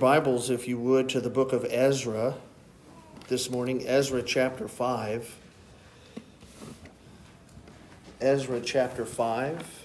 Bibles, 0.00 0.48
if 0.48 0.66
you 0.66 0.78
would, 0.78 1.10
to 1.10 1.20
the 1.20 1.28
book 1.28 1.52
of 1.52 1.66
Ezra 1.68 2.34
this 3.28 3.50
morning, 3.50 3.86
Ezra 3.86 4.22
chapter 4.22 4.66
5. 4.66 5.36
Ezra 8.18 8.62
chapter 8.62 9.04
5. 9.04 9.84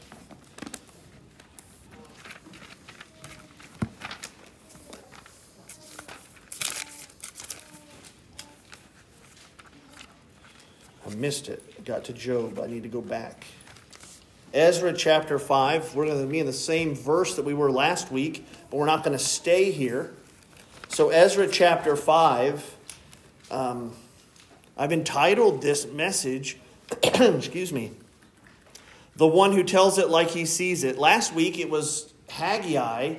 I 11.06 11.16
missed 11.16 11.50
it. 11.50 11.84
Got 11.84 12.06
to 12.06 12.14
Job. 12.14 12.58
I 12.58 12.68
need 12.68 12.84
to 12.84 12.90
go 12.90 13.02
back. 13.02 13.46
Ezra 14.54 14.94
chapter 14.94 15.38
5. 15.38 15.96
We're 15.96 16.06
going 16.06 16.22
to 16.22 16.26
be 16.26 16.40
in 16.40 16.46
the 16.46 16.54
same 16.54 16.96
verse 16.96 17.36
that 17.36 17.44
we 17.44 17.54
were 17.54 17.70
last 17.70 18.10
week, 18.10 18.48
but 18.76 18.80
we're 18.80 18.88
not 18.88 19.06
going 19.06 19.18
to 19.18 19.24
stay 19.24 19.72
here. 19.72 20.12
So, 20.90 21.08
Ezra 21.10 21.48
chapter 21.48 21.96
5, 21.96 22.76
um, 23.50 23.94
I've 24.76 24.92
entitled 24.92 25.62
this 25.62 25.90
message, 25.90 26.58
excuse 27.02 27.72
me, 27.72 27.94
The 29.16 29.28
One 29.28 29.54
Who 29.54 29.64
Tells 29.64 29.98
It 29.98 30.10
Like 30.10 30.32
He 30.32 30.44
Sees 30.44 30.84
It. 30.84 30.98
Last 30.98 31.34
week 31.34 31.58
it 31.58 31.70
was 31.70 32.14
Haggai, 32.28 33.16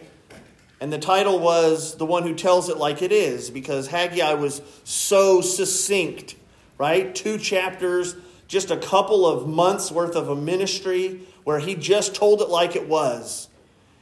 and 0.78 0.92
the 0.92 0.98
title 0.98 1.38
was 1.38 1.96
The 1.96 2.04
One 2.04 2.24
Who 2.24 2.34
Tells 2.34 2.68
It 2.68 2.76
Like 2.76 3.00
It 3.00 3.10
Is, 3.10 3.48
because 3.48 3.86
Haggai 3.86 4.34
was 4.34 4.60
so 4.84 5.40
succinct, 5.40 6.36
right? 6.76 7.14
Two 7.14 7.38
chapters 7.38 8.14
just 8.46 8.70
a 8.70 8.76
couple 8.76 9.26
of 9.26 9.48
months 9.48 9.90
worth 9.90 10.16
of 10.16 10.28
a 10.28 10.36
ministry 10.36 11.22
where 11.44 11.60
he 11.60 11.74
just 11.74 12.14
told 12.14 12.42
it 12.42 12.50
like 12.50 12.76
it 12.76 12.86
was. 12.86 13.48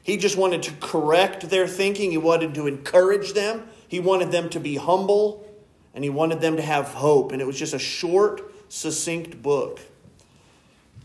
He 0.04 0.18
just 0.18 0.36
wanted 0.36 0.62
to 0.64 0.72
correct 0.80 1.48
their 1.48 1.66
thinking, 1.66 2.10
he 2.10 2.18
wanted 2.18 2.54
to 2.54 2.66
encourage 2.66 3.32
them, 3.32 3.66
he 3.88 4.00
wanted 4.00 4.30
them 4.30 4.50
to 4.50 4.60
be 4.60 4.76
humble, 4.76 5.50
and 5.94 6.04
he 6.04 6.10
wanted 6.10 6.42
them 6.42 6.56
to 6.56 6.62
have 6.62 6.88
hope. 6.88 7.32
And 7.32 7.40
it 7.40 7.46
was 7.46 7.58
just 7.58 7.72
a 7.72 7.78
short, 7.78 8.52
succinct 8.68 9.42
book. 9.42 9.80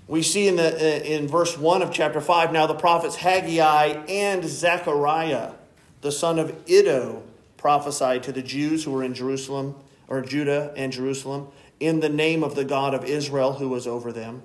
We 0.05 0.21
see 0.21 0.49
in, 0.49 0.57
the, 0.57 0.75
uh, 0.75 1.03
in 1.03 1.29
verse 1.29 1.57
1 1.57 1.81
of 1.81 1.93
chapter 1.93 2.19
5 2.19 2.51
now 2.51 2.67
the 2.67 2.73
prophets 2.73 3.15
Haggai 3.15 4.03
and 4.09 4.43
Zechariah, 4.43 5.53
the 6.01 6.11
son 6.11 6.37
of 6.37 6.53
Iddo, 6.69 7.23
prophesied 7.55 8.23
to 8.23 8.33
the 8.33 8.41
Jews 8.41 8.83
who 8.83 8.91
were 8.91 9.03
in 9.03 9.13
Jerusalem, 9.13 9.75
or 10.09 10.21
Judah 10.21 10.73
and 10.75 10.91
Jerusalem, 10.91 11.47
in 11.79 12.01
the 12.01 12.09
name 12.09 12.43
of 12.43 12.55
the 12.55 12.65
God 12.65 12.93
of 12.93 13.05
Israel 13.05 13.53
who 13.53 13.69
was 13.69 13.87
over 13.87 14.11
them. 14.11 14.41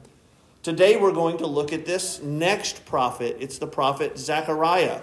Today 0.65 0.97
we're 0.97 1.13
going 1.13 1.37
to 1.39 1.47
look 1.47 1.75
at 1.75 1.85
this 1.85 2.23
next 2.23 2.87
prophet. 2.87 3.37
It's 3.39 3.59
the 3.59 3.67
prophet 3.67 4.17
Zechariah. 4.17 5.03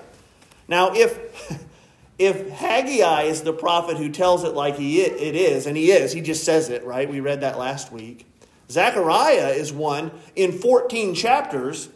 Now, 0.68 0.92
if 0.96 1.62
if 2.18 2.50
Haggai 2.50 3.24
is 3.24 3.44
the 3.44 3.54
prophet 3.54 3.98
who 3.98 4.10
tells 4.10 4.44
it 4.44 4.56
like 4.56 4.78
he 4.78 5.04
it 5.04 5.36
is, 5.36 5.68
and 5.68 5.78
he 5.78 5.92
is, 5.92 6.14
he 6.14 6.22
just 6.22 6.44
says 6.44 6.70
it, 6.70 6.84
right? 6.84 7.08
We 7.08 7.20
read 7.20 7.42
that 7.42 7.60
last 7.60 7.92
week. 7.92 8.26
Zechariah 8.72 9.50
is 9.50 9.72
one 9.72 10.10
in 10.36 10.52
14 10.52 11.14
chapters. 11.14 11.90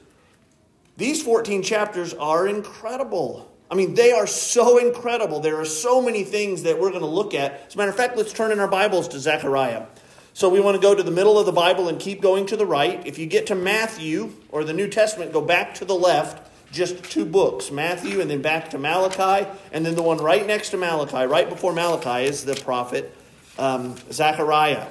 These 0.98 1.24
14 1.24 1.64
chapters 1.64 2.14
are 2.14 2.48
incredible. 2.48 3.52
I 3.72 3.74
mean, 3.74 3.96
they 3.96 4.12
are 4.12 4.28
so 4.28 4.78
incredible. 4.78 5.40
There 5.40 5.60
are 5.60 5.66
so 5.66 6.04
many 6.04 6.24
things 6.24 6.62
that 6.64 6.80
we're 6.80 6.92
going 6.92 7.02
to 7.02 7.08
look 7.08 7.34
at. 7.34 7.66
As 7.66 7.74
a 7.74 7.80
matter 7.80 7.90
of 7.90 7.98
fact, 7.98 8.16
let's 8.16 8.32
turn 8.32 8.52
in 8.52 8.60
our 8.60 8.68
Bibles 8.68 9.08
to 9.08 9.20
Zechariah. 9.20 9.88
So 10.36 10.50
we 10.50 10.60
want 10.60 10.76
to 10.76 10.82
go 10.82 10.94
to 10.94 11.02
the 11.02 11.12
middle 11.12 11.40
of 11.40 11.46
the 11.46 11.54
Bible 11.54 11.88
and 11.88 11.98
keep 11.98 12.20
going 12.20 12.46
to 12.48 12.58
the 12.58 12.66
right. 12.66 13.02
If 13.08 13.18
you 13.18 13.26
get 13.26 13.48
to 13.48 13.56
Matthew 13.56 14.34
or 14.50 14.66
the 14.66 14.74
New 14.74 14.90
Testament, 14.90 15.32
go 15.32 15.40
back 15.40 15.76
to 15.76 15.86
the 15.86 15.96
left, 15.96 16.52
just 16.74 17.06
two 17.06 17.24
books 17.24 17.72
Matthew 17.72 18.20
and 18.20 18.30
then 18.30 18.42
back 18.42 18.72
to 18.72 18.78
Malachi. 18.78 19.50
And 19.72 19.86
then 19.86 19.96
the 19.96 20.04
one 20.04 20.18
right 20.18 20.46
next 20.46 20.72
to 20.72 20.78
Malachi, 20.78 21.26
right 21.26 21.48
before 21.48 21.72
Malachi, 21.72 22.26
is 22.26 22.44
the 22.44 22.54
prophet 22.54 23.16
um, 23.58 23.96
Zechariah. 24.12 24.88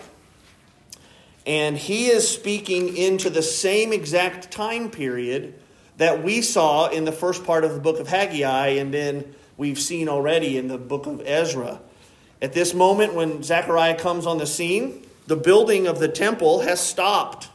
And 1.45 1.77
he 1.77 2.07
is 2.07 2.27
speaking 2.27 2.97
into 2.97 3.29
the 3.29 3.43
same 3.43 3.93
exact 3.93 4.51
time 4.51 4.91
period 4.91 5.61
that 5.99 6.25
we 6.25 6.41
saw 6.41 6.89
in 6.89 7.05
the 7.05 7.13
first 7.13 7.45
part 7.45 7.65
of 7.65 7.75
the 7.75 7.81
book 7.81 8.01
of 8.01 8.09
Haggai, 8.09 8.69
and 8.69 8.95
then 8.95 9.35
we've 9.59 9.79
seen 9.79 10.09
already 10.09 10.57
in 10.57 10.69
the 10.69 10.79
book 10.79 11.05
of 11.05 11.21
Ezra. 11.27 11.83
At 12.41 12.55
this 12.55 12.73
moment, 12.73 13.13
when 13.13 13.43
Zechariah 13.43 13.99
comes 13.99 14.25
on 14.25 14.39
the 14.39 14.47
scene, 14.47 15.05
the 15.27 15.37
building 15.37 15.87
of 15.87 15.99
the 15.99 16.09
temple 16.09 16.61
has 16.61 16.81
stopped. 16.81 17.49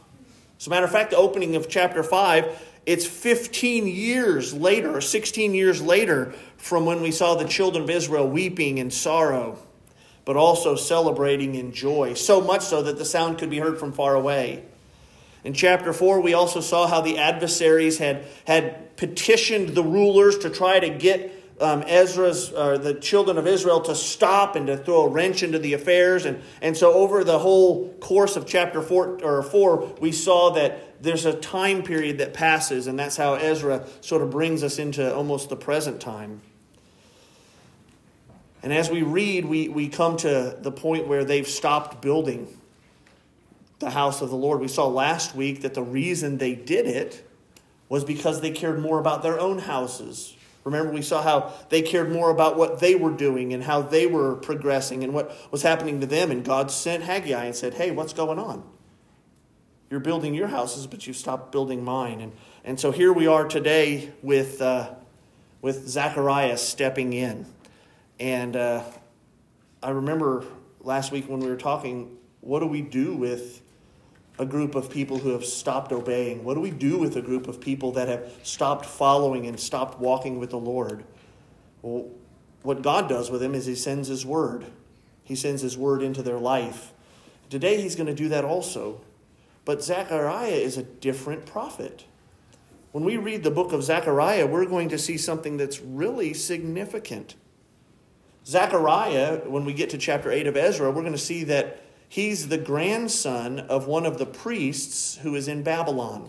As 0.58 0.66
a 0.66 0.70
matter 0.70 0.86
of 0.86 0.92
fact, 0.92 1.10
the 1.10 1.16
opening 1.16 1.56
of 1.56 1.68
chapter 1.68 2.02
5, 2.02 2.66
it's 2.86 3.06
15 3.06 3.86
years 3.86 4.52
later, 4.52 4.96
or 4.96 5.00
16 5.00 5.54
years 5.54 5.80
later, 5.80 6.32
from 6.56 6.84
when 6.84 7.02
we 7.02 7.10
saw 7.10 7.34
the 7.34 7.46
children 7.46 7.84
of 7.84 7.90
Israel 7.90 8.28
weeping 8.28 8.78
in 8.78 8.90
sorrow, 8.90 9.58
but 10.24 10.36
also 10.36 10.76
celebrating 10.76 11.54
in 11.54 11.72
joy. 11.72 12.14
So 12.14 12.40
much 12.40 12.62
so 12.62 12.82
that 12.82 12.98
the 12.98 13.04
sound 13.04 13.38
could 13.38 13.50
be 13.50 13.58
heard 13.58 13.78
from 13.78 13.92
far 13.92 14.14
away. 14.14 14.64
In 15.44 15.54
chapter 15.54 15.92
4, 15.92 16.20
we 16.20 16.34
also 16.34 16.60
saw 16.60 16.86
how 16.86 17.00
the 17.00 17.16
adversaries 17.16 17.98
had, 17.98 18.26
had 18.46 18.96
petitioned 18.96 19.70
the 19.70 19.82
rulers 19.82 20.36
to 20.38 20.50
try 20.50 20.78
to 20.78 20.90
get 20.90 21.39
um, 21.60 21.84
Ezra's, 21.86 22.52
or 22.52 22.78
the 22.78 22.94
children 22.94 23.36
of 23.36 23.46
Israel, 23.46 23.80
to 23.82 23.94
stop 23.94 24.56
and 24.56 24.66
to 24.66 24.76
throw 24.76 25.02
a 25.02 25.08
wrench 25.08 25.42
into 25.42 25.58
the 25.58 25.74
affairs. 25.74 26.24
And, 26.24 26.42
and 26.62 26.76
so, 26.76 26.92
over 26.92 27.22
the 27.22 27.38
whole 27.38 27.92
course 27.94 28.36
of 28.36 28.46
chapter 28.46 28.80
four, 28.80 29.22
or 29.22 29.42
4, 29.42 29.96
we 30.00 30.12
saw 30.12 30.50
that 30.50 31.02
there's 31.02 31.26
a 31.26 31.34
time 31.34 31.82
period 31.82 32.18
that 32.18 32.34
passes, 32.34 32.86
and 32.86 32.98
that's 32.98 33.16
how 33.16 33.34
Ezra 33.34 33.86
sort 34.00 34.22
of 34.22 34.30
brings 34.30 34.62
us 34.62 34.78
into 34.78 35.14
almost 35.14 35.48
the 35.48 35.56
present 35.56 36.00
time. 36.00 36.40
And 38.62 38.72
as 38.72 38.90
we 38.90 39.02
read, 39.02 39.44
we, 39.44 39.68
we 39.68 39.88
come 39.88 40.16
to 40.18 40.56
the 40.60 40.72
point 40.72 41.08
where 41.08 41.24
they've 41.24 41.48
stopped 41.48 42.02
building 42.02 42.58
the 43.78 43.90
house 43.90 44.20
of 44.20 44.28
the 44.28 44.36
Lord. 44.36 44.60
We 44.60 44.68
saw 44.68 44.86
last 44.86 45.34
week 45.34 45.62
that 45.62 45.72
the 45.72 45.82
reason 45.82 46.36
they 46.36 46.54
did 46.54 46.86
it 46.86 47.26
was 47.88 48.04
because 48.04 48.42
they 48.42 48.50
cared 48.50 48.78
more 48.78 48.98
about 48.98 49.22
their 49.22 49.40
own 49.40 49.58
houses 49.58 50.36
Remember, 50.64 50.92
we 50.92 51.02
saw 51.02 51.22
how 51.22 51.52
they 51.70 51.80
cared 51.80 52.12
more 52.12 52.30
about 52.30 52.56
what 52.56 52.80
they 52.80 52.94
were 52.94 53.10
doing 53.10 53.54
and 53.54 53.64
how 53.64 53.80
they 53.80 54.06
were 54.06 54.36
progressing 54.36 55.02
and 55.02 55.14
what 55.14 55.34
was 55.50 55.62
happening 55.62 56.00
to 56.00 56.06
them. 56.06 56.30
And 56.30 56.44
God 56.44 56.70
sent 56.70 57.02
Haggai 57.02 57.46
and 57.46 57.56
said, 57.56 57.74
Hey, 57.74 57.90
what's 57.90 58.12
going 58.12 58.38
on? 58.38 58.62
You're 59.90 60.00
building 60.00 60.34
your 60.34 60.48
houses, 60.48 60.86
but 60.86 61.06
you've 61.06 61.16
stopped 61.16 61.50
building 61.50 61.82
mine. 61.82 62.20
And, 62.20 62.32
and 62.62 62.78
so 62.78 62.92
here 62.92 63.12
we 63.12 63.26
are 63.26 63.48
today 63.48 64.12
with, 64.22 64.60
uh, 64.60 64.94
with 65.62 65.88
Zechariah 65.88 66.58
stepping 66.58 67.12
in. 67.12 67.46
And 68.20 68.54
uh, 68.54 68.84
I 69.82 69.90
remember 69.90 70.44
last 70.80 71.10
week 71.10 71.28
when 71.28 71.40
we 71.40 71.48
were 71.48 71.56
talking, 71.56 72.18
what 72.40 72.60
do 72.60 72.66
we 72.66 72.82
do 72.82 73.16
with 73.16 73.62
a 74.40 74.46
group 74.46 74.74
of 74.74 74.88
people 74.88 75.18
who 75.18 75.32
have 75.32 75.44
stopped 75.44 75.92
obeying? 75.92 76.42
What 76.44 76.54
do 76.54 76.60
we 76.60 76.70
do 76.70 76.96
with 76.96 77.14
a 77.14 77.20
group 77.20 77.46
of 77.46 77.60
people 77.60 77.92
that 77.92 78.08
have 78.08 78.32
stopped 78.42 78.86
following 78.86 79.46
and 79.46 79.60
stopped 79.60 80.00
walking 80.00 80.38
with 80.38 80.48
the 80.48 80.58
Lord? 80.58 81.04
Well, 81.82 82.08
what 82.62 82.80
God 82.80 83.06
does 83.06 83.30
with 83.30 83.42
them 83.42 83.54
is 83.54 83.66
He 83.66 83.74
sends 83.74 84.08
His 84.08 84.24
word. 84.24 84.64
He 85.22 85.36
sends 85.36 85.60
His 85.60 85.76
word 85.76 86.02
into 86.02 86.22
their 86.22 86.38
life. 86.38 86.94
Today, 87.50 87.82
He's 87.82 87.94
going 87.94 88.06
to 88.06 88.14
do 88.14 88.30
that 88.30 88.42
also. 88.42 89.02
But 89.66 89.84
Zechariah 89.84 90.48
is 90.48 90.78
a 90.78 90.84
different 90.84 91.44
prophet. 91.44 92.06
When 92.92 93.04
we 93.04 93.18
read 93.18 93.44
the 93.44 93.50
book 93.50 93.72
of 93.74 93.84
Zechariah, 93.84 94.46
we're 94.46 94.64
going 94.64 94.88
to 94.88 94.98
see 94.98 95.18
something 95.18 95.58
that's 95.58 95.80
really 95.80 96.32
significant. 96.32 97.34
Zechariah, 98.46 99.42
when 99.46 99.66
we 99.66 99.74
get 99.74 99.90
to 99.90 99.98
chapter 99.98 100.32
8 100.32 100.46
of 100.46 100.56
Ezra, 100.56 100.90
we're 100.90 101.02
going 101.02 101.12
to 101.12 101.18
see 101.18 101.44
that 101.44 101.84
He's 102.10 102.48
the 102.48 102.58
grandson 102.58 103.60
of 103.60 103.86
one 103.86 104.04
of 104.04 104.18
the 104.18 104.26
priests 104.26 105.18
who 105.18 105.36
is 105.36 105.46
in 105.46 105.62
Babylon. 105.62 106.28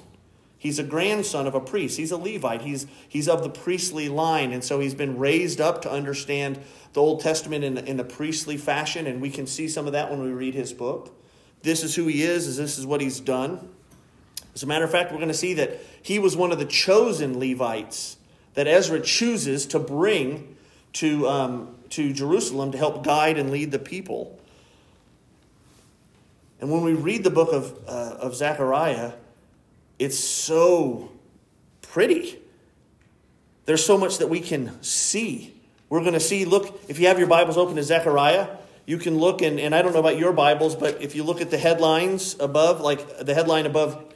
He's 0.55 0.77
a 0.77 0.83
grandson 0.83 1.47
of 1.47 1.55
a 1.55 1.59
priest. 1.59 1.97
He's 1.97 2.11
a 2.11 2.17
Levite. 2.17 2.61
He's, 2.61 2.85
he's 3.09 3.27
of 3.27 3.41
the 3.41 3.49
priestly 3.49 4.07
line. 4.07 4.51
And 4.51 4.63
so 4.63 4.79
he's 4.79 4.93
been 4.93 5.17
raised 5.17 5.59
up 5.59 5.81
to 5.81 5.91
understand 5.91 6.59
the 6.93 7.01
Old 7.01 7.21
Testament 7.21 7.63
in, 7.63 7.79
in 7.79 7.97
the 7.97 8.03
priestly 8.03 8.57
fashion. 8.57 9.07
And 9.07 9.23
we 9.23 9.31
can 9.31 9.47
see 9.47 9.67
some 9.67 9.87
of 9.87 9.93
that 9.93 10.11
when 10.11 10.21
we 10.21 10.29
read 10.29 10.53
his 10.53 10.71
book. 10.71 11.19
This 11.63 11.83
is 11.83 11.95
who 11.95 12.05
he 12.05 12.21
is, 12.21 12.45
is 12.45 12.57
this 12.57 12.77
is 12.77 12.85
what 12.85 13.01
he's 13.01 13.19
done. 13.19 13.67
As 14.53 14.61
a 14.61 14.67
matter 14.67 14.85
of 14.85 14.91
fact, 14.91 15.11
we're 15.11 15.17
going 15.17 15.29
to 15.29 15.33
see 15.33 15.55
that 15.55 15.79
he 16.03 16.19
was 16.19 16.37
one 16.37 16.51
of 16.51 16.59
the 16.59 16.65
chosen 16.65 17.39
Levites 17.39 18.17
that 18.53 18.67
Ezra 18.67 19.01
chooses 19.01 19.65
to 19.65 19.79
bring 19.79 20.55
to, 20.93 21.27
um, 21.27 21.75
to 21.89 22.13
Jerusalem 22.13 22.71
to 22.71 22.77
help 22.77 23.03
guide 23.03 23.39
and 23.39 23.49
lead 23.49 23.71
the 23.71 23.79
people. 23.79 24.37
And 26.61 26.71
when 26.71 26.83
we 26.83 26.93
read 26.93 27.23
the 27.23 27.31
book 27.31 27.51
of, 27.51 27.77
uh, 27.87 28.17
of 28.19 28.35
Zechariah, 28.35 29.13
it's 29.97 30.17
so 30.17 31.11
pretty. 31.81 32.39
There's 33.65 33.83
so 33.83 33.97
much 33.97 34.19
that 34.19 34.27
we 34.27 34.39
can 34.39 34.81
see. 34.83 35.55
We're 35.89 36.01
going 36.01 36.13
to 36.13 36.19
see, 36.19 36.45
look, 36.45 36.79
if 36.87 36.99
you 36.99 37.07
have 37.07 37.17
your 37.17 37.27
Bibles 37.27 37.57
open 37.57 37.75
to 37.75 37.83
Zechariah, 37.83 38.47
you 38.85 38.97
can 38.97 39.17
look, 39.17 39.41
and, 39.41 39.59
and 39.59 39.73
I 39.73 39.81
don't 39.81 39.93
know 39.93 39.99
about 39.99 40.17
your 40.17 40.33
Bibles, 40.33 40.75
but 40.75 41.01
if 41.01 41.15
you 41.15 41.23
look 41.23 41.41
at 41.41 41.49
the 41.49 41.57
headlines 41.57 42.35
above, 42.39 42.79
like 42.79 43.25
the 43.25 43.33
headline 43.33 43.65
above 43.65 44.13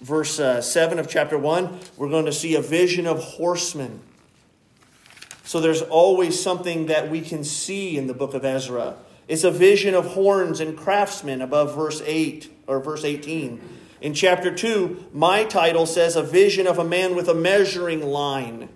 verse 0.00 0.38
uh, 0.38 0.62
7 0.62 0.98
of 0.98 1.08
chapter 1.08 1.36
1, 1.36 1.80
we're 1.96 2.08
going 2.08 2.26
to 2.26 2.32
see 2.32 2.54
a 2.54 2.62
vision 2.62 3.06
of 3.06 3.22
horsemen. 3.22 4.00
So 5.44 5.60
there's 5.60 5.82
always 5.82 6.40
something 6.40 6.86
that 6.86 7.10
we 7.10 7.22
can 7.22 7.42
see 7.42 7.96
in 7.96 8.06
the 8.06 8.14
book 8.14 8.34
of 8.34 8.44
Ezra. 8.44 8.96
It's 9.28 9.44
a 9.44 9.50
vision 9.50 9.94
of 9.94 10.06
horns 10.06 10.58
and 10.58 10.76
craftsmen 10.76 11.42
above 11.42 11.76
verse 11.76 12.02
8 12.04 12.50
or 12.66 12.80
verse 12.80 13.04
18. 13.04 13.60
In 14.00 14.14
chapter 14.14 14.54
2, 14.54 15.10
my 15.12 15.44
title 15.44 15.84
says 15.84 16.16
a 16.16 16.22
vision 16.22 16.66
of 16.66 16.78
a 16.78 16.84
man 16.84 17.14
with 17.14 17.28
a 17.28 17.34
measuring 17.34 18.02
line. 18.02 18.70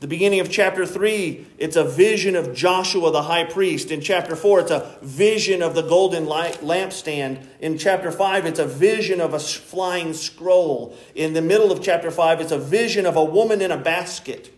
The 0.00 0.06
beginning 0.06 0.38
of 0.38 0.50
chapter 0.50 0.86
3, 0.86 1.46
it's 1.58 1.74
a 1.74 1.82
vision 1.82 2.36
of 2.36 2.54
Joshua 2.54 3.10
the 3.10 3.22
high 3.22 3.44
priest. 3.44 3.90
In 3.90 4.00
chapter 4.00 4.36
4, 4.36 4.60
it's 4.60 4.70
a 4.70 4.96
vision 5.02 5.60
of 5.60 5.74
the 5.74 5.82
golden 5.82 6.26
lampstand. 6.26 7.44
In 7.58 7.78
chapter 7.78 8.12
5, 8.12 8.46
it's 8.46 8.60
a 8.60 8.66
vision 8.66 9.20
of 9.20 9.34
a 9.34 9.40
flying 9.40 10.12
scroll. 10.12 10.96
In 11.16 11.32
the 11.32 11.42
middle 11.42 11.72
of 11.72 11.82
chapter 11.82 12.12
5, 12.12 12.40
it's 12.42 12.52
a 12.52 12.58
vision 12.58 13.06
of 13.06 13.16
a 13.16 13.24
woman 13.24 13.60
in 13.60 13.72
a 13.72 13.76
basket. 13.76 14.54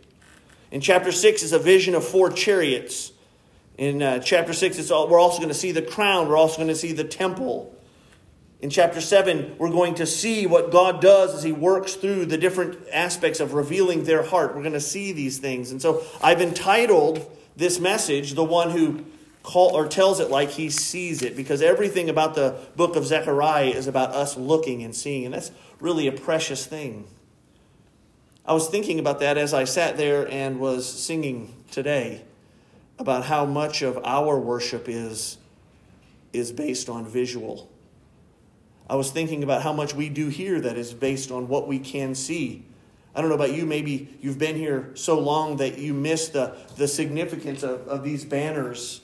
In 0.70 0.82
chapter 0.82 1.10
6, 1.10 1.42
it's 1.42 1.52
a 1.52 1.58
vision 1.58 1.94
of 1.94 2.04
four 2.04 2.30
chariots. 2.30 3.12
In 3.80 4.02
uh, 4.02 4.18
chapter 4.18 4.52
6, 4.52 4.78
it's 4.78 4.90
all, 4.90 5.08
we're 5.08 5.18
also 5.18 5.38
going 5.38 5.48
to 5.48 5.54
see 5.54 5.72
the 5.72 5.80
crown, 5.80 6.28
we're 6.28 6.36
also 6.36 6.56
going 6.56 6.68
to 6.68 6.74
see 6.74 6.92
the 6.92 7.02
temple. 7.02 7.74
In 8.60 8.68
chapter 8.68 9.00
7, 9.00 9.56
we're 9.56 9.70
going 9.70 9.94
to 9.94 10.04
see 10.04 10.46
what 10.46 10.70
God 10.70 11.00
does 11.00 11.34
as 11.34 11.42
He 11.42 11.52
works 11.52 11.94
through 11.94 12.26
the 12.26 12.36
different 12.36 12.78
aspects 12.92 13.40
of 13.40 13.54
revealing 13.54 14.04
their 14.04 14.22
heart. 14.22 14.54
We're 14.54 14.60
going 14.60 14.74
to 14.74 14.80
see 14.80 15.12
these 15.12 15.38
things. 15.38 15.70
And 15.70 15.80
so 15.80 16.02
I've 16.22 16.42
entitled 16.42 17.26
this 17.56 17.80
message, 17.80 18.34
The 18.34 18.44
One 18.44 18.68
Who 18.72 19.06
call, 19.42 19.74
or 19.74 19.88
tells 19.88 20.20
it 20.20 20.28
like 20.28 20.50
He 20.50 20.68
sees 20.68 21.22
it, 21.22 21.34
because 21.34 21.62
everything 21.62 22.10
about 22.10 22.34
the 22.34 22.58
book 22.76 22.96
of 22.96 23.06
Zechariah 23.06 23.70
is 23.70 23.86
about 23.86 24.10
us 24.10 24.36
looking 24.36 24.82
and 24.82 24.94
seeing. 24.94 25.24
And 25.24 25.32
that's 25.32 25.52
really 25.80 26.06
a 26.06 26.12
precious 26.12 26.66
thing. 26.66 27.06
I 28.44 28.52
was 28.52 28.68
thinking 28.68 28.98
about 28.98 29.20
that 29.20 29.38
as 29.38 29.54
I 29.54 29.64
sat 29.64 29.96
there 29.96 30.30
and 30.30 30.60
was 30.60 30.86
singing 30.86 31.54
today 31.70 32.24
about 33.00 33.24
how 33.24 33.44
much 33.44 33.82
of 33.82 33.98
our 34.04 34.38
worship 34.38 34.88
is, 34.88 35.38
is 36.32 36.52
based 36.52 36.88
on 36.88 37.04
visual 37.04 37.70
I 38.90 38.96
was 38.96 39.12
thinking 39.12 39.44
about 39.44 39.62
how 39.62 39.72
much 39.72 39.94
we 39.94 40.08
do 40.08 40.26
here 40.26 40.60
that 40.62 40.76
is 40.76 40.92
based 40.92 41.30
on 41.30 41.46
what 41.46 41.68
we 41.68 41.78
can 41.78 42.16
see. 42.16 42.64
I 43.14 43.20
don't 43.20 43.30
know 43.30 43.36
about 43.36 43.52
you, 43.52 43.64
maybe 43.64 44.08
you've 44.20 44.38
been 44.38 44.56
here 44.56 44.90
so 44.94 45.16
long 45.16 45.58
that 45.58 45.78
you 45.78 45.94
miss 45.94 46.28
the, 46.30 46.56
the 46.76 46.88
significance 46.88 47.62
of, 47.62 47.86
of 47.86 48.02
these 48.02 48.24
banners. 48.24 49.02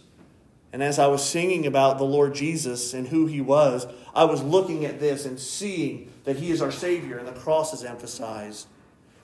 And 0.73 0.83
as 0.83 0.99
I 0.99 1.07
was 1.07 1.25
singing 1.25 1.69
about 1.69 1.99
the 1.99 2.05
Lord 2.05 2.35
Jesus 2.35 2.95
and 2.95 3.07
who 3.07 3.27
he 3.27 3.41
was, 3.41 3.87
I 4.13 4.25
was 4.25 4.43
looking 4.43 4.85
at 4.85 4.99
this 4.99 5.25
and 5.25 5.39
seeing 5.39 6.13
that 6.25 6.35
he 6.35 6.51
is 6.51 6.61
our 6.61 6.73
Savior 6.73 7.19
and 7.19 7.29
the 7.29 7.33
cross 7.33 7.73
is 7.73 7.85
emphasized. 7.85 8.67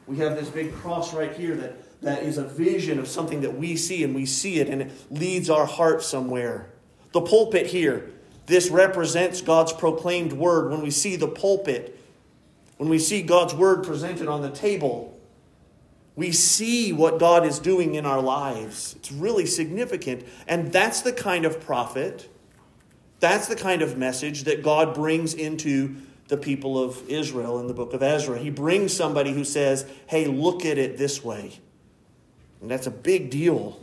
We 0.06 0.18
have 0.18 0.36
this 0.36 0.48
big 0.48 0.72
cross 0.74 1.12
right 1.12 1.34
here 1.34 1.56
that, 1.56 1.74
that 2.02 2.22
is 2.22 2.36
a 2.36 2.44
vision 2.44 2.98
of 2.98 3.08
something 3.08 3.40
that 3.40 3.56
we 3.56 3.76
see 3.76 4.04
and 4.04 4.14
we 4.14 4.26
see 4.26 4.60
it 4.60 4.68
and 4.68 4.82
it 4.82 4.92
leads 5.10 5.48
our 5.48 5.66
heart 5.66 6.02
somewhere. 6.02 6.70
The 7.12 7.20
pulpit 7.20 7.66
here 7.66 8.10
this 8.46 8.70
represents 8.70 9.40
God's 9.40 9.72
proclaimed 9.72 10.32
word 10.32 10.70
when 10.70 10.82
we 10.82 10.90
see 10.90 11.16
the 11.16 11.28
pulpit, 11.28 11.98
when 12.76 12.88
we 12.88 12.98
see 12.98 13.22
God's 13.22 13.54
word 13.54 13.84
presented 13.84 14.28
on 14.28 14.42
the 14.42 14.50
table. 14.50 15.18
We 16.16 16.32
see 16.32 16.92
what 16.92 17.18
God 17.18 17.46
is 17.46 17.58
doing 17.58 17.94
in 17.94 18.04
our 18.04 18.20
lives. 18.20 18.94
It's 18.98 19.12
really 19.12 19.46
significant. 19.46 20.26
And 20.46 20.72
that's 20.72 21.00
the 21.00 21.12
kind 21.12 21.44
of 21.44 21.60
prophet, 21.60 22.28
that's 23.20 23.46
the 23.46 23.56
kind 23.56 23.80
of 23.80 23.96
message 23.96 24.44
that 24.44 24.62
God 24.62 24.94
brings 24.94 25.32
into 25.32 25.96
the 26.28 26.36
people 26.36 26.82
of 26.82 27.08
Israel 27.08 27.60
in 27.60 27.68
the 27.68 27.74
book 27.74 27.94
of 27.94 28.02
Ezra. 28.02 28.38
He 28.38 28.50
brings 28.50 28.92
somebody 28.92 29.32
who 29.32 29.44
says, 29.44 29.86
hey, 30.08 30.26
look 30.26 30.64
at 30.64 30.76
it 30.76 30.98
this 30.98 31.24
way. 31.24 31.60
And 32.62 32.70
that's 32.70 32.86
a 32.86 32.92
big 32.92 33.28
deal. 33.28 33.78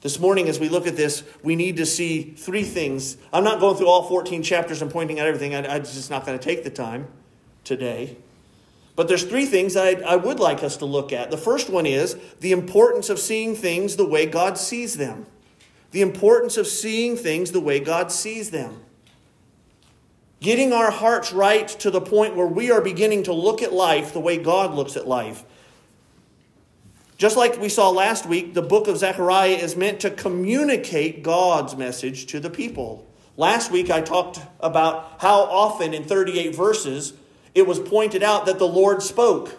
This 0.00 0.18
morning, 0.18 0.48
as 0.48 0.58
we 0.58 0.68
look 0.68 0.86
at 0.86 0.96
this, 0.96 1.22
we 1.42 1.54
need 1.54 1.76
to 1.76 1.86
see 1.86 2.22
three 2.22 2.64
things. 2.64 3.18
I'm 3.32 3.44
not 3.44 3.60
going 3.60 3.76
through 3.76 3.88
all 3.88 4.08
14 4.08 4.42
chapters 4.42 4.80
and 4.80 4.90
pointing 4.90 5.20
out 5.20 5.26
everything, 5.26 5.54
I, 5.54 5.76
am 5.76 5.84
just 5.84 6.10
not 6.10 6.24
going 6.24 6.38
to 6.38 6.44
take 6.44 6.64
the 6.64 6.70
time 6.70 7.08
today. 7.64 8.16
But 8.96 9.08
there's 9.08 9.24
three 9.24 9.44
things 9.44 9.76
I, 9.76 9.90
I 9.90 10.16
would 10.16 10.40
like 10.40 10.62
us 10.62 10.76
to 10.78 10.84
look 10.84 11.12
at. 11.12 11.30
The 11.30 11.36
first 11.36 11.68
one 11.68 11.84
is 11.86 12.16
the 12.40 12.52
importance 12.52 13.10
of 13.10 13.18
seeing 13.18 13.54
things 13.54 13.96
the 13.96 14.06
way 14.06 14.26
God 14.26 14.56
sees 14.56 14.96
them. 14.96 15.26
The 15.90 16.00
importance 16.00 16.56
of 16.56 16.66
seeing 16.66 17.16
things 17.16 17.52
the 17.52 17.60
way 17.60 17.78
God 17.78 18.10
sees 18.10 18.50
them. 18.50 18.80
Getting 20.40 20.72
our 20.72 20.90
hearts 20.90 21.32
right 21.32 21.68
to 21.68 21.90
the 21.90 22.00
point 22.00 22.36
where 22.36 22.46
we 22.46 22.70
are 22.70 22.80
beginning 22.80 23.24
to 23.24 23.32
look 23.32 23.62
at 23.62 23.72
life 23.72 24.12
the 24.12 24.20
way 24.20 24.38
God 24.38 24.74
looks 24.74 24.96
at 24.96 25.06
life. 25.08 25.44
Just 27.18 27.36
like 27.36 27.60
we 27.60 27.68
saw 27.68 27.90
last 27.90 28.26
week, 28.26 28.54
the 28.54 28.62
book 28.62 28.86
of 28.86 28.96
Zechariah 28.96 29.56
is 29.56 29.74
meant 29.74 29.98
to 30.00 30.10
communicate 30.10 31.24
God's 31.24 31.76
message 31.76 32.26
to 32.26 32.38
the 32.38 32.48
people. 32.48 33.10
Last 33.36 33.72
week, 33.72 33.90
I 33.90 34.00
talked 34.00 34.40
about 34.60 35.16
how 35.20 35.40
often 35.40 35.94
in 35.94 36.04
38 36.04 36.54
verses 36.54 37.14
it 37.56 37.66
was 37.66 37.80
pointed 37.80 38.22
out 38.22 38.46
that 38.46 38.60
the 38.60 38.68
Lord 38.68 39.02
spoke. 39.02 39.58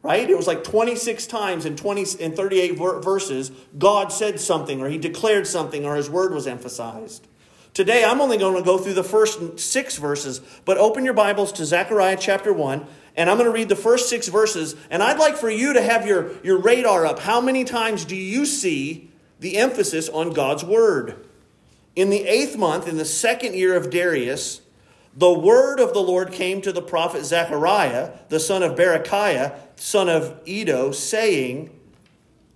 Right? 0.00 0.30
It 0.30 0.36
was 0.36 0.46
like 0.46 0.62
26 0.62 1.26
times 1.26 1.66
in, 1.66 1.74
20, 1.74 2.22
in 2.22 2.36
38 2.36 2.78
verses, 2.78 3.50
God 3.76 4.12
said 4.12 4.38
something, 4.38 4.80
or 4.80 4.88
he 4.88 4.98
declared 4.98 5.48
something, 5.48 5.84
or 5.84 5.96
his 5.96 6.08
word 6.08 6.32
was 6.32 6.46
emphasized. 6.46 7.26
Today, 7.72 8.04
I'm 8.04 8.20
only 8.20 8.36
going 8.36 8.54
to 8.54 8.62
go 8.62 8.78
through 8.78 8.94
the 8.94 9.02
first 9.02 9.58
six 9.58 9.96
verses, 9.96 10.40
but 10.64 10.78
open 10.78 11.04
your 11.04 11.14
Bibles 11.14 11.50
to 11.54 11.64
Zechariah 11.64 12.18
chapter 12.20 12.52
1. 12.52 12.86
And 13.16 13.30
I'm 13.30 13.36
going 13.36 13.48
to 13.48 13.54
read 13.54 13.68
the 13.68 13.76
first 13.76 14.08
six 14.08 14.28
verses. 14.28 14.74
And 14.90 15.02
I'd 15.02 15.18
like 15.18 15.36
for 15.36 15.50
you 15.50 15.72
to 15.74 15.82
have 15.82 16.06
your, 16.06 16.32
your 16.42 16.58
radar 16.58 17.06
up. 17.06 17.20
How 17.20 17.40
many 17.40 17.64
times 17.64 18.04
do 18.04 18.16
you 18.16 18.44
see 18.44 19.10
the 19.40 19.56
emphasis 19.56 20.08
on 20.08 20.32
God's 20.32 20.64
word? 20.64 21.24
In 21.94 22.10
the 22.10 22.26
eighth 22.26 22.56
month, 22.56 22.88
in 22.88 22.96
the 22.96 23.04
second 23.04 23.54
year 23.54 23.76
of 23.76 23.90
Darius, 23.90 24.60
the 25.16 25.32
word 25.32 25.78
of 25.78 25.92
the 25.92 26.00
Lord 26.00 26.32
came 26.32 26.60
to 26.62 26.72
the 26.72 26.82
prophet 26.82 27.24
Zechariah, 27.24 28.10
the 28.30 28.40
son 28.40 28.64
of 28.64 28.76
Berechiah, 28.76 29.56
son 29.76 30.08
of 30.08 30.40
Iddo, 30.44 30.90
saying, 30.90 31.70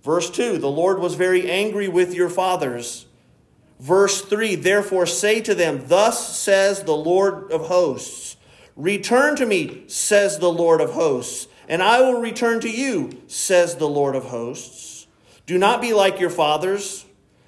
Verse 0.03 0.29
2 0.29 0.57
The 0.57 0.67
Lord 0.67 0.99
was 0.99 1.15
very 1.15 1.49
angry 1.49 1.87
with 1.87 2.13
your 2.13 2.29
fathers. 2.29 3.05
Verse 3.79 4.21
3 4.21 4.55
Therefore 4.55 5.05
say 5.05 5.41
to 5.41 5.55
them, 5.55 5.83
Thus 5.87 6.37
says 6.37 6.83
the 6.83 6.97
Lord 6.97 7.51
of 7.51 7.67
hosts. 7.67 8.28
Return 8.79 9.35
to 9.35 9.45
me, 9.45 9.83
says 9.87 10.39
the 10.39 10.49
Lord 10.49 10.79
of 10.79 10.91
hosts, 10.91 11.49
and 11.67 11.83
I 11.83 11.99
will 11.99 12.21
return 12.21 12.61
to 12.61 12.69
you, 12.69 13.11
says 13.27 13.75
the 13.75 13.89
Lord 13.89 14.15
of 14.15 14.23
hosts. 14.23 15.05
Do 15.45 15.57
not 15.57 15.81
be 15.81 15.91
like 15.91 16.21
your 16.21 16.29
fathers, 16.29 17.05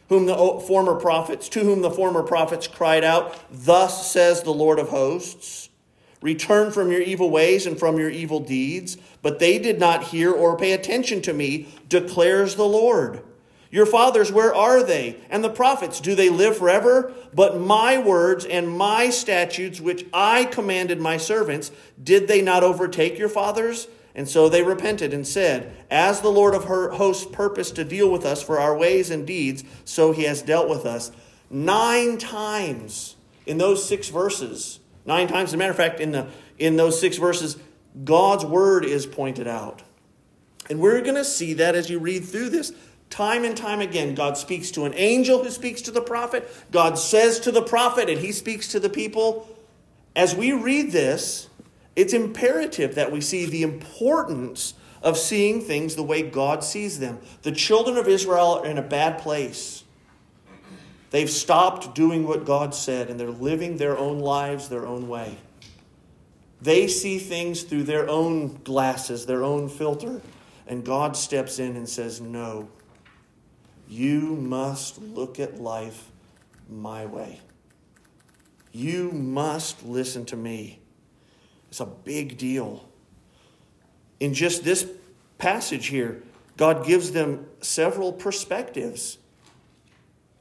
whom 0.10 0.26
the 0.26 0.36
former 0.68 0.96
prophets, 0.96 1.48
to 1.48 1.62
whom 1.62 1.84
the 1.84 1.90
former 1.90 2.22
prophets 2.22 2.68
cried 2.68 3.06
out, 3.06 3.34
Thus 3.50 4.12
says 4.12 4.44
the 4.44 4.52
Lord 4.52 4.78
of 4.78 4.90
hosts. 4.90 5.70
Return 6.22 6.70
from 6.70 6.92
your 6.92 7.00
evil 7.02 7.30
ways 7.30 7.66
and 7.66 7.80
from 7.80 7.98
your 7.98 8.10
evil 8.10 8.42
deeds. 8.42 8.98
But 9.22 9.40
they 9.40 9.58
did 9.58 9.80
not 9.80 10.04
hear 10.04 10.34
or 10.34 10.58
pay 10.58 10.74
attention 10.74 11.22
to 11.22 11.34
me, 11.34 11.70
declares 11.88 12.56
the 12.56 12.68
Lord. 12.68 13.24
Your 13.72 13.86
fathers, 13.86 14.32
where 14.32 14.54
are 14.54 14.84
they? 14.84 15.18
And 15.30 15.44
the 15.44 15.50
prophets, 15.50 16.02
do 16.02 16.14
they 16.14 16.30
live 16.30 16.58
forever? 16.58 17.14
But 17.34 17.60
my 17.60 17.98
words 17.98 18.44
and 18.44 18.70
my 18.70 19.10
statutes, 19.10 19.80
which 19.80 20.06
I 20.14 20.44
commanded 20.44 21.00
my 21.00 21.16
servants, 21.16 21.72
did 22.02 22.28
they 22.28 22.42
not 22.42 22.64
overtake 22.64 23.18
your 23.18 23.30
fathers? 23.30 23.88
And 24.14 24.28
so 24.28 24.50
they 24.50 24.62
repented 24.62 25.14
and 25.14 25.26
said, 25.26 25.74
As 25.90 26.20
the 26.20 26.30
Lord 26.30 26.54
of 26.54 26.66
hosts 26.66 27.26
purposed 27.32 27.78
to 27.78 27.86
deal 27.86 28.12
with 28.12 28.26
us 28.26 28.44
for 28.44 28.60
our 28.60 28.78
ways 28.78 29.10
and 29.10 29.26
deeds, 29.26 29.64
so 29.86 30.12
he 30.12 30.24
has 30.24 30.42
dealt 30.42 30.68
with 30.68 30.86
us. 30.86 31.12
Nine 31.50 32.18
times 32.18 33.16
in 33.46 33.58
those 33.58 33.88
six 33.88 34.10
verses, 34.10 34.82
nine 35.06 35.30
times, 35.30 35.52
as 35.52 35.54
a 35.54 35.58
matter 35.58 35.72
of 35.72 35.78
fact, 35.78 36.02
in, 36.02 36.12
the, 36.12 36.28
in 36.60 36.76
those 36.76 37.00
six 37.00 37.16
verses, 37.16 37.58
God's 38.04 38.46
word 38.46 38.84
is 38.84 39.06
pointed 39.06 39.48
out. 39.48 39.82
And 40.70 40.80
we're 40.80 41.02
going 41.02 41.16
to 41.16 41.26
see 41.26 41.54
that 41.56 41.76
as 41.76 41.90
you 41.90 42.00
read 42.00 42.26
through 42.26 42.50
this. 42.50 42.74
Time 43.12 43.44
and 43.44 43.58
time 43.58 43.82
again, 43.82 44.16
God 44.16 44.38
speaks 44.38 44.72
to 44.72 44.86
an 44.86 44.94
angel 44.96 45.44
who 45.44 45.50
speaks 45.50 45.82
to 45.84 45.92
the 45.92 46.02
prophet. 46.02 46.50
God 46.72 46.98
says 46.98 47.42
to 47.42 47.52
the 47.52 47.62
prophet, 47.62 48.10
and 48.10 48.20
he 48.20 48.32
speaks 48.32 48.70
to 48.70 48.80
the 48.80 48.90
people. 48.90 49.48
As 50.16 50.34
we 50.34 50.54
read 50.54 50.94
this, 50.94 51.50
it's 51.98 52.14
imperative 52.14 52.96
that 52.96 53.12
we 53.12 53.20
see 53.20 53.46
the 53.46 53.64
importance 53.64 54.76
of 55.04 55.18
seeing 55.18 55.60
things 55.60 55.96
the 55.96 56.04
way 56.04 56.22
God 56.22 56.64
sees 56.64 57.00
them. 57.00 57.20
The 57.42 57.52
children 57.52 57.98
of 57.98 58.08
Israel 58.08 58.62
are 58.64 58.66
in 58.66 58.78
a 58.78 58.82
bad 58.82 59.20
place. 59.20 59.84
They've 61.10 61.30
stopped 61.30 61.94
doing 61.94 62.26
what 62.26 62.46
God 62.46 62.74
said, 62.74 63.10
and 63.10 63.20
they're 63.20 63.30
living 63.30 63.76
their 63.76 63.98
own 63.98 64.20
lives 64.20 64.70
their 64.70 64.88
own 64.88 65.10
way. 65.10 65.38
They 66.62 66.88
see 66.88 67.20
things 67.20 67.64
through 67.64 67.84
their 67.84 68.08
own 68.08 68.62
glasses, 68.64 69.26
their 69.26 69.44
own 69.44 69.68
filter, 69.68 70.22
and 70.66 70.86
God 70.86 71.18
steps 71.18 71.60
in 71.60 71.76
and 71.76 71.90
says, 71.90 72.22
No, 72.22 72.70
you 73.92 74.38
must 74.38 75.02
look 75.02 75.38
at 75.38 75.60
life 75.60 76.10
my 76.70 77.06
way. 77.06 77.42
You 78.72 79.12
must 79.12 79.84
listen 79.84 80.24
to 80.28 80.38
me. 80.38 80.80
It's 81.68 81.82
a 81.82 81.86
big 81.86 82.38
deal. 82.38 82.88
In 84.22 84.34
just 84.34 84.64
this 84.64 84.88
passage 85.38 85.88
here, 85.88 86.24
God 86.56 86.86
gives 86.86 87.12
them 87.12 87.48
several 87.60 88.14
perspectives. 88.14 89.18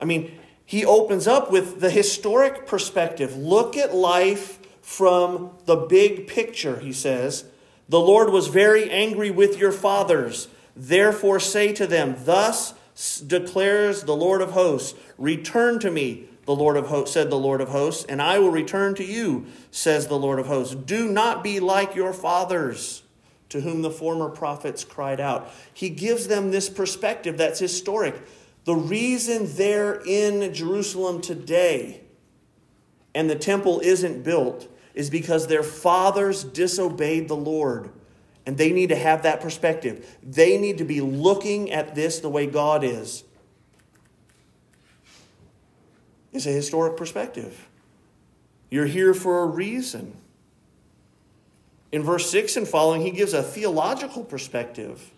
I 0.00 0.04
mean, 0.04 0.38
he 0.64 0.84
opens 0.84 1.26
up 1.26 1.50
with 1.50 1.80
the 1.80 1.90
historic 1.90 2.68
perspective. 2.68 3.36
Look 3.36 3.76
at 3.76 3.92
life 3.92 4.60
from 4.80 5.50
the 5.64 5.74
big 5.74 6.28
picture, 6.28 6.78
he 6.78 6.92
says. 6.92 7.46
The 7.88 7.98
Lord 7.98 8.30
was 8.30 8.46
very 8.46 8.88
angry 8.88 9.32
with 9.32 9.58
your 9.58 9.72
fathers. 9.72 10.46
Therefore, 10.76 11.40
say 11.40 11.72
to 11.72 11.88
them, 11.88 12.14
Thus 12.20 12.74
declares 13.26 14.04
the 14.04 14.16
Lord 14.16 14.42
of 14.42 14.52
hosts, 14.52 14.98
Return 15.18 15.78
to 15.80 15.90
me, 15.90 16.28
the 16.44 16.54
Lord 16.54 16.76
of 16.76 16.86
hosts, 16.86 17.14
said 17.14 17.30
the 17.30 17.38
Lord 17.38 17.60
of 17.60 17.68
hosts, 17.68 18.04
and 18.04 18.20
I 18.20 18.38
will 18.38 18.50
return 18.50 18.94
to 18.96 19.04
you, 19.04 19.46
says 19.70 20.06
the 20.06 20.18
Lord 20.18 20.38
of 20.38 20.46
hosts. 20.46 20.74
Do 20.74 21.08
not 21.08 21.44
be 21.44 21.60
like 21.60 21.94
your 21.94 22.12
fathers, 22.12 23.02
to 23.50 23.60
whom 23.60 23.82
the 23.82 23.90
former 23.90 24.28
prophets 24.28 24.84
cried 24.84 25.20
out. 25.20 25.50
He 25.72 25.90
gives 25.90 26.28
them 26.28 26.50
this 26.50 26.68
perspective 26.68 27.38
that's 27.38 27.58
historic. 27.58 28.14
The 28.64 28.74
reason 28.74 29.46
they're 29.56 30.02
in 30.06 30.52
Jerusalem 30.52 31.20
today 31.20 32.02
and 33.14 33.28
the 33.28 33.36
temple 33.36 33.80
isn't 33.80 34.22
built 34.22 34.68
is 34.94 35.10
because 35.10 35.46
their 35.46 35.62
fathers 35.62 36.44
disobeyed 36.44 37.28
the 37.28 37.36
Lord. 37.36 37.90
And 38.46 38.56
they 38.56 38.72
need 38.72 38.88
to 38.88 38.96
have 38.96 39.22
that 39.22 39.40
perspective. 39.40 40.16
They 40.22 40.58
need 40.58 40.78
to 40.78 40.84
be 40.84 41.00
looking 41.00 41.70
at 41.70 41.94
this 41.94 42.20
the 42.20 42.28
way 42.28 42.46
God 42.46 42.82
is. 42.82 43.24
It's 46.32 46.46
a 46.46 46.50
historic 46.50 46.96
perspective. 46.96 47.68
You're 48.70 48.86
here 48.86 49.14
for 49.14 49.42
a 49.42 49.46
reason. 49.46 50.16
In 51.92 52.02
verse 52.02 52.30
6 52.30 52.56
and 52.56 52.68
following, 52.68 53.02
he 53.02 53.10
gives 53.10 53.34
a 53.34 53.42
theological 53.42 54.22
perspective, 54.22 55.10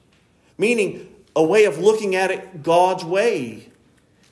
meaning 0.56 1.14
a 1.36 1.44
way 1.44 1.64
of 1.64 1.78
looking 1.78 2.16
at 2.16 2.30
it 2.30 2.62
God's 2.62 3.04
way. 3.04 3.68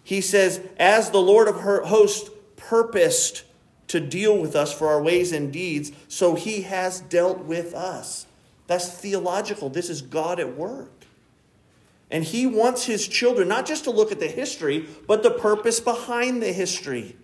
He 0.02 0.20
says, 0.20 0.61
As 0.78 1.11
the 1.11 1.20
Lord 1.20 1.49
of 1.49 1.56
hosts 1.56 2.30
purposed 2.56 3.44
to 3.88 4.00
deal 4.00 4.38
with 4.38 4.56
us 4.56 4.73
for 4.73 4.88
our 4.88 5.02
ways 5.02 5.32
and 5.32 5.52
deeds, 5.52 5.92
so 6.09 6.35
he 6.35 6.62
has 6.62 7.00
dealt 7.00 7.40
with 7.40 7.75
us. 7.75 8.26
That's 8.71 8.87
theological. 8.87 9.69
This 9.69 9.91
is 9.91 10.00
God 10.00 10.39
at 10.39 10.57
work. 10.57 10.93
And 12.09 12.23
he 12.23 12.47
wants 12.47 12.85
his 12.85 13.09
children 13.09 13.49
not 13.49 13.67
just 13.67 13.83
to 13.83 13.91
look 13.91 14.12
at 14.12 14.21
the 14.21 14.29
history, 14.29 14.87
but 15.09 15.25
the 15.25 15.33
purpose 15.33 15.81
behind 15.81 16.41
the 16.41 16.53
history. 16.53 17.17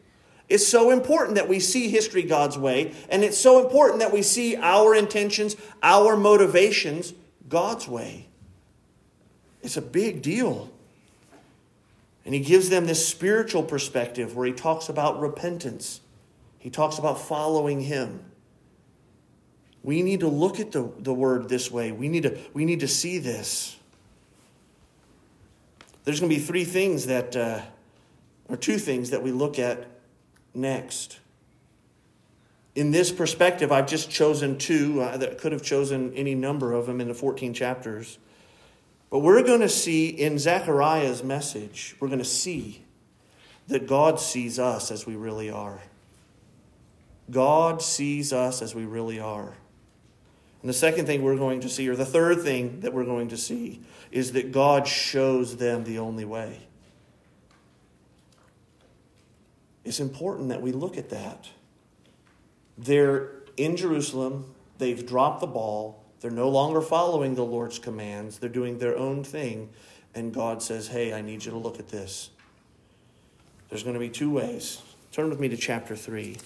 It's 0.48 0.66
so 0.66 0.90
important 0.90 1.36
that 1.36 1.48
we 1.48 1.60
see 1.60 1.88
history 1.88 2.24
God's 2.24 2.58
way, 2.58 2.94
and 3.08 3.22
it's 3.22 3.38
so 3.38 3.62
important 3.62 4.00
that 4.00 4.12
we 4.12 4.22
see 4.22 4.56
our 4.56 4.92
intentions, 4.92 5.54
our 5.84 6.16
motivations 6.16 7.14
God's 7.48 7.86
way. 7.86 8.26
It's 9.62 9.76
a 9.76 9.82
big 9.82 10.22
deal. 10.22 10.68
And 12.24 12.34
he 12.34 12.40
gives 12.40 12.70
them 12.70 12.86
this 12.86 13.08
spiritual 13.08 13.62
perspective 13.62 14.34
where 14.34 14.48
he 14.48 14.52
talks 14.52 14.88
about 14.88 15.20
repentance, 15.20 16.00
he 16.58 16.70
talks 16.70 16.98
about 16.98 17.20
following 17.20 17.82
him. 17.82 18.24
We 19.86 20.02
need 20.02 20.18
to 20.20 20.28
look 20.28 20.58
at 20.58 20.72
the, 20.72 20.90
the 20.98 21.14
word 21.14 21.48
this 21.48 21.70
way. 21.70 21.92
We 21.92 22.08
need, 22.08 22.24
to, 22.24 22.36
we 22.52 22.64
need 22.64 22.80
to 22.80 22.88
see 22.88 23.18
this. 23.18 23.76
There's 26.02 26.18
going 26.18 26.28
to 26.28 26.36
be 26.36 26.42
three 26.42 26.64
things 26.64 27.06
that, 27.06 27.36
uh, 27.36 27.60
or 28.48 28.56
two 28.56 28.78
things 28.78 29.10
that 29.10 29.22
we 29.22 29.30
look 29.30 29.60
at 29.60 29.86
next. 30.52 31.20
In 32.74 32.90
this 32.90 33.12
perspective, 33.12 33.70
I've 33.70 33.86
just 33.86 34.10
chosen 34.10 34.58
two. 34.58 35.02
Uh, 35.02 35.18
that 35.18 35.38
could 35.38 35.52
have 35.52 35.62
chosen 35.62 36.12
any 36.14 36.34
number 36.34 36.72
of 36.72 36.86
them 36.86 37.00
in 37.00 37.06
the 37.06 37.14
14 37.14 37.54
chapters. 37.54 38.18
But 39.08 39.20
we're 39.20 39.44
going 39.44 39.60
to 39.60 39.68
see 39.68 40.08
in 40.08 40.40
Zechariah's 40.40 41.22
message, 41.22 41.94
we're 42.00 42.08
going 42.08 42.18
to 42.18 42.24
see 42.24 42.82
that 43.68 43.86
God 43.86 44.18
sees 44.18 44.58
us 44.58 44.90
as 44.90 45.06
we 45.06 45.14
really 45.14 45.48
are. 45.48 45.80
God 47.30 47.82
sees 47.82 48.32
us 48.32 48.62
as 48.62 48.74
we 48.74 48.84
really 48.84 49.20
are. 49.20 49.54
And 50.62 50.68
the 50.68 50.74
second 50.74 51.06
thing 51.06 51.22
we're 51.22 51.36
going 51.36 51.60
to 51.60 51.68
see, 51.68 51.88
or 51.88 51.96
the 51.96 52.06
third 52.06 52.42
thing 52.42 52.80
that 52.80 52.92
we're 52.92 53.04
going 53.04 53.28
to 53.28 53.36
see, 53.36 53.80
is 54.10 54.32
that 54.32 54.52
God 54.52 54.88
shows 54.88 55.56
them 55.56 55.84
the 55.84 55.98
only 55.98 56.24
way. 56.24 56.66
It's 59.84 60.00
important 60.00 60.48
that 60.48 60.62
we 60.62 60.72
look 60.72 60.96
at 60.98 61.10
that. 61.10 61.48
They're 62.76 63.30
in 63.56 63.76
Jerusalem, 63.76 64.52
they've 64.78 65.06
dropped 65.06 65.40
the 65.40 65.46
ball, 65.46 66.04
they're 66.20 66.30
no 66.30 66.48
longer 66.48 66.80
following 66.80 67.34
the 67.34 67.44
Lord's 67.44 67.78
commands, 67.78 68.38
they're 68.38 68.48
doing 68.48 68.78
their 68.78 68.96
own 68.96 69.22
thing, 69.22 69.70
and 70.14 70.34
God 70.34 70.62
says, 70.62 70.88
Hey, 70.88 71.12
I 71.12 71.20
need 71.20 71.44
you 71.44 71.52
to 71.52 71.58
look 71.58 71.78
at 71.78 71.88
this. 71.88 72.30
There's 73.68 73.82
going 73.82 73.94
to 73.94 74.00
be 74.00 74.10
two 74.10 74.30
ways. 74.30 74.82
Turn 75.12 75.30
with 75.30 75.40
me 75.40 75.48
to 75.48 75.56
chapter 75.56 75.96
3. 75.96 76.36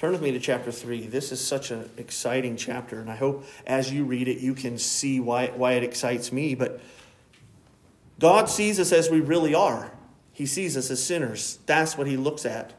Turn 0.00 0.12
with 0.12 0.22
me 0.22 0.32
to 0.32 0.40
chapter 0.40 0.72
3. 0.72 1.08
This 1.08 1.30
is 1.30 1.46
such 1.46 1.70
an 1.70 1.90
exciting 1.98 2.56
chapter, 2.56 3.00
and 3.00 3.10
I 3.10 3.16
hope 3.16 3.44
as 3.66 3.92
you 3.92 4.06
read 4.06 4.28
it, 4.28 4.38
you 4.38 4.54
can 4.54 4.78
see 4.78 5.20
why, 5.20 5.48
why 5.48 5.72
it 5.72 5.82
excites 5.84 6.32
me. 6.32 6.54
But 6.54 6.80
God 8.18 8.48
sees 8.48 8.80
us 8.80 8.92
as 8.92 9.10
we 9.10 9.20
really 9.20 9.54
are, 9.54 9.92
He 10.32 10.46
sees 10.46 10.74
us 10.74 10.90
as 10.90 11.04
sinners. 11.04 11.58
That's 11.66 11.98
what 11.98 12.06
He 12.06 12.16
looks 12.16 12.46
at. 12.46 12.72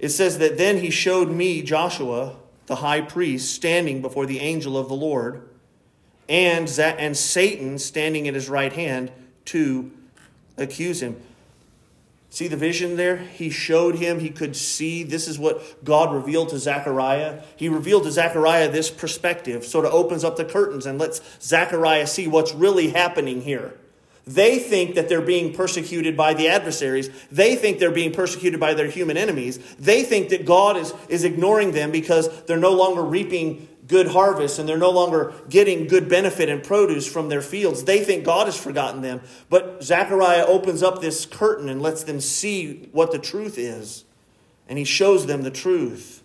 It 0.00 0.08
says 0.08 0.38
that 0.38 0.58
then 0.58 0.78
He 0.78 0.90
showed 0.90 1.30
me, 1.30 1.62
Joshua, 1.62 2.34
the 2.66 2.74
high 2.74 3.02
priest, 3.02 3.54
standing 3.54 4.02
before 4.02 4.26
the 4.26 4.40
angel 4.40 4.76
of 4.76 4.88
the 4.88 4.96
Lord, 4.96 5.48
and, 6.28 6.68
and 6.80 7.16
Satan 7.16 7.78
standing 7.78 8.26
at 8.26 8.34
his 8.34 8.48
right 8.48 8.72
hand 8.72 9.12
to 9.44 9.92
accuse 10.58 11.00
him. 11.00 11.22
See 12.36 12.48
the 12.48 12.56
vision 12.58 12.96
there? 12.96 13.16
He 13.16 13.48
showed 13.48 13.94
him, 13.94 14.20
he 14.20 14.28
could 14.28 14.56
see. 14.56 15.02
This 15.02 15.26
is 15.26 15.38
what 15.38 15.82
God 15.82 16.14
revealed 16.14 16.50
to 16.50 16.58
Zechariah. 16.58 17.40
He 17.56 17.70
revealed 17.70 18.04
to 18.04 18.10
Zechariah 18.10 18.70
this 18.70 18.90
perspective, 18.90 19.64
sort 19.64 19.86
of 19.86 19.94
opens 19.94 20.22
up 20.22 20.36
the 20.36 20.44
curtains 20.44 20.84
and 20.84 20.98
lets 20.98 21.22
Zechariah 21.40 22.06
see 22.06 22.28
what's 22.28 22.52
really 22.52 22.90
happening 22.90 23.40
here. 23.40 23.72
They 24.26 24.58
think 24.58 24.96
that 24.96 25.08
they're 25.08 25.22
being 25.22 25.54
persecuted 25.54 26.14
by 26.14 26.34
the 26.34 26.48
adversaries. 26.48 27.08
They 27.32 27.56
think 27.56 27.78
they're 27.78 27.90
being 27.90 28.12
persecuted 28.12 28.60
by 28.60 28.74
their 28.74 28.90
human 28.90 29.16
enemies. 29.16 29.58
They 29.78 30.02
think 30.02 30.28
that 30.28 30.44
God 30.44 30.76
is, 30.76 30.92
is 31.08 31.24
ignoring 31.24 31.72
them 31.72 31.90
because 31.90 32.42
they're 32.42 32.58
no 32.58 32.72
longer 32.72 33.02
reaping 33.02 33.66
good 33.86 34.08
harvest 34.08 34.58
and 34.58 34.68
they're 34.68 34.76
no 34.76 34.90
longer 34.90 35.32
getting 35.48 35.86
good 35.86 36.08
benefit 36.08 36.48
and 36.48 36.62
produce 36.62 37.10
from 37.10 37.28
their 37.28 37.42
fields. 37.42 37.84
They 37.84 38.02
think 38.02 38.24
God 38.24 38.46
has 38.46 38.58
forgotten 38.58 39.02
them. 39.02 39.20
But 39.48 39.82
Zechariah 39.82 40.44
opens 40.46 40.82
up 40.82 41.00
this 41.00 41.26
curtain 41.26 41.68
and 41.68 41.80
lets 41.80 42.02
them 42.02 42.20
see 42.20 42.88
what 42.92 43.12
the 43.12 43.18
truth 43.18 43.58
is. 43.58 44.04
And 44.68 44.78
he 44.78 44.84
shows 44.84 45.26
them 45.26 45.42
the 45.42 45.50
truth. 45.50 46.22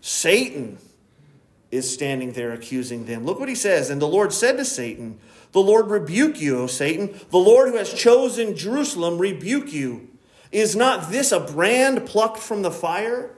Satan 0.00 0.78
is 1.70 1.92
standing 1.92 2.32
there 2.32 2.52
accusing 2.52 3.04
them. 3.04 3.24
Look 3.24 3.38
what 3.38 3.48
he 3.48 3.54
says. 3.54 3.90
And 3.90 4.00
the 4.00 4.08
Lord 4.08 4.32
said 4.32 4.56
to 4.56 4.64
Satan, 4.64 5.18
The 5.52 5.60
Lord 5.60 5.88
rebuke 5.88 6.40
you, 6.40 6.60
O 6.60 6.66
Satan. 6.66 7.18
The 7.30 7.38
Lord 7.38 7.68
who 7.68 7.76
has 7.76 7.92
chosen 7.92 8.56
Jerusalem 8.56 9.18
rebuke 9.18 9.72
you. 9.72 10.08
Is 10.50 10.74
not 10.74 11.10
this 11.10 11.30
a 11.30 11.40
brand 11.40 12.06
plucked 12.06 12.38
from 12.38 12.62
the 12.62 12.70
fire? 12.70 13.37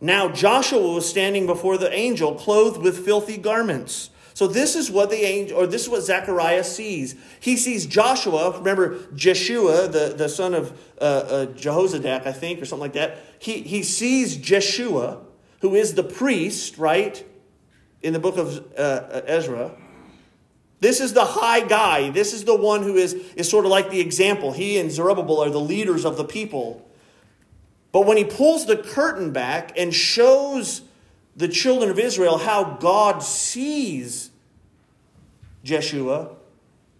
Now 0.00 0.28
Joshua 0.28 0.92
was 0.92 1.08
standing 1.08 1.46
before 1.46 1.78
the 1.78 1.92
angel, 1.92 2.34
clothed 2.34 2.82
with 2.82 3.04
filthy 3.04 3.38
garments. 3.38 4.10
So 4.34 4.46
this 4.46 4.76
is 4.76 4.90
what 4.90 5.08
the 5.08 5.24
angel, 5.24 5.58
or 5.58 5.66
this 5.66 5.84
is 5.84 5.88
what 5.88 6.02
Zechariah 6.02 6.64
sees. 6.64 7.14
He 7.40 7.56
sees 7.56 7.86
Joshua. 7.86 8.58
Remember 8.58 8.98
Jeshua, 9.14 9.88
the, 9.88 10.14
the 10.14 10.28
son 10.28 10.52
of 10.52 10.78
uh, 11.00 11.04
uh, 11.04 11.46
Jehozadak, 11.46 12.26
I 12.26 12.32
think, 12.32 12.60
or 12.60 12.66
something 12.66 12.82
like 12.82 12.92
that. 12.92 13.16
He, 13.38 13.62
he 13.62 13.82
sees 13.82 14.36
Jeshua, 14.36 15.22
who 15.62 15.74
is 15.74 15.94
the 15.94 16.02
priest, 16.02 16.76
right, 16.76 17.24
in 18.02 18.12
the 18.12 18.18
book 18.18 18.36
of 18.36 18.62
uh, 18.76 19.22
Ezra. 19.24 19.74
This 20.80 21.00
is 21.00 21.14
the 21.14 21.24
high 21.24 21.66
guy. 21.66 22.10
This 22.10 22.34
is 22.34 22.44
the 22.44 22.54
one 22.54 22.82
who 22.82 22.96
is, 22.96 23.14
is 23.36 23.48
sort 23.48 23.64
of 23.64 23.70
like 23.70 23.90
the 23.90 24.00
example. 24.00 24.52
He 24.52 24.78
and 24.78 24.92
Zerubbabel 24.92 25.42
are 25.42 25.48
the 25.48 25.58
leaders 25.58 26.04
of 26.04 26.18
the 26.18 26.24
people. 26.24 26.85
But 27.96 28.04
when 28.04 28.18
he 28.18 28.24
pulls 28.24 28.66
the 28.66 28.76
curtain 28.76 29.32
back 29.32 29.72
and 29.74 29.94
shows 29.94 30.82
the 31.34 31.48
children 31.48 31.90
of 31.90 31.98
Israel 31.98 32.36
how 32.36 32.74
God 32.74 33.22
sees 33.22 34.30
Jeshua, 35.64 36.36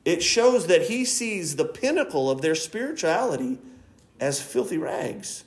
it 0.07 0.23
shows 0.23 0.69
that 0.69 0.85
he 0.85 1.05
sees 1.05 1.57
the 1.57 1.67
pinnacle 1.67 2.31
of 2.31 2.41
their 2.41 2.55
spirituality 2.55 3.59
as 4.21 4.41
filthy 4.41 4.79
rags. 4.79 5.45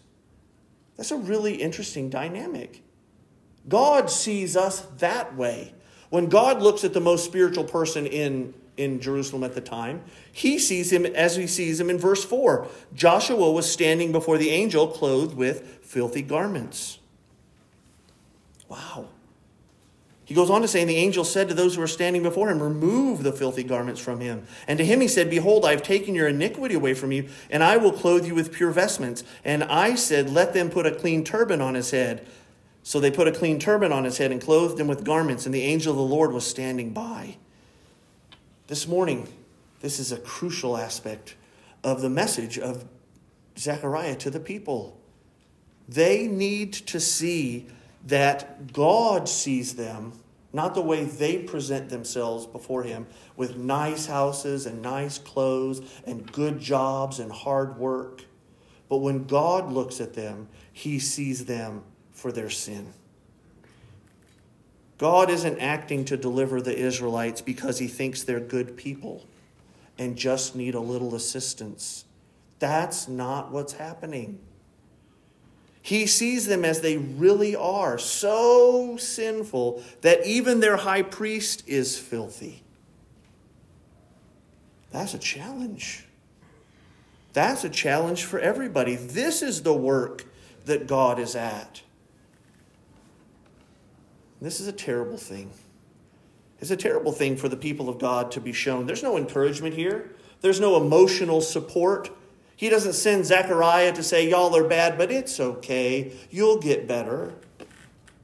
That's 0.98 1.10
a 1.10 1.18
really 1.18 1.56
interesting 1.56 2.12
dynamic. 2.12 2.84
God 3.68 4.12
sees 4.12 4.56
us 4.56 4.82
that 5.00 5.36
way. 5.36 5.74
When 6.12 6.28
God 6.28 6.62
looks 6.62 6.84
at 6.84 6.94
the 6.94 7.02
most 7.02 7.26
spiritual 7.26 7.64
person 7.64 8.06
in 8.06 8.54
in 8.80 9.02
Jerusalem 9.02 9.44
at 9.44 9.54
the 9.54 9.62
time. 9.62 10.02
He 10.32 10.58
sees 10.58 10.92
him 10.92 11.06
as 11.06 11.36
he 11.36 11.46
sees 11.46 11.80
him 11.80 11.90
in 11.90 11.98
verse 11.98 12.24
4. 12.24 12.68
Joshua 12.96 13.52
was 13.52 13.70
standing 13.70 14.12
before 14.12 14.38
the 14.38 14.50
angel 14.50 14.88
clothed 14.88 15.36
with 15.36 15.80
filthy 15.84 16.22
garments. 16.22 17.00
Wow. 18.70 19.10
He 20.24 20.36
goes 20.36 20.50
on 20.50 20.62
to 20.62 20.68
say, 20.68 20.82
And 20.82 20.90
the 20.90 20.96
angel 20.96 21.26
said 21.26 21.50
to 21.50 21.56
those 21.56 21.76
who 21.76 21.82
were 21.82 21.88
standing 21.88 22.24
before 22.24 22.50
him, 22.50 22.62
Remove 22.62 23.24
the 23.24 23.34
filthy 23.34 23.64
garments 23.64 24.00
from 24.00 24.22
him. 24.22 24.46
And 24.68 24.78
to 24.78 24.86
him 24.86 25.02
he 25.02 25.08
said, 25.08 25.30
Behold, 25.30 25.66
I 25.66 25.72
have 25.72 25.84
taken 25.84 26.16
your 26.16 26.28
iniquity 26.28 26.76
away 26.76 26.94
from 26.94 27.12
you, 27.12 27.28
and 27.50 27.64
I 27.64 27.78
will 27.78 27.92
clothe 27.92 28.26
you 28.26 28.36
with 28.36 28.54
pure 28.54 28.72
vestments. 28.72 29.24
And 29.44 29.64
I 29.64 29.96
said, 29.96 30.30
Let 30.30 30.54
them 30.54 30.70
put 30.70 30.86
a 30.86 30.96
clean 30.96 31.24
turban 31.24 31.62
on 31.62 31.74
his 31.74 31.92
head. 31.92 32.26
So 32.84 33.00
they 33.00 33.12
put 33.12 33.28
a 33.28 33.32
clean 33.32 33.60
turban 33.60 33.92
on 33.92 34.06
his 34.06 34.20
head 34.20 34.32
and 34.32 34.40
clothed 34.40 34.80
him 34.80 34.88
with 34.88 35.04
garments, 35.04 35.46
and 35.46 35.54
the 35.54 35.64
angel 35.64 35.92
of 35.92 35.98
the 35.98 36.16
Lord 36.16 36.32
was 36.32 36.48
standing 36.48 36.92
by. 36.92 37.38
This 38.70 38.88
morning, 38.88 39.28
this 39.80 39.98
is 39.98 40.12
a 40.12 40.18
crucial 40.18 40.78
aspect 40.78 41.34
of 41.84 42.04
the 42.04 42.10
message 42.10 42.60
of 42.60 42.86
Zechariah 43.58 44.16
to 44.18 44.30
the 44.30 44.40
people. 44.40 45.02
They 45.88 46.28
need 46.28 46.74
to 46.74 47.00
see 47.00 47.66
that 48.06 48.72
God 48.72 49.28
sees 49.28 49.74
them, 49.74 50.14
not 50.54 50.76
the 50.76 50.84
way 50.84 51.04
they 51.04 51.40
present 51.40 51.90
themselves 51.90 52.46
before 52.46 52.84
Him 52.84 53.08
with 53.36 53.58
nice 53.58 54.06
houses 54.06 54.68
and 54.68 54.84
nice 54.84 55.18
clothes 55.18 55.82
and 56.06 56.32
good 56.32 56.60
jobs 56.60 57.18
and 57.18 57.32
hard 57.32 57.80
work. 57.80 58.26
But 58.88 58.98
when 58.98 59.26
God 59.26 59.72
looks 59.72 60.00
at 60.00 60.14
them, 60.14 60.48
He 60.72 61.00
sees 61.00 61.46
them 61.46 61.82
for 62.12 62.32
their 62.32 62.52
sin. 62.52 62.94
God 65.00 65.30
isn't 65.30 65.60
acting 65.60 66.06
to 66.06 66.18
deliver 66.18 66.62
the 66.62 66.78
Israelites 66.78 67.42
because 67.42 67.80
He 67.80 67.88
thinks 67.88 68.22
they're 68.22 68.40
good 68.40 68.78
people 68.78 69.26
and 69.98 70.16
just 70.16 70.56
need 70.56 70.76
a 70.76 70.80
little 70.80 71.16
assistance. 71.16 72.06
That's 72.60 73.08
not 73.08 73.52
what's 73.52 73.74
happening. 73.74 74.40
He 75.82 76.06
sees 76.06 76.46
them 76.46 76.66
as 76.66 76.82
they 76.82 76.98
really 76.98 77.56
are, 77.56 77.98
so 77.98 78.98
sinful 78.98 79.82
that 80.02 80.26
even 80.26 80.60
their 80.60 80.78
high 80.78 81.02
priest 81.02 81.64
is 81.66 81.98
filthy. 81.98 82.62
That's 84.92 85.14
a 85.14 85.20
challenge. 85.20 86.06
That's 87.32 87.64
a 87.64 87.70
challenge 87.70 88.26
for 88.26 88.40
everybody. 88.40 88.96
This 88.98 89.42
is 89.42 89.64
the 89.64 89.74
work 89.74 90.26
that 90.66 90.88
God 90.88 91.20
is 91.20 91.36
at. 91.36 91.84
This 94.42 94.60
is 94.60 94.68
a 94.68 94.74
terrible 94.74 95.18
thing. 95.18 95.52
It's 96.60 96.72
a 96.72 96.78
terrible 96.78 97.12
thing 97.12 97.38
for 97.38 97.50
the 97.50 97.58
people 97.58 97.90
of 97.90 98.00
God 98.00 98.32
to 98.32 98.42
be 98.42 98.54
shown. 98.54 98.86
There's 98.86 99.04
no 99.04 99.18
encouragement 99.18 99.76
here, 99.76 100.12
there's 100.42 100.60
no 100.60 100.78
emotional 100.78 101.42
support. 101.42 102.12
He 102.56 102.68
doesn't 102.68 102.94
send 102.94 103.26
Zechariah 103.26 103.94
to 103.94 104.04
say, 104.04 104.30
Y'all 104.30 104.54
are 104.56 104.68
bad, 104.68 104.98
but 104.98 105.12
it's 105.12 105.40
okay. 105.40 106.12
You'll 106.30 106.60
get 106.60 106.90
better. 106.90 107.34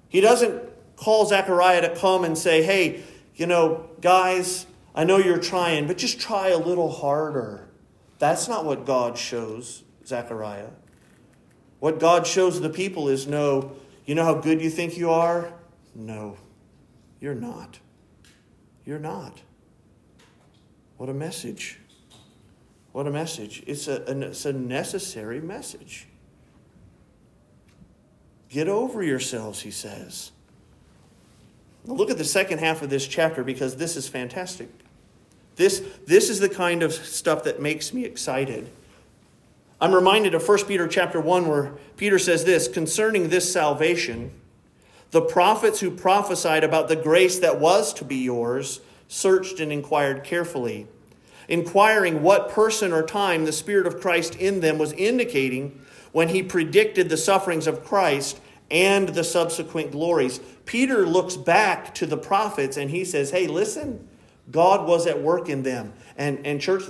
He 0.09 0.19
doesn't 0.19 0.61
call 0.97 1.25
Zechariah 1.25 1.81
to 1.81 1.95
come 1.95 2.25
and 2.25 2.37
say, 2.37 2.61
Hey, 2.61 3.03
you 3.35 3.45
know, 3.47 3.89
guys, 4.01 4.65
I 4.93 5.05
know 5.05 5.17
you're 5.17 5.37
trying, 5.37 5.87
but 5.87 5.97
just 5.97 6.19
try 6.19 6.49
a 6.49 6.57
little 6.57 6.91
harder. 6.91 7.69
That's 8.19 8.49
not 8.49 8.65
what 8.65 8.85
God 8.85 9.17
shows 9.17 9.83
Zechariah. 10.05 10.71
What 11.79 11.99
God 11.99 12.27
shows 12.27 12.59
the 12.59 12.69
people 12.69 13.07
is 13.07 13.27
no, 13.27 13.73
you 14.05 14.15
know 14.15 14.23
how 14.23 14.35
good 14.35 14.61
you 14.61 14.69
think 14.69 14.97
you 14.97 15.11
are? 15.11 15.53
No, 15.95 16.37
you're 17.19 17.33
not. 17.33 17.79
You're 18.85 18.99
not. 18.99 19.41
What 20.97 21.09
a 21.09 21.13
message. 21.13 21.79
What 22.91 23.07
a 23.07 23.11
message. 23.11 23.63
It's 23.65 23.87
a, 23.87 24.03
it's 24.27 24.45
a 24.45 24.53
necessary 24.53 25.41
message. 25.41 26.07
Get 28.49 28.67
over 28.67 29.01
yourselves, 29.01 29.61
he 29.61 29.71
says. 29.71 30.31
Look 31.85 32.09
at 32.09 32.17
the 32.17 32.25
second 32.25 32.59
half 32.59 32.81
of 32.81 32.89
this 32.89 33.07
chapter 33.07 33.43
because 33.43 33.75
this 33.75 33.95
is 33.95 34.07
fantastic. 34.07 34.69
This, 35.55 35.83
this 36.05 36.29
is 36.29 36.39
the 36.39 36.49
kind 36.49 36.83
of 36.83 36.93
stuff 36.93 37.43
that 37.43 37.61
makes 37.61 37.93
me 37.93 38.05
excited. 38.05 38.69
I'm 39.79 39.93
reminded 39.93 40.33
of 40.33 40.47
1 40.47 40.65
Peter 40.65 40.87
chapter 40.87 41.19
1 41.19 41.47
where 41.47 41.73
Peter 41.97 42.17
says 42.17 42.45
this 42.45 42.67
concerning 42.67 43.29
this 43.29 43.51
salvation, 43.51 44.31
the 45.11 45.21
prophets 45.21 45.79
who 45.79 45.91
prophesied 45.91 46.63
about 46.63 46.87
the 46.87 46.95
grace 46.95 47.39
that 47.39 47.59
was 47.59 47.93
to 47.95 48.05
be 48.05 48.17
yours 48.17 48.81
searched 49.07 49.59
and 49.59 49.71
inquired 49.71 50.23
carefully 50.23 50.87
inquiring 51.47 52.21
what 52.21 52.49
person 52.49 52.91
or 52.91 53.03
time 53.03 53.45
the 53.45 53.51
Spirit 53.51 53.87
of 53.87 54.01
Christ 54.01 54.35
in 54.35 54.59
them 54.59 54.77
was 54.77 54.93
indicating 54.93 55.79
when 56.11 56.29
he 56.29 56.41
predicted 56.41 57.09
the 57.09 57.17
sufferings 57.17 57.67
of 57.67 57.83
Christ 57.83 58.39
and 58.71 59.09
the 59.09 59.23
subsequent 59.23 59.91
glories. 59.91 60.39
Peter 60.65 61.05
looks 61.05 61.35
back 61.37 61.93
to 61.95 62.05
the 62.05 62.17
prophets 62.17 62.77
and 62.77 62.89
he 62.89 63.05
says, 63.05 63.31
Hey, 63.31 63.47
listen, 63.47 64.07
God 64.49 64.87
was 64.87 65.05
at 65.05 65.21
work 65.21 65.49
in 65.49 65.63
them. 65.63 65.93
And, 66.17 66.45
and 66.45 66.59
church, 66.59 66.83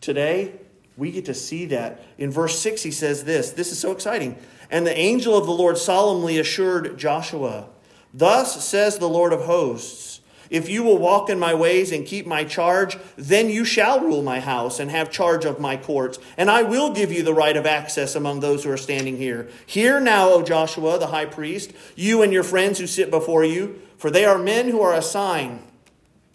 today, 0.00 0.52
we 0.98 1.12
get 1.12 1.24
to 1.26 1.34
see 1.34 1.66
that. 1.66 2.02
In 2.18 2.30
verse 2.30 2.58
6, 2.58 2.82
he 2.82 2.90
says 2.90 3.24
this 3.24 3.52
this 3.52 3.72
is 3.72 3.78
so 3.78 3.92
exciting. 3.92 4.36
And 4.70 4.86
the 4.86 4.98
angel 4.98 5.34
of 5.36 5.46
the 5.46 5.52
Lord 5.52 5.78
solemnly 5.78 6.38
assured 6.38 6.98
Joshua, 6.98 7.68
Thus 8.12 8.62
says 8.64 8.98
the 8.98 9.08
Lord 9.08 9.32
of 9.32 9.44
hosts, 9.44 10.20
if 10.50 10.68
you 10.68 10.82
will 10.82 10.98
walk 10.98 11.28
in 11.28 11.38
my 11.38 11.54
ways 11.54 11.92
and 11.92 12.06
keep 12.06 12.26
my 12.26 12.42
charge, 12.44 12.96
then 13.16 13.50
you 13.50 13.64
shall 13.64 14.00
rule 14.00 14.22
my 14.22 14.40
house 14.40 14.80
and 14.80 14.90
have 14.90 15.10
charge 15.10 15.44
of 15.44 15.60
my 15.60 15.76
courts, 15.76 16.18
and 16.36 16.50
I 16.50 16.62
will 16.62 16.92
give 16.92 17.12
you 17.12 17.22
the 17.22 17.34
right 17.34 17.56
of 17.56 17.66
access 17.66 18.14
among 18.14 18.40
those 18.40 18.64
who 18.64 18.70
are 18.70 18.78
standing 18.78 19.18
here. 19.18 19.48
Hear 19.66 20.00
now, 20.00 20.30
O 20.30 20.42
Joshua, 20.42 20.98
the 20.98 21.08
high 21.08 21.26
priest, 21.26 21.72
you 21.96 22.22
and 22.22 22.32
your 22.32 22.42
friends 22.42 22.78
who 22.78 22.86
sit 22.86 23.10
before 23.10 23.44
you, 23.44 23.80
for 23.98 24.10
they 24.10 24.24
are 24.24 24.38
men 24.38 24.68
who 24.70 24.80
are 24.80 24.94
a 24.94 25.02
sign. 25.02 25.62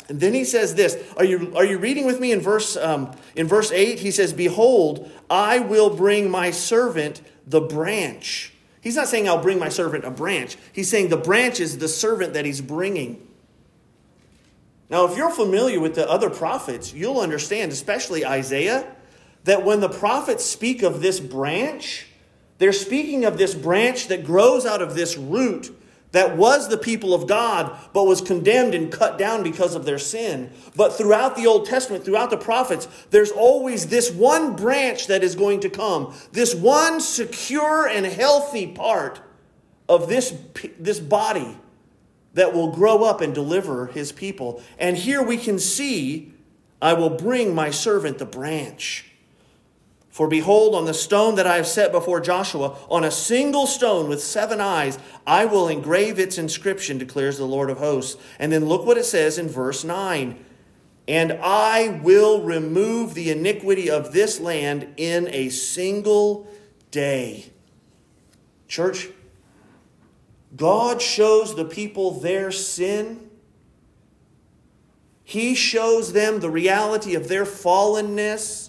And 0.10 0.20
then 0.20 0.34
he 0.34 0.44
says 0.44 0.76
this. 0.76 0.98
Are 1.18 1.24
you, 1.24 1.54
are 1.56 1.66
you 1.66 1.78
reading 1.78 2.06
with 2.06 2.20
me 2.20 2.32
in 2.32 2.42
verse, 2.42 2.76
um, 2.76 3.16
in 3.36 3.48
verse 3.48 3.72
8? 3.72 4.00
He 4.00 4.12
says, 4.12 4.34
Behold, 4.34 5.10
I 5.30 5.60
will 5.60 5.96
bring 5.96 6.30
my 6.30 6.52
servant 6.52 7.22
the 7.48 7.62
branch. 7.62 8.54
He's 8.82 8.96
not 8.96 9.08
saying 9.08 9.30
I'll 9.30 9.42
bring 9.42 9.60
my 9.60 9.70
servant 9.70 10.04
a 10.04 10.12
branch. 10.12 10.58
He's 10.74 10.90
saying 10.90 11.10
the 11.10 11.18
branch 11.18 11.60
is 11.60 11.78
the 11.78 11.88
servant 11.88 12.34
that 12.34 12.46
he's 12.46 12.60
bringing. 12.60 13.26
Now, 14.90 15.06
if 15.06 15.18
you're 15.18 15.32
familiar 15.32 15.80
with 15.80 15.96
the 15.96 16.10
other 16.10 16.30
prophets, 16.30 16.94
you'll 16.94 17.22
understand, 17.22 17.72
especially 17.72 18.26
Isaiah, 18.26 18.86
that 19.46 19.64
when 19.64 19.80
the 19.80 19.90
prophets 19.90 20.46
speak 20.46 20.84
of 20.84 21.02
this 21.02 21.20
branch, 21.20 22.08
they're 22.58 22.74
speaking 22.74 23.26
of 23.26 23.38
this 23.38 23.56
branch 23.56 24.10
that 24.10 24.26
grows 24.26 24.66
out 24.66 24.82
of 24.82 24.96
this 24.96 25.18
root 25.18 25.74
that 26.14 26.38
was 26.38 26.70
the 26.70 26.78
people 26.78 27.14
of 27.14 27.28
God, 27.28 27.78
but 27.92 28.06
was 28.06 28.22
condemned 28.22 28.74
and 28.74 28.92
cut 28.92 29.18
down 29.18 29.44
because 29.44 29.76
of 29.76 29.84
their 29.84 30.00
sin. 30.00 30.52
But 30.76 30.94
throughout 30.94 31.36
the 31.36 31.48
Old 31.48 31.66
Testament, 31.66 32.06
throughout 32.06 32.30
the 32.30 32.38
prophets, 32.38 32.88
there's 33.10 33.32
always 33.32 33.88
this 33.88 34.12
one 34.12 34.56
branch 34.56 35.08
that 35.08 35.24
is 35.24 35.36
going 35.36 35.60
to 35.62 35.70
come, 35.70 36.14
this 36.32 36.54
one 36.54 37.02
secure 37.02 37.88
and 37.88 38.06
healthy 38.06 38.68
part 38.68 39.22
of 39.90 40.08
this, 40.08 40.38
this 40.80 41.00
body 41.00 41.58
that 42.36 42.54
will 42.54 42.72
grow 42.72 43.04
up 43.04 43.20
and 43.20 43.34
deliver 43.34 43.88
his 43.88 44.12
people. 44.12 44.62
And 44.78 44.96
here 44.96 45.22
we 45.22 45.38
can 45.38 45.58
see, 45.58 46.32
I 46.80 46.94
will 46.94 47.10
bring 47.10 47.56
my 47.56 47.72
servant 47.72 48.20
the 48.20 48.26
branch. 48.26 49.13
For 50.14 50.28
behold, 50.28 50.76
on 50.76 50.86
the 50.86 50.94
stone 50.94 51.34
that 51.36 51.48
I 51.48 51.56
have 51.56 51.66
set 51.66 51.92
before 51.92 52.22
Joshua, 52.22 52.78
on 52.88 53.04
a 53.04 53.10
single 53.10 53.66
stone 53.66 54.08
with 54.08 54.22
seven 54.22 54.62
eyes, 54.62 55.00
I 55.26 55.46
will 55.46 55.68
engrave 55.68 56.20
its 56.20 56.38
inscription, 56.38 57.00
declares 57.00 57.40
the 57.40 57.46
Lord 57.46 57.72
of 57.72 57.80
hosts. 57.80 58.22
And 58.38 58.52
then 58.52 58.66
look 58.66 58.86
what 58.86 59.00
it 59.00 59.06
says 59.06 59.40
in 59.40 59.50
verse 59.50 59.84
9 59.84 60.38
And 61.08 61.32
I 61.42 62.00
will 62.04 62.44
remove 62.44 63.16
the 63.16 63.32
iniquity 63.32 63.90
of 63.90 64.14
this 64.14 64.40
land 64.40 64.94
in 64.98 65.30
a 65.30 65.50
single 65.50 66.48
day. 66.92 67.52
Church, 68.68 69.10
God 70.56 71.02
shows 71.02 71.56
the 71.56 71.66
people 71.66 72.20
their 72.20 72.52
sin. 72.52 73.32
He 75.24 75.56
shows 75.56 76.14
them 76.14 76.40
the 76.40 76.52
reality 76.52 77.16
of 77.16 77.30
their 77.30 77.46
fallenness 77.46 78.63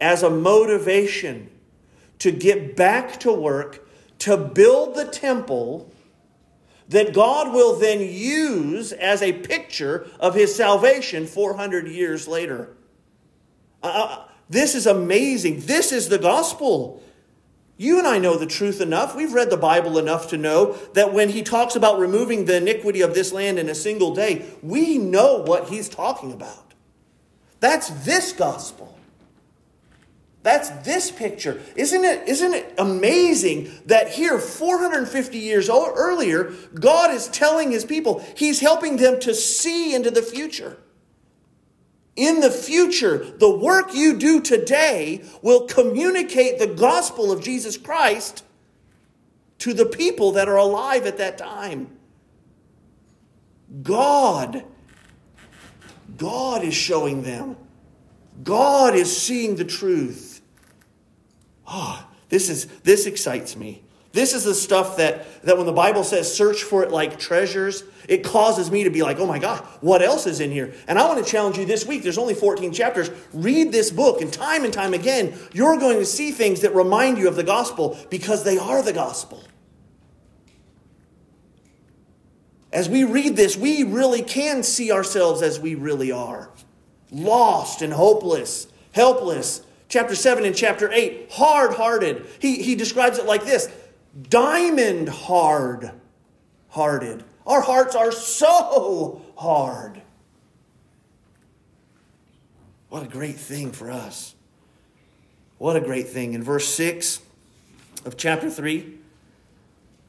as 0.00 0.22
a 0.22 0.30
motivation 0.30 1.50
to 2.18 2.30
get 2.30 2.76
back 2.76 3.18
to 3.20 3.32
work, 3.32 3.88
to 4.20 4.36
build 4.36 4.94
the 4.94 5.06
temple 5.06 5.92
that 6.88 7.14
God 7.14 7.52
will 7.52 7.78
then 7.78 8.00
use 8.00 8.92
as 8.92 9.22
a 9.22 9.32
picture 9.32 10.08
of 10.18 10.34
his 10.34 10.54
salvation 10.54 11.26
400 11.26 11.86
years 11.86 12.26
later. 12.26 12.76
Uh, 13.82 13.86
uh, 13.86 14.24
this 14.48 14.74
is 14.74 14.86
amazing. 14.86 15.60
This 15.60 15.92
is 15.92 16.08
the 16.08 16.18
gospel. 16.18 17.02
You 17.76 17.98
and 17.98 18.06
I 18.06 18.18
know 18.18 18.36
the 18.36 18.44
truth 18.44 18.80
enough. 18.80 19.14
We've 19.14 19.32
read 19.32 19.48
the 19.48 19.56
Bible 19.56 19.98
enough 19.98 20.28
to 20.30 20.36
know 20.36 20.72
that 20.94 21.14
when 21.14 21.30
he 21.30 21.42
talks 21.42 21.76
about 21.76 21.98
removing 21.98 22.44
the 22.44 22.56
iniquity 22.56 23.00
of 23.00 23.14
this 23.14 23.32
land 23.32 23.58
in 23.58 23.68
a 23.68 23.74
single 23.74 24.14
day, 24.14 24.44
we 24.60 24.98
know 24.98 25.36
what 25.36 25.68
he's 25.68 25.88
talking 25.88 26.32
about. 26.32 26.74
That's 27.60 27.88
this 28.04 28.32
gospel. 28.32 28.99
That's 30.42 30.70
this 30.84 31.10
picture. 31.10 31.60
Isn't 31.76 32.04
it, 32.04 32.26
isn't 32.26 32.54
it 32.54 32.74
amazing 32.78 33.70
that 33.86 34.08
here, 34.08 34.38
450 34.38 35.38
years 35.38 35.68
earlier, 35.68 36.54
God 36.72 37.10
is 37.10 37.28
telling 37.28 37.70
his 37.70 37.84
people, 37.84 38.24
he's 38.36 38.60
helping 38.60 38.96
them 38.96 39.20
to 39.20 39.34
see 39.34 39.94
into 39.94 40.10
the 40.10 40.22
future. 40.22 40.78
In 42.16 42.40
the 42.40 42.50
future, 42.50 43.18
the 43.18 43.54
work 43.54 43.94
you 43.94 44.18
do 44.18 44.40
today 44.40 45.24
will 45.42 45.66
communicate 45.66 46.58
the 46.58 46.66
gospel 46.66 47.30
of 47.30 47.42
Jesus 47.42 47.76
Christ 47.76 48.42
to 49.58 49.74
the 49.74 49.86
people 49.86 50.32
that 50.32 50.48
are 50.48 50.56
alive 50.56 51.06
at 51.06 51.18
that 51.18 51.36
time. 51.36 51.98
God, 53.82 54.64
God 56.16 56.64
is 56.64 56.74
showing 56.74 57.22
them. 57.22 57.56
God 58.42 58.94
is 58.94 59.14
seeing 59.14 59.56
the 59.56 59.64
truth. 59.64 60.29
Oh, 61.70 62.04
this 62.28 62.50
is 62.50 62.66
this 62.82 63.06
excites 63.06 63.56
me. 63.56 63.82
This 64.12 64.34
is 64.34 64.42
the 64.42 64.54
stuff 64.54 64.96
that, 64.96 65.42
that 65.44 65.56
when 65.56 65.66
the 65.66 65.72
Bible 65.72 66.02
says 66.02 66.34
search 66.34 66.64
for 66.64 66.82
it 66.82 66.90
like 66.90 67.18
treasures, 67.20 67.84
it 68.08 68.24
causes 68.24 68.68
me 68.68 68.82
to 68.82 68.90
be 68.90 69.02
like, 69.02 69.20
oh 69.20 69.26
my 69.26 69.38
gosh, 69.38 69.60
what 69.80 70.02
else 70.02 70.26
is 70.26 70.40
in 70.40 70.50
here? 70.50 70.74
And 70.88 70.98
I 70.98 71.06
want 71.06 71.24
to 71.24 71.30
challenge 71.30 71.58
you 71.58 71.64
this 71.64 71.86
week. 71.86 72.02
There's 72.02 72.18
only 72.18 72.34
14 72.34 72.72
chapters. 72.72 73.08
Read 73.32 73.70
this 73.70 73.92
book, 73.92 74.20
and 74.20 74.32
time 74.32 74.64
and 74.64 74.74
time 74.74 74.94
again, 74.94 75.38
you're 75.52 75.78
going 75.78 75.98
to 75.98 76.04
see 76.04 76.32
things 76.32 76.62
that 76.62 76.74
remind 76.74 77.18
you 77.18 77.28
of 77.28 77.36
the 77.36 77.44
gospel 77.44 77.96
because 78.10 78.42
they 78.42 78.58
are 78.58 78.82
the 78.82 78.92
gospel. 78.92 79.44
As 82.72 82.88
we 82.88 83.04
read 83.04 83.36
this, 83.36 83.56
we 83.56 83.84
really 83.84 84.22
can 84.22 84.64
see 84.64 84.90
ourselves 84.90 85.40
as 85.40 85.60
we 85.60 85.76
really 85.76 86.10
are 86.10 86.50
lost 87.12 87.82
and 87.82 87.92
hopeless, 87.92 88.66
helpless. 88.92 89.62
Chapter 89.90 90.14
7 90.14 90.44
and 90.44 90.54
chapter 90.54 90.90
8, 90.90 91.32
hard 91.32 91.74
hearted. 91.74 92.24
He, 92.38 92.62
he 92.62 92.76
describes 92.76 93.18
it 93.18 93.26
like 93.26 93.44
this 93.44 93.68
diamond 94.28 95.08
hard 95.08 95.90
hearted. 96.68 97.24
Our 97.44 97.60
hearts 97.60 97.96
are 97.96 98.12
so 98.12 99.20
hard. 99.36 100.00
What 102.88 103.02
a 103.02 103.08
great 103.08 103.36
thing 103.36 103.72
for 103.72 103.90
us. 103.90 104.36
What 105.58 105.74
a 105.74 105.80
great 105.80 106.08
thing. 106.08 106.34
In 106.34 106.42
verse 106.44 106.68
6 106.68 107.20
of 108.04 108.16
chapter 108.16 108.48
3, 108.48 108.96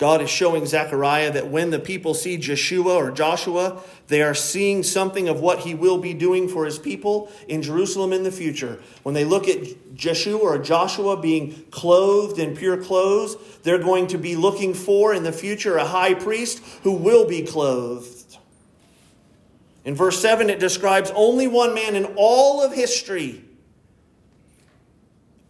God 0.02 0.24
is 0.24 0.32
showing 0.32 0.66
Zechariah 0.66 1.32
that 1.34 1.50
when 1.50 1.70
the 1.70 1.78
people 1.78 2.16
see 2.16 2.36
Joshua 2.36 2.96
or 2.96 3.12
Joshua, 3.12 3.84
they 4.08 4.24
are 4.24 4.34
seeing 4.34 4.82
something 4.82 5.30
of 5.30 5.42
what 5.42 5.60
he 5.60 5.76
will 5.76 6.00
be 6.00 6.16
doing 6.16 6.48
for 6.48 6.66
his 6.66 6.80
people 6.80 7.32
in 7.48 7.62
Jerusalem 7.62 8.12
in 8.12 8.24
the 8.24 8.32
future. 8.32 8.80
When 9.04 9.14
they 9.14 9.26
look 9.26 9.48
at 9.48 9.94
Joshua 9.94 10.40
or 10.40 10.58
Joshua 10.58 11.22
being 11.22 11.68
clothed 11.70 12.40
in 12.40 12.58
pure 12.58 12.78
clothes, 12.78 13.38
they're 13.62 13.78
going 13.78 14.08
to 14.08 14.18
be 14.18 14.36
looking 14.36 14.74
for 14.74 15.14
in 15.14 15.22
the 15.22 15.32
future 15.32 15.78
a 15.78 15.86
high 15.86 16.16
priest 16.16 16.64
who 16.82 16.94
will 16.94 17.28
be 17.28 17.44
clothed. 17.44 18.40
In 19.86 19.94
verse 19.94 20.20
7, 20.20 20.50
it 20.50 20.60
describes 20.60 21.12
only 21.14 21.46
one 21.46 21.76
man 21.76 21.96
in 21.96 22.06
all 22.16 22.64
of 22.64 22.74
history. 22.74 23.46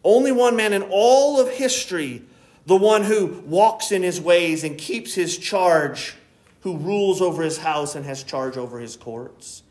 Only 0.04 0.34
one 0.34 0.58
man 0.58 0.74
in 0.74 0.84
all 0.92 1.40
of 1.40 1.48
history 1.48 2.24
the 2.66 2.76
one 2.76 3.04
who 3.04 3.42
walks 3.46 3.92
in 3.92 4.04
his 4.04 4.22
ways 4.22 4.64
and 4.64 4.78
keeps 4.78 5.14
his 5.14 5.38
charge, 5.38 6.16
who 6.62 6.78
rules 6.78 7.22
over 7.22 7.42
his 7.42 7.58
house 7.58 7.96
and 7.96 8.06
has 8.06 8.24
charge 8.24 8.58
over 8.58 8.80
his 8.80 8.96
courts. 8.96 9.64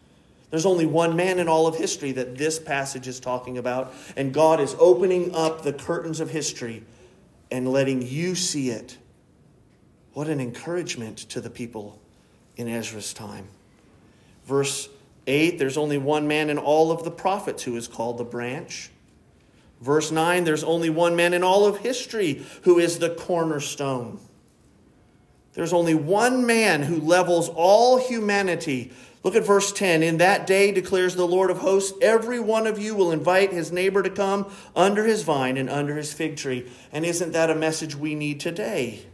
There's 0.50 0.66
only 0.66 0.86
one 0.86 1.14
man 1.14 1.38
in 1.38 1.48
all 1.48 1.68
of 1.68 1.76
history 1.76 2.10
that 2.12 2.36
this 2.36 2.58
passage 2.58 3.06
is 3.06 3.20
talking 3.20 3.56
about, 3.56 3.94
and 4.16 4.34
God 4.34 4.60
is 4.60 4.74
opening 4.78 5.32
up 5.34 5.62
the 5.62 5.72
curtains 5.72 6.18
of 6.18 6.30
history 6.30 6.84
and 7.50 7.70
letting 7.70 8.02
you 8.02 8.34
see 8.34 8.70
it. 8.70 8.98
What 10.12 10.28
an 10.28 10.40
encouragement 10.40 11.18
to 11.30 11.40
the 11.40 11.50
people 11.50 12.00
in 12.56 12.66
Ezra's 12.68 13.14
time. 13.14 13.46
Verse 14.44 14.88
8 15.26 15.58
there's 15.58 15.76
only 15.76 15.98
one 15.98 16.26
man 16.26 16.50
in 16.50 16.58
all 16.58 16.90
of 16.90 17.04
the 17.04 17.10
prophets 17.10 17.62
who 17.62 17.76
is 17.76 17.86
called 17.86 18.18
the 18.18 18.24
branch. 18.24 18.90
Verse 19.80 20.10
9 20.10 20.44
there's 20.44 20.64
only 20.64 20.90
one 20.90 21.16
man 21.16 21.32
in 21.32 21.42
all 21.42 21.66
of 21.66 21.78
history 21.78 22.44
who 22.62 22.78
is 22.78 22.98
the 22.98 23.10
cornerstone. 23.10 24.20
There's 25.54 25.72
only 25.72 25.94
one 25.94 26.46
man 26.46 26.82
who 26.82 27.00
levels 27.00 27.48
all 27.48 27.98
humanity. 27.98 28.92
Look 29.22 29.34
at 29.34 29.44
verse 29.44 29.72
10. 29.72 30.02
In 30.02 30.18
that 30.18 30.46
day, 30.46 30.70
declares 30.70 31.16
the 31.16 31.26
Lord 31.26 31.50
of 31.50 31.58
hosts, 31.58 31.96
every 32.00 32.40
one 32.40 32.66
of 32.66 32.78
you 32.78 32.94
will 32.94 33.10
invite 33.10 33.52
his 33.52 33.72
neighbor 33.72 34.02
to 34.02 34.10
come 34.10 34.50
under 34.76 35.04
his 35.04 35.22
vine 35.22 35.56
and 35.56 35.68
under 35.68 35.96
his 35.96 36.12
fig 36.12 36.36
tree. 36.36 36.70
And 36.92 37.04
isn't 37.04 37.32
that 37.32 37.50
a 37.50 37.54
message 37.54 37.96
we 37.96 38.14
need 38.14 38.40
today? 38.40 39.04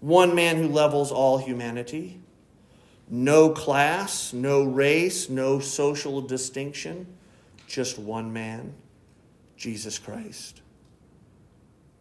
One 0.00 0.34
man 0.34 0.56
who 0.56 0.68
levels 0.68 1.12
all 1.12 1.38
humanity. 1.38 2.20
No 3.08 3.50
class, 3.50 4.32
no 4.32 4.64
race, 4.64 5.28
no 5.28 5.60
social 5.60 6.20
distinction. 6.20 7.06
Just 7.66 7.98
one 7.98 8.32
man. 8.32 8.74
Jesus 9.58 9.98
Christ. 9.98 10.62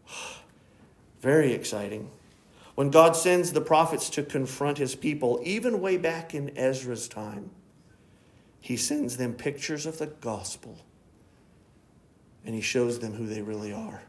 Very 1.20 1.52
exciting. 1.52 2.10
When 2.76 2.92
God 2.92 3.16
sends 3.16 3.52
the 3.52 3.62
prophets 3.62 4.10
to 4.12 4.24
confront 4.24 4.78
his 4.78 4.96
people, 4.96 5.42
even 5.44 5.82
way 5.82 5.98
back 5.98 6.36
in 6.36 6.56
Ezra's 6.56 7.08
time, 7.08 7.50
he 8.62 8.78
sends 8.78 9.18
them 9.18 9.34
pictures 9.34 9.86
of 9.86 9.98
the 9.98 10.08
gospel 10.08 10.78
and 12.46 12.54
he 12.54 12.62
shows 12.62 13.00
them 13.00 13.14
who 13.14 13.26
they 13.26 13.42
really 13.42 13.74
are. 13.74 14.04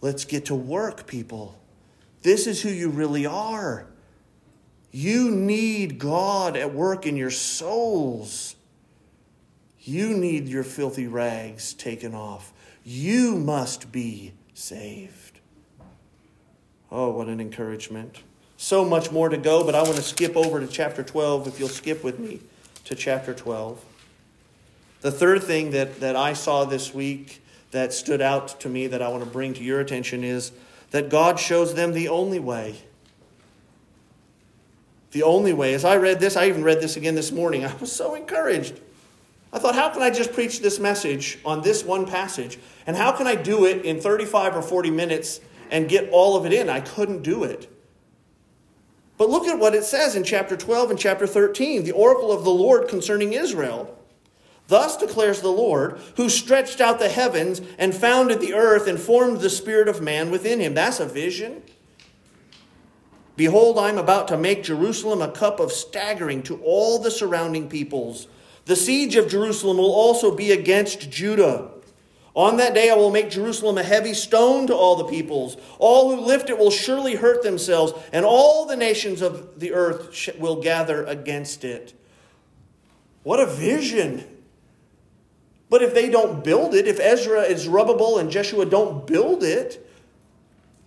Let's 0.00 0.24
get 0.24 0.46
to 0.46 0.54
work, 0.54 1.06
people. 1.06 1.58
This 2.22 2.46
is 2.46 2.62
who 2.62 2.70
you 2.70 2.88
really 2.88 3.26
are. 3.26 3.86
You 4.90 5.30
need 5.30 5.98
God 5.98 6.56
at 6.56 6.72
work 6.72 7.06
in 7.06 7.16
your 7.16 7.30
souls. 7.30 8.56
You 9.88 10.08
need 10.14 10.48
your 10.48 10.64
filthy 10.64 11.06
rags 11.06 11.72
taken 11.72 12.14
off. 12.14 12.52
You 12.84 13.36
must 13.36 13.90
be 13.90 14.34
saved. 14.52 15.40
Oh, 16.92 17.12
what 17.12 17.28
an 17.28 17.40
encouragement. 17.40 18.22
So 18.58 18.84
much 18.84 19.10
more 19.10 19.30
to 19.30 19.38
go, 19.38 19.64
but 19.64 19.74
I 19.74 19.82
want 19.82 19.96
to 19.96 20.02
skip 20.02 20.36
over 20.36 20.60
to 20.60 20.66
chapter 20.66 21.02
12, 21.02 21.48
if 21.48 21.58
you'll 21.58 21.70
skip 21.70 22.04
with 22.04 22.18
me 22.18 22.40
to 22.84 22.94
chapter 22.94 23.32
12. 23.32 23.82
The 25.00 25.10
third 25.10 25.42
thing 25.42 25.70
that, 25.70 26.00
that 26.00 26.16
I 26.16 26.34
saw 26.34 26.66
this 26.66 26.92
week 26.92 27.42
that 27.70 27.94
stood 27.94 28.20
out 28.20 28.60
to 28.60 28.68
me 28.68 28.88
that 28.88 29.00
I 29.00 29.08
want 29.08 29.24
to 29.24 29.30
bring 29.30 29.54
to 29.54 29.64
your 29.64 29.80
attention 29.80 30.22
is 30.22 30.52
that 30.90 31.08
God 31.08 31.40
shows 31.40 31.72
them 31.72 31.94
the 31.94 32.10
only 32.10 32.40
way. 32.40 32.76
The 35.12 35.22
only 35.22 35.54
way. 35.54 35.72
As 35.72 35.86
I 35.86 35.96
read 35.96 36.20
this, 36.20 36.36
I 36.36 36.48
even 36.48 36.62
read 36.62 36.82
this 36.82 36.98
again 36.98 37.14
this 37.14 37.32
morning. 37.32 37.64
I 37.64 37.74
was 37.76 37.90
so 37.90 38.14
encouraged. 38.14 38.80
I 39.52 39.58
thought, 39.58 39.74
how 39.74 39.88
can 39.88 40.02
I 40.02 40.10
just 40.10 40.32
preach 40.32 40.60
this 40.60 40.78
message 40.78 41.38
on 41.44 41.62
this 41.62 41.84
one 41.84 42.06
passage? 42.06 42.58
And 42.86 42.96
how 42.96 43.12
can 43.12 43.26
I 43.26 43.34
do 43.34 43.64
it 43.64 43.84
in 43.84 44.00
35 44.00 44.56
or 44.56 44.62
40 44.62 44.90
minutes 44.90 45.40
and 45.70 45.88
get 45.88 46.10
all 46.10 46.36
of 46.36 46.44
it 46.44 46.52
in? 46.52 46.68
I 46.68 46.80
couldn't 46.80 47.22
do 47.22 47.44
it. 47.44 47.72
But 49.16 49.30
look 49.30 49.46
at 49.46 49.58
what 49.58 49.74
it 49.74 49.84
says 49.84 50.14
in 50.14 50.22
chapter 50.22 50.56
12 50.56 50.90
and 50.90 50.98
chapter 50.98 51.26
13 51.26 51.84
the 51.84 51.92
oracle 51.92 52.30
of 52.30 52.44
the 52.44 52.50
Lord 52.50 52.88
concerning 52.88 53.32
Israel. 53.32 53.94
Thus 54.68 54.98
declares 54.98 55.40
the 55.40 55.48
Lord, 55.48 55.98
who 56.16 56.28
stretched 56.28 56.80
out 56.80 56.98
the 56.98 57.08
heavens 57.08 57.62
and 57.78 57.94
founded 57.94 58.40
the 58.40 58.52
earth 58.52 58.86
and 58.86 59.00
formed 59.00 59.40
the 59.40 59.48
spirit 59.48 59.88
of 59.88 60.02
man 60.02 60.30
within 60.30 60.60
him. 60.60 60.74
That's 60.74 61.00
a 61.00 61.06
vision. 61.06 61.62
Behold, 63.34 63.78
I 63.78 63.88
am 63.88 63.98
about 63.98 64.28
to 64.28 64.36
make 64.36 64.62
Jerusalem 64.62 65.22
a 65.22 65.32
cup 65.32 65.58
of 65.58 65.72
staggering 65.72 66.42
to 66.44 66.60
all 66.62 66.98
the 66.98 67.10
surrounding 67.10 67.68
peoples. 67.68 68.26
The 68.68 68.76
siege 68.76 69.16
of 69.16 69.30
Jerusalem 69.30 69.78
will 69.78 69.94
also 69.94 70.34
be 70.34 70.52
against 70.52 71.10
Judah. 71.10 71.70
On 72.34 72.58
that 72.58 72.74
day 72.74 72.90
I 72.90 72.96
will 72.96 73.10
make 73.10 73.30
Jerusalem 73.30 73.78
a 73.78 73.82
heavy 73.82 74.12
stone 74.12 74.66
to 74.66 74.74
all 74.74 74.94
the 74.96 75.04
peoples. 75.04 75.56
All 75.78 76.14
who 76.14 76.20
lift 76.20 76.50
it 76.50 76.58
will 76.58 76.70
surely 76.70 77.14
hurt 77.14 77.42
themselves, 77.42 77.94
and 78.12 78.26
all 78.26 78.66
the 78.66 78.76
nations 78.76 79.22
of 79.22 79.58
the 79.58 79.72
earth 79.72 80.28
will 80.38 80.60
gather 80.60 81.02
against 81.06 81.64
it. 81.64 81.94
What 83.22 83.40
a 83.40 83.46
vision! 83.46 84.26
But 85.70 85.80
if 85.80 85.94
they 85.94 86.10
don't 86.10 86.44
build 86.44 86.74
it, 86.74 86.86
if 86.86 87.00
Ezra 87.00 87.44
is 87.44 87.62
Zerubbabel 87.62 88.18
and 88.18 88.30
Jeshua 88.30 88.66
don't 88.66 89.06
build 89.06 89.42
it, 89.42 89.82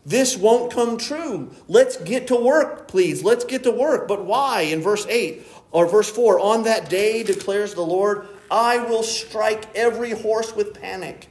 this 0.06 0.38
won't 0.38 0.72
come 0.72 0.98
true. 0.98 1.52
Let's 1.68 1.98
get 1.98 2.28
to 2.28 2.36
work, 2.36 2.88
please. 2.88 3.24
Let's 3.24 3.44
get 3.44 3.64
to 3.64 3.72
work. 3.72 4.08
But 4.08 4.26
why? 4.26 4.62
In 4.62 4.82
verse 4.82 5.06
8, 5.08 5.46
or 5.72 5.88
verse 5.88 6.10
4 6.10 6.40
On 6.40 6.64
that 6.64 6.90
day, 6.90 7.24
declares 7.24 7.74
the 7.74 7.82
Lord, 7.82 8.28
I 8.50 8.78
will 8.78 9.04
strike 9.04 9.74
every 9.76 10.12
horse 10.12 10.56
with 10.56 10.80
panic 10.80 11.30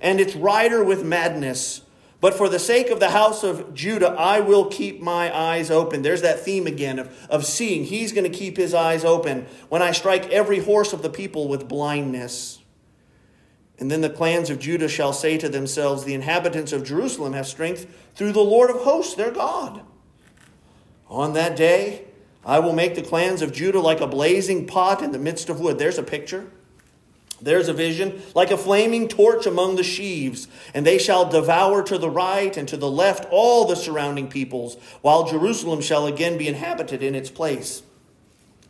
and 0.00 0.20
its 0.20 0.34
rider 0.34 0.82
with 0.84 1.04
madness. 1.04 1.82
But 2.20 2.34
for 2.34 2.48
the 2.48 2.58
sake 2.58 2.88
of 2.90 2.98
the 2.98 3.10
house 3.10 3.44
of 3.44 3.74
Judah, 3.74 4.08
I 4.08 4.40
will 4.40 4.66
keep 4.66 5.00
my 5.00 5.34
eyes 5.36 5.70
open. 5.70 6.02
There's 6.02 6.22
that 6.22 6.40
theme 6.40 6.66
again 6.66 6.98
of, 6.98 7.26
of 7.30 7.44
seeing. 7.44 7.84
He's 7.84 8.12
going 8.12 8.30
to 8.30 8.36
keep 8.36 8.56
his 8.56 8.74
eyes 8.74 9.04
open 9.04 9.46
when 9.68 9.82
I 9.82 9.92
strike 9.92 10.30
every 10.30 10.58
horse 10.58 10.92
of 10.92 11.02
the 11.02 11.10
people 11.10 11.46
with 11.46 11.68
blindness. 11.68 12.58
And 13.78 13.90
then 13.90 14.00
the 14.00 14.10
clans 14.10 14.48
of 14.48 14.58
Judah 14.58 14.88
shall 14.88 15.12
say 15.12 15.36
to 15.36 15.48
themselves, 15.48 16.04
The 16.04 16.14
inhabitants 16.14 16.72
of 16.72 16.84
Jerusalem 16.84 17.34
have 17.34 17.46
strength 17.46 17.86
through 18.14 18.32
the 18.32 18.40
Lord 18.40 18.70
of 18.70 18.78
hosts, 18.78 19.14
their 19.14 19.30
God. 19.30 19.82
On 21.08 21.34
that 21.34 21.54
day, 21.54 22.06
I 22.46 22.60
will 22.60 22.72
make 22.72 22.94
the 22.94 23.02
clans 23.02 23.42
of 23.42 23.52
Judah 23.52 23.80
like 23.80 24.00
a 24.00 24.06
blazing 24.06 24.66
pot 24.68 25.02
in 25.02 25.10
the 25.10 25.18
midst 25.18 25.50
of 25.50 25.60
wood. 25.60 25.78
There's 25.78 25.98
a 25.98 26.02
picture. 26.04 26.46
There's 27.42 27.68
a 27.68 27.74
vision, 27.74 28.22
like 28.34 28.50
a 28.50 28.56
flaming 28.56 29.08
torch 29.08 29.44
among 29.44 29.76
the 29.76 29.82
sheaves, 29.82 30.48
and 30.72 30.86
they 30.86 30.96
shall 30.96 31.28
devour 31.28 31.82
to 31.82 31.98
the 31.98 32.08
right 32.08 32.56
and 32.56 32.66
to 32.68 32.78
the 32.78 32.90
left 32.90 33.26
all 33.30 33.66
the 33.66 33.76
surrounding 33.76 34.28
peoples, 34.28 34.76
while 35.02 35.28
Jerusalem 35.28 35.82
shall 35.82 36.06
again 36.06 36.38
be 36.38 36.48
inhabited 36.48 37.02
in 37.02 37.14
its 37.14 37.28
place. 37.28 37.82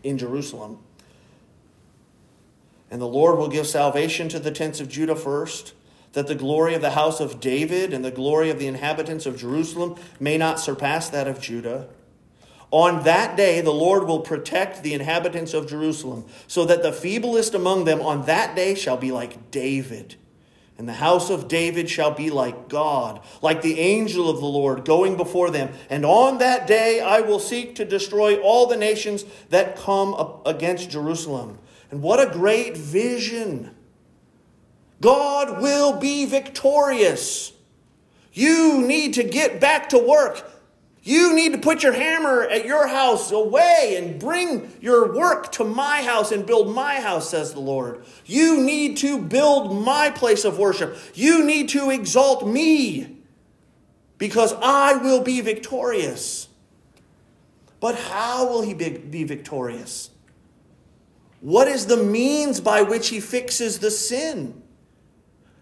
In 0.03 0.19
Jerusalem. 0.19 0.79
And 2.91 3.01
the 3.01 3.07
Lord 3.07 3.39
will 3.39 3.49
give 3.49 3.69
salvation 3.69 4.29
to 4.31 4.41
the 4.41 4.51
tents 4.51 4.81
of 4.81 4.89
Judah 4.89 5.17
first, 5.17 5.75
that 6.15 6.27
the 6.27 6.35
glory 6.35 6.75
of 6.75 6.81
the 6.81 6.93
house 6.93 7.21
of 7.21 7.41
David 7.41 7.93
and 7.93 8.05
the 8.05 8.11
glory 8.11 8.51
of 8.51 8.59
the 8.59 8.67
inhabitants 8.67 9.27
of 9.27 9.39
Jerusalem 9.39 9.97
may 10.19 10.39
not 10.39 10.59
surpass 10.59 11.09
that 11.11 11.29
of 11.29 11.41
Judah. 11.41 11.89
On 12.71 13.05
that 13.05 13.37
day, 13.37 13.61
the 13.61 13.71
Lord 13.73 14.05
will 14.05 14.21
protect 14.21 14.83
the 14.83 14.95
inhabitants 14.95 15.55
of 15.55 15.69
Jerusalem, 15.69 16.25
so 16.47 16.65
that 16.65 16.83
the 16.83 16.91
feeblest 16.91 17.55
among 17.55 17.85
them 17.85 18.01
on 18.01 18.27
that 18.27 18.57
day 18.57 18.75
shall 18.75 18.97
be 18.97 19.13
like 19.13 19.51
David. 19.51 20.17
And 20.79 20.87
the 20.89 20.95
house 20.95 21.31
of 21.31 21.49
David 21.49 21.89
shall 21.89 22.11
be 22.11 22.29
like 22.29 22.69
God, 22.69 23.21
like 23.41 23.63
the 23.63 23.81
angel 23.81 24.29
of 24.29 24.41
the 24.41 24.47
Lord 24.47 24.85
going 24.85 25.17
before 25.17 25.51
them. 25.51 25.73
And 25.89 26.05
on 26.05 26.39
that 26.39 26.67
day 26.67 27.01
I 27.01 27.21
will 27.21 27.39
seek 27.39 27.77
to 27.77 27.85
destroy 27.85 28.37
all 28.37 28.67
the 28.67 28.77
nations 28.77 29.25
that 29.49 29.77
come 29.77 30.13
up 30.13 30.47
against 30.47 30.91
Jerusalem. 30.91 31.59
And 31.91 32.03
what 32.03 32.21
a 32.21 32.31
great 32.31 32.77
vision! 32.77 33.75
God 35.01 35.63
will 35.63 35.99
be 35.99 36.27
victorious. 36.27 37.53
You 38.33 38.83
need 38.87 39.15
to 39.15 39.23
get 39.23 39.61
back 39.61 39.91
to 39.91 39.99
work. 39.99 40.51
You 41.07 41.37
need 41.37 41.53
to 41.53 41.59
put 41.59 41.85
your 41.85 41.93
hammer 41.93 42.43
at 42.43 42.67
your 42.67 42.89
house 42.89 43.31
away 43.31 43.95
and 43.97 44.19
bring 44.19 44.73
your 44.81 45.15
work 45.15 45.53
to 45.53 45.63
my 45.63 46.03
house 46.03 46.33
and 46.33 46.45
build 46.45 46.75
my 46.75 47.01
house, 47.01 47.31
says 47.31 47.53
the 47.53 47.61
Lord. 47.61 48.05
You 48.25 48.61
need 48.61 48.97
to 48.99 49.23
build 49.23 49.85
my 49.85 50.11
place 50.11 50.45
of 50.45 50.59
worship. 50.59 50.99
You 51.15 51.45
need 51.45 51.69
to 51.69 51.91
exalt 51.91 52.45
me 52.45 53.19
because 54.19 54.53
I 54.55 54.95
will 54.97 55.23
be 55.23 55.41
victorious. 55.41 56.49
But 57.79 57.95
how 57.95 58.49
will 58.49 58.63
he 58.63 58.75
be, 58.75 59.23
victorious? 59.23 60.11
What 61.41 61.69
is 61.69 61.87
the 61.87 61.99
means 61.99 62.59
by 62.59 62.83
which 62.83 63.11
he 63.11 63.21
fixes 63.21 63.79
the 63.79 63.93
sin? 63.93 64.61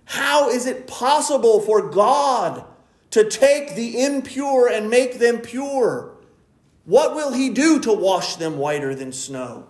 How 0.07 0.49
is 0.49 0.65
it 0.65 0.87
possible 0.87 1.61
for 1.61 1.91
God 1.91 2.65
to 3.15 3.23
take 3.23 3.77
the 3.77 4.03
impure 4.03 4.67
and 4.67 4.91
make 4.91 5.21
them 5.21 5.39
pure. 5.39 6.17
What 6.85 7.15
will 7.15 7.33
he 7.33 7.49
do 7.49 7.79
to 7.79 7.93
wash 7.93 8.35
them 8.35 8.59
whiter 8.59 8.93
than 8.93 9.13
snow? 9.13 9.69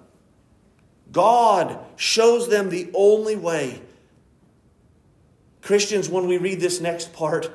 God 1.12 1.78
shows 1.96 2.48
them 2.48 2.70
the 2.70 2.90
only 2.94 3.36
way. 3.36 3.82
Christians, 5.60 6.08
when 6.08 6.26
we 6.26 6.38
read 6.38 6.58
this 6.58 6.80
next 6.80 7.12
part, 7.12 7.50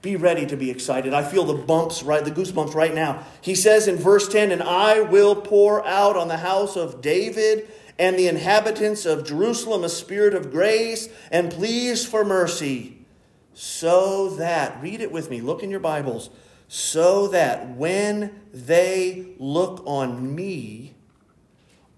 be 0.00 0.16
ready 0.16 0.46
to 0.46 0.56
be 0.56 0.70
excited. 0.70 1.12
I 1.12 1.22
feel 1.22 1.44
the 1.44 1.52
bumps 1.52 2.02
right, 2.02 2.24
the 2.24 2.30
goosebumps 2.30 2.72
right 2.72 2.94
now. 2.94 3.26
He 3.42 3.54
says 3.54 3.86
in 3.86 3.96
verse 3.96 4.26
10, 4.26 4.52
And 4.52 4.62
I 4.62 5.02
will 5.02 5.36
pour 5.36 5.86
out 5.86 6.16
on 6.16 6.28
the 6.28 6.38
house 6.38 6.76
of 6.76 7.02
David 7.02 7.68
and 7.98 8.18
the 8.18 8.28
inhabitants 8.28 9.04
of 9.04 9.26
Jerusalem 9.26 9.84
a 9.84 9.90
spirit 9.90 10.32
of 10.32 10.50
grace 10.50 11.10
and 11.30 11.50
pleas 11.50 12.06
for 12.06 12.24
mercy 12.24 12.93
so 13.54 14.30
that, 14.36 14.80
read 14.82 15.00
it 15.00 15.10
with 15.10 15.30
me, 15.30 15.40
look 15.40 15.62
in 15.62 15.70
your 15.70 15.80
Bibles, 15.80 16.30
so 16.68 17.28
that 17.28 17.76
when 17.76 18.40
they 18.52 19.34
look 19.38 19.82
on 19.86 20.34
me, 20.34 20.94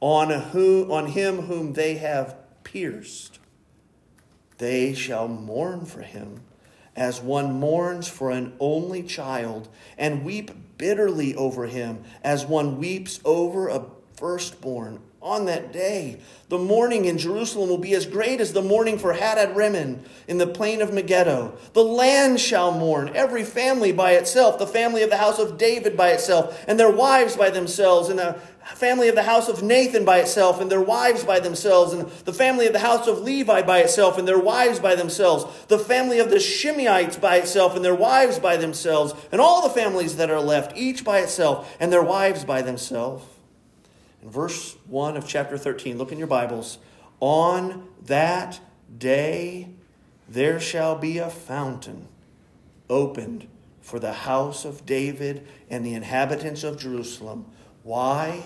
on, 0.00 0.30
who, 0.30 0.92
on 0.92 1.06
him 1.06 1.42
whom 1.42 1.72
they 1.72 1.94
have 1.94 2.36
pierced, 2.62 3.38
they 4.58 4.94
shall 4.94 5.28
mourn 5.28 5.84
for 5.84 6.02
him 6.02 6.42
as 6.96 7.20
one 7.20 7.52
mourns 7.52 8.08
for 8.08 8.30
an 8.30 8.54
only 8.58 9.02
child, 9.02 9.68
and 9.98 10.24
weep 10.24 10.50
bitterly 10.78 11.34
over 11.34 11.66
him 11.66 12.02
as 12.24 12.46
one 12.46 12.78
weeps 12.78 13.20
over 13.24 13.68
a 13.68 13.84
firstborn 14.14 14.98
on 15.26 15.46
that 15.46 15.72
day. 15.72 16.20
The 16.48 16.58
mourning 16.58 17.06
in 17.06 17.18
Jerusalem 17.18 17.68
will 17.68 17.78
be 17.78 17.94
as 17.94 18.06
great 18.06 18.40
as 18.40 18.52
the 18.52 18.62
mourning 18.62 18.98
for 18.98 19.12
Hadad 19.12 19.56
Rimmon 19.56 20.04
in 20.28 20.38
the 20.38 20.46
plain 20.46 20.80
of 20.80 20.92
Megiddo. 20.92 21.58
The 21.72 21.82
land 21.82 22.38
shall 22.38 22.70
mourn, 22.70 23.10
every 23.12 23.42
family 23.42 23.90
by 23.90 24.12
itself, 24.12 24.56
the 24.56 24.66
family 24.68 25.02
of 25.02 25.10
the 25.10 25.16
house 25.16 25.40
of 25.40 25.58
David 25.58 25.96
by 25.96 26.10
itself, 26.10 26.64
and 26.68 26.78
their 26.78 26.90
wives 26.90 27.34
by 27.34 27.50
themselves, 27.50 28.08
and 28.08 28.20
the 28.20 28.38
family 28.76 29.08
of 29.08 29.16
the 29.16 29.24
house 29.24 29.48
of 29.48 29.64
Nathan 29.64 30.04
by 30.04 30.18
itself, 30.18 30.60
and 30.60 30.70
their 30.70 30.80
wives 30.80 31.24
by 31.24 31.40
themselves, 31.40 31.92
and 31.92 32.08
the 32.24 32.32
family 32.32 32.68
of 32.68 32.72
the 32.72 32.78
house 32.78 33.08
of 33.08 33.18
Levi 33.18 33.62
by 33.62 33.80
itself, 33.80 34.18
and 34.18 34.28
their 34.28 34.38
wives 34.38 34.78
by 34.78 34.94
themselves, 34.94 35.44
the 35.66 35.78
family 35.80 36.20
of 36.20 36.30
the 36.30 36.36
Shimeites 36.36 37.20
by 37.20 37.38
itself, 37.38 37.74
and 37.74 37.84
their 37.84 37.94
wives 37.94 38.38
by 38.38 38.56
themselves, 38.56 39.14
and 39.32 39.40
all 39.40 39.66
the 39.66 39.74
families 39.74 40.16
that 40.16 40.30
are 40.30 40.40
left, 40.40 40.76
each 40.76 41.04
by 41.04 41.18
itself, 41.18 41.76
and 41.80 41.92
their 41.92 42.04
wives 42.04 42.44
by 42.44 42.62
themselves 42.62 43.24
verse 44.26 44.76
1 44.86 45.16
of 45.16 45.26
chapter 45.26 45.56
13, 45.56 45.96
look 45.96 46.12
in 46.12 46.18
your 46.18 46.26
Bibles. 46.26 46.78
On 47.20 47.88
that 48.04 48.60
day 48.98 49.68
there 50.28 50.60
shall 50.60 50.96
be 50.96 51.18
a 51.18 51.30
fountain 51.30 52.08
opened 52.90 53.46
for 53.80 53.98
the 53.98 54.12
house 54.12 54.64
of 54.64 54.84
David 54.84 55.46
and 55.70 55.86
the 55.86 55.94
inhabitants 55.94 56.64
of 56.64 56.78
Jerusalem. 56.78 57.46
Why? 57.84 58.44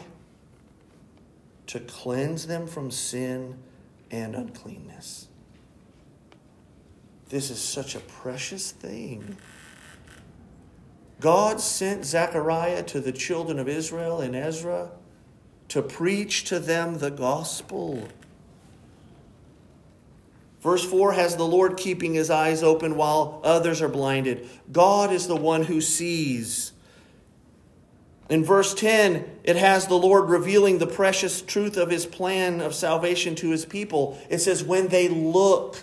To 1.68 1.80
cleanse 1.80 2.46
them 2.46 2.66
from 2.66 2.90
sin 2.90 3.56
and 4.10 4.34
uncleanness. 4.34 5.28
This 7.30 7.50
is 7.50 7.60
such 7.60 7.94
a 7.94 8.00
precious 8.00 8.72
thing. 8.72 9.36
God 11.20 11.60
sent 11.60 12.04
Zechariah 12.04 12.82
to 12.84 13.00
the 13.00 13.12
children 13.12 13.58
of 13.58 13.68
Israel 13.68 14.20
in 14.20 14.34
Ezra 14.34 14.90
to 15.70 15.82
preach 15.82 16.44
to 16.44 16.58
them 16.58 16.98
the 16.98 17.10
gospel. 17.10 18.08
Verse 20.60 20.84
4 20.84 21.12
has 21.12 21.36
the 21.36 21.46
Lord 21.46 21.76
keeping 21.76 22.12
his 22.12 22.28
eyes 22.28 22.62
open 22.62 22.96
while 22.96 23.40
others 23.44 23.80
are 23.80 23.88
blinded. 23.88 24.48
God 24.70 25.12
is 25.12 25.26
the 25.26 25.36
one 25.36 25.64
who 25.64 25.80
sees. 25.80 26.72
In 28.28 28.44
verse 28.44 28.74
10, 28.74 29.24
it 29.42 29.56
has 29.56 29.86
the 29.86 29.96
Lord 29.98 30.28
revealing 30.28 30.78
the 30.78 30.86
precious 30.86 31.40
truth 31.40 31.76
of 31.76 31.90
his 31.90 32.04
plan 32.04 32.60
of 32.60 32.74
salvation 32.74 33.34
to 33.36 33.50
his 33.50 33.64
people. 33.64 34.20
It 34.28 34.38
says, 34.38 34.62
when 34.62 34.88
they 34.88 35.08
look, 35.08 35.82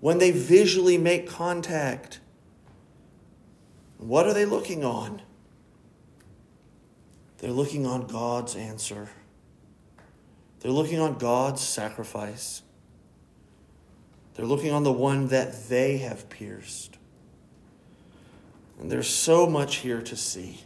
when 0.00 0.18
they 0.18 0.30
visually 0.30 0.98
make 0.98 1.28
contact, 1.28 2.20
what 3.98 4.26
are 4.26 4.34
they 4.34 4.44
looking 4.44 4.84
on? 4.84 5.22
They're 7.38 7.50
looking 7.50 7.86
on 7.86 8.06
God's 8.06 8.56
answer. 8.56 9.08
They're 10.60 10.72
looking 10.72 10.98
on 10.98 11.18
God's 11.18 11.60
sacrifice. 11.60 12.62
They're 14.34 14.46
looking 14.46 14.72
on 14.72 14.84
the 14.84 14.92
one 14.92 15.28
that 15.28 15.68
they 15.68 15.98
have 15.98 16.28
pierced. 16.28 16.98
And 18.80 18.90
there's 18.90 19.08
so 19.08 19.46
much 19.46 19.76
here 19.76 20.02
to 20.02 20.16
see. 20.16 20.60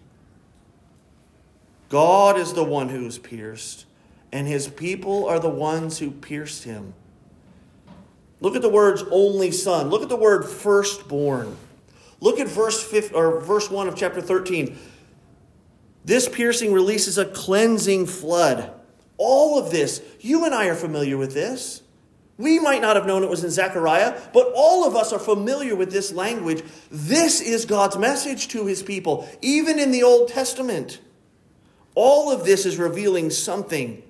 God 1.89 2.39
is 2.39 2.53
the 2.53 2.65
one 2.65 2.89
who 2.89 3.05
is 3.07 3.19
pierced, 3.19 3.87
and 4.33 4.47
his 4.47 4.69
people 4.69 5.27
are 5.27 5.41
the 5.41 5.49
ones 5.49 5.99
who 5.99 6.11
pierced 6.11 6.65
him. 6.65 6.95
Look 8.41 8.57
at 8.57 8.63
the 8.63 8.69
words 8.69 9.05
only 9.11 9.51
son. 9.51 9.91
Look 9.91 10.03
at 10.03 10.09
the 10.09 10.17
word 10.17 10.45
firstborn. 10.45 11.57
Look 12.21 12.39
at 12.39 12.49
verse 12.49 12.83
5, 12.83 13.13
or 13.15 13.41
verse 13.41 13.71
1 13.71 13.89
of 13.89 13.97
chapter 13.97 14.21
13. 14.21 14.79
This 16.05 16.29
piercing 16.29 16.73
releases 16.73 17.19
a 17.19 17.27
cleansing 17.27 18.07
flood. 18.07 18.73
All 19.17 19.59
of 19.59 19.71
this, 19.71 20.03
you 20.21 20.45
and 20.45 20.55
I 20.55 20.67
are 20.67 20.75
familiar 20.75 21.19
with 21.19 21.35
this. 21.35 21.83
We 22.39 22.59
might 22.59 22.81
not 22.81 22.97
have 22.97 23.07
known 23.07 23.23
it 23.23 23.29
was 23.29 23.45
in 23.45 23.51
Zechariah, 23.51 24.19
but 24.33 24.51
all 24.57 24.87
of 24.87 24.97
us 24.97 25.13
are 25.13 25.19
familiar 25.19 25.77
with 25.77 25.93
this 25.93 26.11
language. 26.11 26.63
This 26.91 27.43
is 27.43 27.67
God's 27.67 27.99
message 27.99 28.49
to 28.49 28.65
his 28.65 28.83
people, 28.83 29.29
even 29.43 29.79
in 29.79 29.91
the 29.91 30.03
Old 30.03 30.31
Testament. 30.31 31.01
All 31.95 32.33
of 32.33 32.47
this 32.47 32.65
is 32.65 32.79
revealing 32.79 33.29
something. 33.29 34.03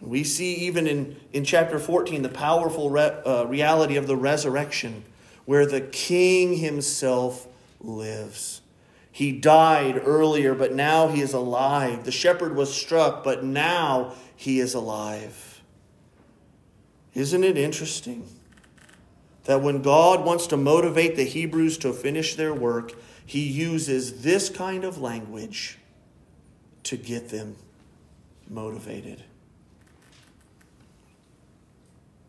We 0.00 0.22
see 0.22 0.54
even 0.54 0.86
in, 0.86 1.16
in 1.32 1.44
chapter 1.44 1.80
14 1.80 2.22
the 2.22 2.28
powerful 2.28 2.88
re, 2.88 3.02
uh, 3.02 3.44
reality 3.46 3.96
of 3.96 4.06
the 4.06 4.16
resurrection, 4.16 5.04
where 5.46 5.66
the 5.66 5.80
king 5.80 6.58
himself 6.58 7.48
lives. 7.80 8.59
He 9.12 9.32
died 9.32 10.00
earlier, 10.04 10.54
but 10.54 10.72
now 10.72 11.08
he 11.08 11.20
is 11.20 11.32
alive. 11.32 12.04
The 12.04 12.12
shepherd 12.12 12.54
was 12.54 12.72
struck, 12.72 13.24
but 13.24 13.44
now 13.44 14.14
he 14.36 14.60
is 14.60 14.74
alive. 14.74 15.62
Isn't 17.14 17.42
it 17.42 17.58
interesting 17.58 18.28
that 19.44 19.62
when 19.62 19.82
God 19.82 20.24
wants 20.24 20.46
to 20.48 20.56
motivate 20.56 21.16
the 21.16 21.24
Hebrews 21.24 21.78
to 21.78 21.92
finish 21.92 22.36
their 22.36 22.54
work, 22.54 22.94
he 23.26 23.40
uses 23.40 24.22
this 24.22 24.48
kind 24.48 24.84
of 24.84 24.98
language 24.98 25.78
to 26.84 26.96
get 26.96 27.30
them 27.30 27.56
motivated? 28.48 29.24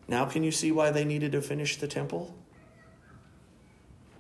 Now, 0.08 0.26
can 0.26 0.44
you 0.44 0.52
see 0.52 0.72
why 0.72 0.92
they 0.92 1.06
needed 1.06 1.32
to 1.34 1.42
finish 1.42 1.78
the 1.78 1.88
temple? 1.88 2.36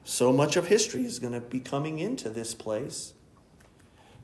So 0.03 0.31
much 0.31 0.55
of 0.55 0.67
history 0.67 1.05
is 1.05 1.19
going 1.19 1.33
to 1.33 1.41
be 1.41 1.59
coming 1.59 1.99
into 1.99 2.29
this 2.29 2.53
place. 2.53 3.13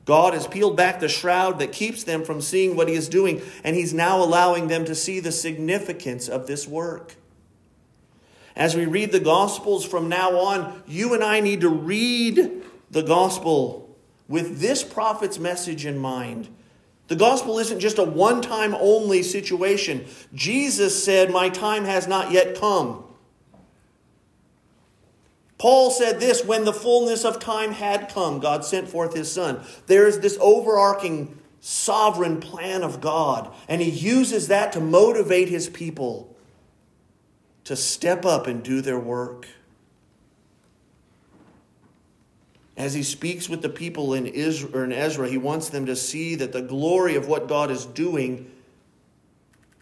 God 0.04 0.32
has 0.32 0.46
peeled 0.46 0.76
back 0.76 1.00
the 1.00 1.08
shroud 1.08 1.58
that 1.58 1.72
keeps 1.72 2.02
them 2.02 2.24
from 2.24 2.40
seeing 2.40 2.76
what 2.76 2.88
He 2.88 2.94
is 2.94 3.08
doing, 3.08 3.42
and 3.62 3.76
He's 3.76 3.92
now 3.92 4.22
allowing 4.22 4.68
them 4.68 4.84
to 4.86 4.94
see 4.94 5.20
the 5.20 5.32
significance 5.32 6.28
of 6.28 6.46
this 6.46 6.66
work. 6.66 7.16
As 8.56 8.74
we 8.74 8.86
read 8.86 9.12
the 9.12 9.20
Gospels 9.20 9.84
from 9.84 10.08
now 10.08 10.38
on, 10.38 10.82
you 10.86 11.14
and 11.14 11.22
I 11.22 11.40
need 11.40 11.60
to 11.60 11.68
read 11.68 12.62
the 12.90 13.02
Gospel 13.02 13.96
with 14.28 14.60
this 14.60 14.82
prophet's 14.82 15.38
message 15.38 15.86
in 15.86 15.98
mind. 15.98 16.48
The 17.08 17.16
gospel 17.16 17.58
isn't 17.58 17.80
just 17.80 17.98
a 17.98 18.04
one 18.04 18.42
time 18.42 18.74
only 18.78 19.22
situation. 19.22 20.06
Jesus 20.34 21.02
said, 21.02 21.30
My 21.30 21.48
time 21.48 21.84
has 21.84 22.06
not 22.06 22.30
yet 22.30 22.60
come. 22.60 23.04
Paul 25.58 25.90
said 25.90 26.20
this 26.20 26.44
when 26.44 26.64
the 26.64 26.72
fullness 26.72 27.24
of 27.24 27.40
time 27.40 27.72
had 27.72 28.08
come, 28.08 28.38
God 28.38 28.64
sent 28.64 28.88
forth 28.88 29.14
his 29.14 29.30
son. 29.30 29.60
There 29.86 30.06
is 30.06 30.20
this 30.20 30.38
overarching 30.40 31.36
sovereign 31.60 32.40
plan 32.40 32.84
of 32.84 33.00
God, 33.00 33.52
and 33.68 33.82
he 33.82 33.90
uses 33.90 34.48
that 34.48 34.72
to 34.72 34.80
motivate 34.80 35.48
his 35.48 35.68
people 35.68 36.36
to 37.64 37.74
step 37.74 38.24
up 38.24 38.46
and 38.46 38.62
do 38.62 38.80
their 38.80 38.98
work. 38.98 39.48
As 42.76 42.94
he 42.94 43.02
speaks 43.02 43.48
with 43.48 43.60
the 43.60 43.68
people 43.68 44.14
in, 44.14 44.26
Israel, 44.26 44.84
in 44.84 44.92
Ezra, 44.92 45.28
he 45.28 45.36
wants 45.36 45.68
them 45.68 45.84
to 45.86 45.96
see 45.96 46.36
that 46.36 46.52
the 46.52 46.62
glory 46.62 47.16
of 47.16 47.26
what 47.26 47.48
God 47.48 47.72
is 47.72 47.84
doing 47.84 48.48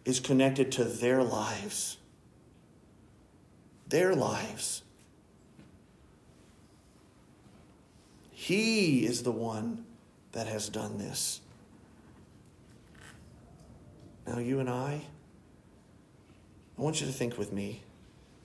is 0.06 0.18
connected 0.18 0.72
to 0.72 0.84
their 0.84 1.22
lives. 1.22 1.98
Their 3.86 4.14
lives. 4.14 4.82
He 8.46 9.04
is 9.04 9.24
the 9.24 9.32
one 9.32 9.84
that 10.30 10.46
has 10.46 10.68
done 10.68 10.98
this. 10.98 11.40
Now, 14.24 14.38
you 14.38 14.60
and 14.60 14.70
I, 14.70 15.02
I 16.78 16.80
want 16.80 17.00
you 17.00 17.08
to 17.08 17.12
think 17.12 17.36
with 17.38 17.52
me. 17.52 17.82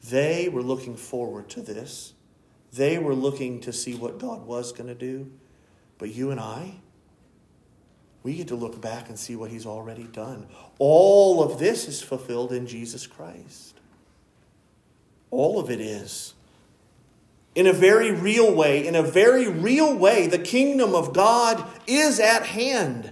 They 0.09 0.49
were 0.49 0.63
looking 0.63 0.95
forward 0.95 1.49
to 1.49 1.61
this. 1.61 2.13
They 2.73 2.97
were 2.97 3.13
looking 3.13 3.59
to 3.59 3.71
see 3.71 3.93
what 3.93 4.17
God 4.17 4.47
was 4.47 4.71
going 4.71 4.87
to 4.87 4.95
do. 4.95 5.29
But 5.99 6.15
you 6.15 6.31
and 6.31 6.39
I, 6.39 6.77
we 8.23 8.33
get 8.33 8.47
to 8.47 8.55
look 8.55 8.81
back 8.81 9.07
and 9.07 9.19
see 9.19 9.35
what 9.35 9.51
He's 9.51 9.67
already 9.67 10.05
done. 10.05 10.47
All 10.79 11.43
of 11.43 11.59
this 11.59 11.87
is 11.87 12.01
fulfilled 12.01 12.53
in 12.53 12.65
Jesus 12.65 13.05
Christ. 13.05 13.79
All 15.29 15.59
of 15.59 15.69
it 15.69 15.79
is 15.79 16.33
in 17.53 17.67
a 17.67 17.73
very 17.73 18.11
real 18.11 18.53
way, 18.53 18.85
in 18.85 18.95
a 18.95 19.03
very 19.03 19.47
real 19.47 19.95
way, 19.95 20.27
the 20.27 20.39
kingdom 20.39 20.95
of 20.95 21.13
God 21.13 21.65
is 21.85 22.19
at 22.19 22.45
hand. 22.45 23.11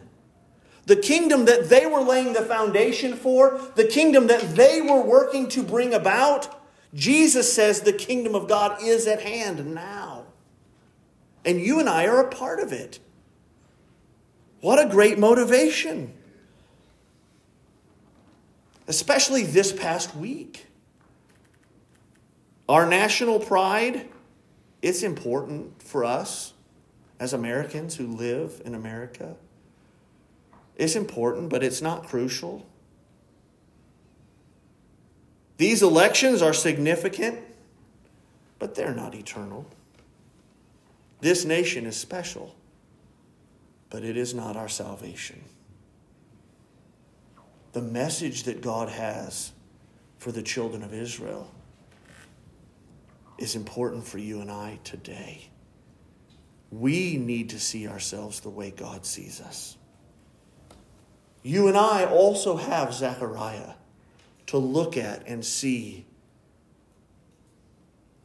The 0.86 0.95
kingdom 0.95 1.45
that 1.45 1.69
they 1.69 1.86
were 1.86 2.02
laying 2.02 2.34
the 2.34 2.41
foundation 2.41 3.15
for, 3.15 3.60
the 3.75 3.84
kingdom 3.84 4.28
that 4.28 4.56
they 4.56 4.82
were 4.82 5.02
working 5.02 5.49
to 5.49 5.62
bring 5.62 5.93
about, 5.93 6.60
Jesus 6.93 7.54
says 7.54 7.82
the 7.82 7.93
kingdom 7.93 8.34
of 8.34 8.47
God 8.47 8.82
is 8.82 9.06
at 9.08 9.21
hand 9.21 9.73
now. 9.73 10.25
And 11.45 11.60
you 11.60 11.80
and 11.80 11.88
I 11.88 12.08
are 12.08 12.21
a 12.21 12.30
part 12.30 12.60
of 12.60 12.71
it. 12.71 12.99
What 14.62 14.84
a 14.84 14.89
great 14.89 15.19
motivation. 15.19 16.13
Especially 18.88 19.43
this 19.43 19.71
past 19.71 20.15
week. 20.15 20.65
Our 22.67 22.86
national 22.88 23.39
pride 23.39 24.08
it's 24.81 25.03
important 25.03 25.81
for 25.81 26.03
us 26.03 26.53
as 27.19 27.33
Americans 27.33 27.95
who 27.95 28.07
live 28.07 28.61
in 28.63 28.73
America. 28.73 29.35
It's 30.75 30.95
important, 30.95 31.49
but 31.49 31.63
it's 31.63 31.81
not 31.81 32.07
crucial. 32.07 32.65
These 35.57 35.83
elections 35.83 36.41
are 36.41 36.53
significant, 36.53 37.39
but 38.59 38.75
they're 38.75 38.95
not 38.95 39.13
eternal. 39.13 39.65
This 41.19 41.43
nation 41.43 41.85
is 41.85 41.97
special, 41.97 42.55
but 43.89 44.05
it 44.05 44.15
is 44.15 44.33
not 44.33 44.55
our 44.55 44.69
salvation. 44.69 45.43
The 47.73 47.81
message 47.81 48.43
that 48.43 48.61
God 48.61 48.87
has 48.87 49.51
for 50.17 50.31
the 50.31 50.41
children 50.41 50.81
of 50.81 50.93
Israel 50.93 51.51
is 53.41 53.56
important 53.56 54.06
for 54.06 54.17
you 54.17 54.41
and 54.41 54.52
I 54.52 54.80
today. 54.84 55.49
We 56.71 57.17
need 57.17 57.49
to 57.49 57.60
see 57.60 57.88
ourselves 57.88 58.41
the 58.41 58.49
way 58.49 58.71
God 58.71 59.06
sees 59.06 59.41
us. 59.41 59.78
You 61.41 61.67
and 61.67 61.78
I 61.78 62.06
also 62.06 62.58
have 62.58 62.93
Zechariah 62.93 63.73
to 64.47 64.58
look 64.58 64.97
at 64.97 65.28
and 65.28 65.43
see 65.45 66.06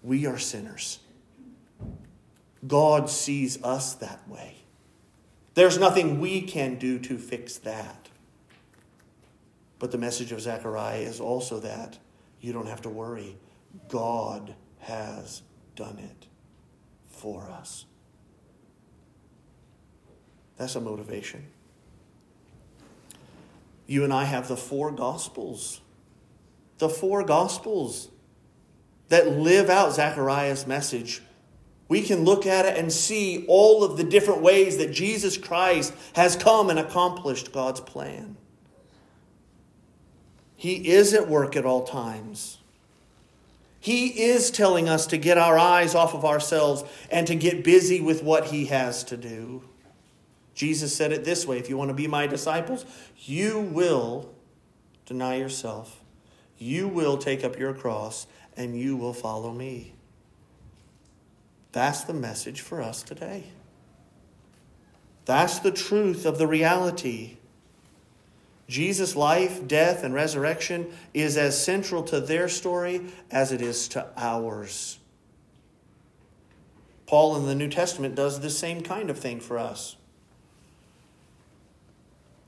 we 0.03 0.27
are 0.27 0.39
sinners. 0.39 0.99
God 2.67 3.09
sees 3.09 3.63
us 3.63 3.95
that 3.95 4.29
way. 4.29 4.57
There's 5.55 5.79
nothing 5.79 6.21
we 6.21 6.43
can 6.43 6.77
do 6.77 6.99
to 7.01 7.17
fix 7.17 7.59
that. 7.59 8.09
But 9.79 9.93
the 9.93 9.99
message 9.99 10.33
of 10.33 10.41
Zechariah 10.41 11.01
is 11.01 11.21
also 11.21 11.61
that 11.61 11.99
you 12.41 12.53
don't 12.53 12.69
have 12.69 12.83
to 12.83 12.89
worry. 12.89 13.37
God 13.89 14.55
has 14.85 15.43
done 15.77 15.99
it 15.99 16.27
for 17.09 17.51
us. 17.51 17.87
That's 20.57 20.77
a 20.77 20.81
motivation. 20.81 21.47
You 23.87 24.05
and 24.05 24.13
I 24.13 24.25
have 24.25 24.49
the 24.49 24.57
four 24.57 24.91
gospels. 24.91 25.81
The 26.79 26.89
four 26.89 27.25
gospels 27.25 28.09
that 29.09 29.39
live 29.39 29.69
out 29.69 29.95
Zechariah's 29.95 30.67
message. 30.67 31.23
We 31.89 32.03
can 32.03 32.25
look 32.25 32.47
at 32.47 32.65
it 32.65 32.79
and 32.79 32.93
see 32.93 33.45
all 33.47 33.85
of 33.85 33.97
the 33.97 34.05
different 34.05 34.43
ways 34.43 34.79
that 34.79 34.93
Jesus 34.93 35.37
Christ 35.37 35.93
has 36.15 36.37
come 36.37 36.71
and 36.71 36.79
accomplished 36.79 37.53
God's 37.53 37.81
plan. 37.81 38.37
He 40.57 40.89
is 40.89 41.13
at 41.13 41.29
work 41.29 41.57
at 41.57 41.67
all 41.67 41.85
times. 41.85 42.59
He 43.85 44.23
is 44.23 44.51
telling 44.51 44.89
us 44.89 45.07
to 45.09 45.19
get 45.19 45.37
our 45.37 45.59
eyes 45.59 45.95
off 45.95 46.15
of 46.15 46.25
ourselves 46.25 46.85
and 47.11 47.27
to 47.27 47.35
get 47.35 47.63
busy 47.63 48.01
with 48.01 48.23
what 48.23 48.47
He 48.47 48.65
has 48.65 49.05
to 49.05 49.17
do. 49.19 49.63
Jesus 50.55 50.97
said 50.97 51.13
it 51.13 51.27
this 51.27 51.47
way 51.47 51.59
if 51.59 51.69
you 51.69 51.77
want 51.77 51.91
to 51.91 51.95
be 51.95 52.07
my 52.07 52.27
disciples, 52.27 52.87
you 53.19 53.61
will 53.61 54.35
deny 55.05 55.35
yourself, 55.35 56.01
you 56.57 56.89
will 56.89 57.19
take 57.19 57.45
up 57.45 57.59
your 57.59 57.75
cross, 57.75 58.27
and 58.57 58.75
you 58.75 58.97
will 58.97 59.13
follow 59.13 59.53
me. 59.53 59.93
That's 61.73 62.05
the 62.05 62.15
message 62.15 62.63
for 62.63 62.81
us 62.81 63.03
today. 63.03 63.45
That's 65.27 65.59
the 65.59 65.71
truth 65.71 66.25
of 66.25 66.39
the 66.39 66.47
reality 66.47 67.37
Jesus' 68.69 69.15
life, 69.15 69.67
death, 69.67 70.03
and 70.05 70.15
resurrection 70.15 70.93
is 71.13 71.37
as 71.37 71.63
central 71.63 72.03
to 72.05 72.21
their 72.21 72.49
story 72.49 73.03
as 73.31 73.53
it 73.53 73.61
is 73.61 73.89
to 73.89 74.07
ours. 74.17 74.99
Paul 77.07 77.37
in 77.37 77.47
the 77.47 77.55
New 77.55 77.69
Testament 77.69 78.15
does 78.15 78.41
the 78.41 78.51
same 78.51 78.81
kind 78.81 79.11
of 79.11 79.19
thing 79.19 79.41
for 79.41 79.59
us. 79.59 79.97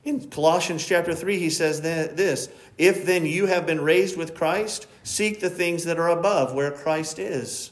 In 0.03 0.29
Colossians 0.29 0.87
chapter 0.87 1.13
3, 1.13 1.37
he 1.37 1.49
says 1.49 1.81
this 1.81 2.49
If 2.77 3.05
then 3.05 3.25
you 3.25 3.45
have 3.47 3.65
been 3.65 3.81
raised 3.81 4.17
with 4.17 4.35
Christ, 4.35 4.87
seek 5.03 5.39
the 5.39 5.49
things 5.49 5.83
that 5.83 5.99
are 5.99 6.09
above, 6.09 6.53
where 6.53 6.71
Christ 6.71 7.19
is, 7.19 7.71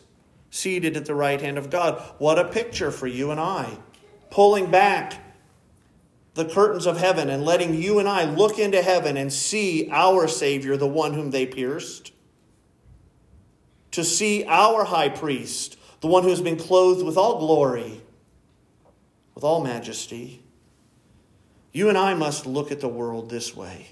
seated 0.52 0.98
at 0.98 1.06
the 1.06 1.16
right 1.16 1.40
hand 1.40 1.58
of 1.58 1.70
God. 1.70 2.02
What 2.18 2.38
a 2.38 2.44
picture 2.44 2.92
for 2.92 3.08
you 3.08 3.32
and 3.32 3.40
I. 3.40 3.78
Pulling 4.30 4.70
back 4.70 5.25
the 6.36 6.46
curtains 6.46 6.86
of 6.86 6.98
heaven 6.98 7.30
and 7.30 7.44
letting 7.44 7.74
you 7.74 7.98
and 7.98 8.08
I 8.08 8.26
look 8.26 8.60
into 8.60 8.82
heaven 8.82 9.16
and 9.18 9.32
see 9.32 9.90
our 9.90 10.28
Savior, 10.28 10.78
the 10.78 10.88
one 10.88 11.14
whom 11.14 11.32
they 11.32 11.46
pierced. 11.46 12.12
To 13.92 14.04
see 14.04 14.44
our 14.46 14.84
high 14.84 15.08
priest, 15.08 15.78
the 16.02 16.08
one 16.08 16.24
who 16.24 16.30
has 16.30 16.42
been 16.42 16.58
clothed 16.58 17.06
with 17.06 17.18
all 17.18 17.40
glory, 17.40 18.02
with 19.34 19.46
all 19.46 19.64
majesty. 19.64 20.44
You 21.72 21.88
and 21.88 21.98
I 21.98 22.14
must 22.14 22.46
look 22.46 22.70
at 22.70 22.82
the 22.82 22.90
world 22.90 23.30
this 23.30 23.56
way 23.56 23.88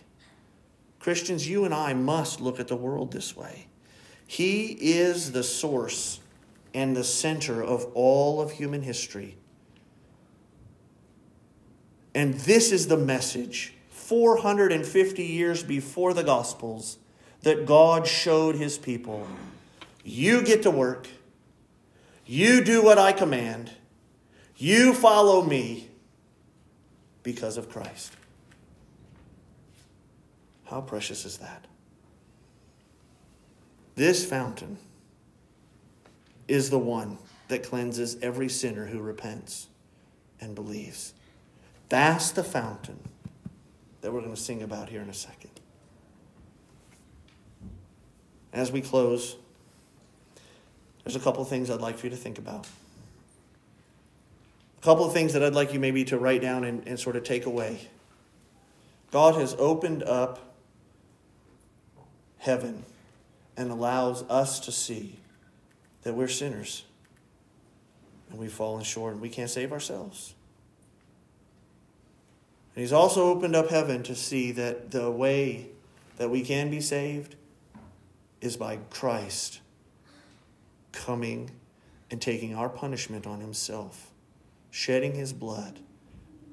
Christians, 1.00 1.48
you 1.48 1.64
and 1.64 1.74
I 1.74 1.94
must 1.94 2.42
look 2.42 2.60
at 2.60 2.68
the 2.68 2.76
world 2.76 3.14
this 3.14 3.36
way. 3.36 3.68
He 4.28 4.68
is 4.68 5.32
the 5.32 5.44
source 5.44 6.20
and 6.74 6.96
the 6.96 7.04
center 7.04 7.64
of 7.64 7.86
all 7.94 8.42
of 8.42 8.52
human 8.52 8.82
history. 8.82 9.38
And 12.16 12.36
this 12.36 12.72
is 12.72 12.88
the 12.88 12.98
message 12.98 13.74
450 13.90 15.24
years 15.24 15.64
before 15.64 16.14
the 16.14 16.24
Gospels 16.24 16.98
that 17.42 17.66
God 17.66 18.08
showed 18.08 18.56
his 18.56 18.78
people. 18.78 19.28
You 20.04 20.44
get 20.44 20.64
to 20.64 20.72
work. 20.72 21.08
You 22.26 22.64
do 22.64 22.84
what 22.84 22.98
I 22.98 23.12
command. 23.12 23.72
You 24.58 24.94
follow 24.94 25.44
me 25.44 25.90
because 27.24 27.58
of 27.58 27.70
Christ. 27.70 28.14
How 30.66 30.82
precious 30.82 31.26
is 31.26 31.38
that? 31.38 31.66
This 33.96 34.26
fountain 34.26 34.78
is 36.48 36.70
the 36.70 36.80
one 36.80 37.18
that 37.48 37.64
cleanses 37.64 38.18
every 38.22 38.50
sinner 38.50 38.88
who 38.88 39.00
repents 39.00 39.68
and 40.42 40.56
believes. 40.56 41.14
That's 41.94 42.32
the 42.32 42.44
fountain 42.44 42.98
that 44.02 44.12
we're 44.12 44.22
going 44.22 44.34
to 44.34 44.42
sing 44.42 44.64
about 44.64 44.90
here 44.90 45.00
in 45.00 45.10
a 45.10 45.14
second. 45.14 45.52
As 48.52 48.72
we 48.72 48.82
close, 48.82 49.36
there's 51.04 51.16
a 51.16 51.20
couple 51.20 51.44
of 51.44 51.50
things 51.50 51.70
I'd 51.70 51.82
like 51.82 52.00
for 52.00 52.08
you 52.08 52.10
to 52.10 52.16
think 52.18 52.40
about. 52.40 52.66
A 54.80 54.82
couple 54.82 55.06
of 55.06 55.14
things 55.14 55.34
that 55.34 55.44
I'd 55.44 55.54
like 55.54 55.72
you 55.72 55.80
maybe 55.80 56.04
to 56.06 56.18
write 56.18 56.42
down 56.42 56.64
and, 56.64 56.82
and 56.88 57.00
sort 57.00 57.16
of 57.16 57.24
take 57.24 57.46
away. 57.46 57.88
God 59.12 59.36
has 59.36 59.56
opened 59.60 60.02
up 60.02 60.56
heaven 62.40 62.86
and 63.56 63.70
allows 63.70 64.24
us 64.32 64.60
to 64.62 64.72
see 64.72 65.20
that 66.02 66.16
we're 66.16 66.28
sinners 66.28 66.86
and 68.32 68.40
we've 68.40 68.52
fallen 68.52 68.84
short 68.84 69.14
and 69.14 69.22
we 69.22 69.30
can't 69.30 69.52
save 69.52 69.72
ourselves. 69.72 70.34
And 72.76 72.82
He's 72.82 72.94
also 72.94 73.26
opened 73.30 73.56
up 73.56 73.70
heaven 73.70 74.04
to 74.04 74.16
see 74.16 74.52
that 74.52 74.92
the 74.92 75.12
way 75.12 75.70
that 76.18 76.30
we 76.30 76.42
can 76.42 76.70
be 76.70 76.82
saved 76.82 77.36
is 78.42 78.58
by 78.58 78.78
Christ 78.90 79.62
coming 80.92 81.52
and 82.12 82.22
taking 82.22 82.56
our 82.56 82.70
punishment 82.70 83.26
on 83.26 83.42
Himself, 83.42 84.12
shedding 84.72 85.16
His 85.16 85.34
blood 85.34 85.80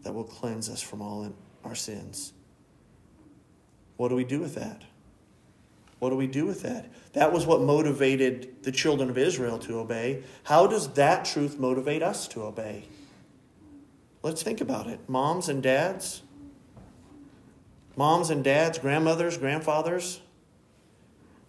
that 0.02 0.14
will 0.14 0.24
cleanse 0.24 0.68
us 0.68 0.80
from 0.80 1.02
all 1.02 1.32
our 1.64 1.74
sins. 1.74 2.32
What 3.96 4.08
do 4.08 4.14
we 4.14 4.24
do 4.24 4.40
with 4.40 4.54
that? 4.54 4.82
What 5.98 6.08
do 6.10 6.16
we 6.16 6.26
do 6.26 6.46
with 6.46 6.62
that? 6.62 6.86
That 7.12 7.32
was 7.32 7.44
what 7.44 7.60
motivated 7.60 8.62
the 8.62 8.72
children 8.72 9.10
of 9.10 9.18
Israel 9.18 9.58
to 9.60 9.78
obey. 9.78 10.22
How 10.44 10.66
does 10.66 10.94
that 10.94 11.26
truth 11.26 11.58
motivate 11.58 12.02
us 12.02 12.26
to 12.28 12.42
obey? 12.42 12.84
Let's 14.22 14.42
think 14.42 14.60
about 14.60 14.86
it. 14.86 15.00
Moms 15.08 15.48
and 15.48 15.62
dads, 15.62 16.22
moms 17.96 18.30
and 18.30 18.44
dads, 18.44 18.78
grandmothers, 18.78 19.38
grandfathers, 19.38 20.20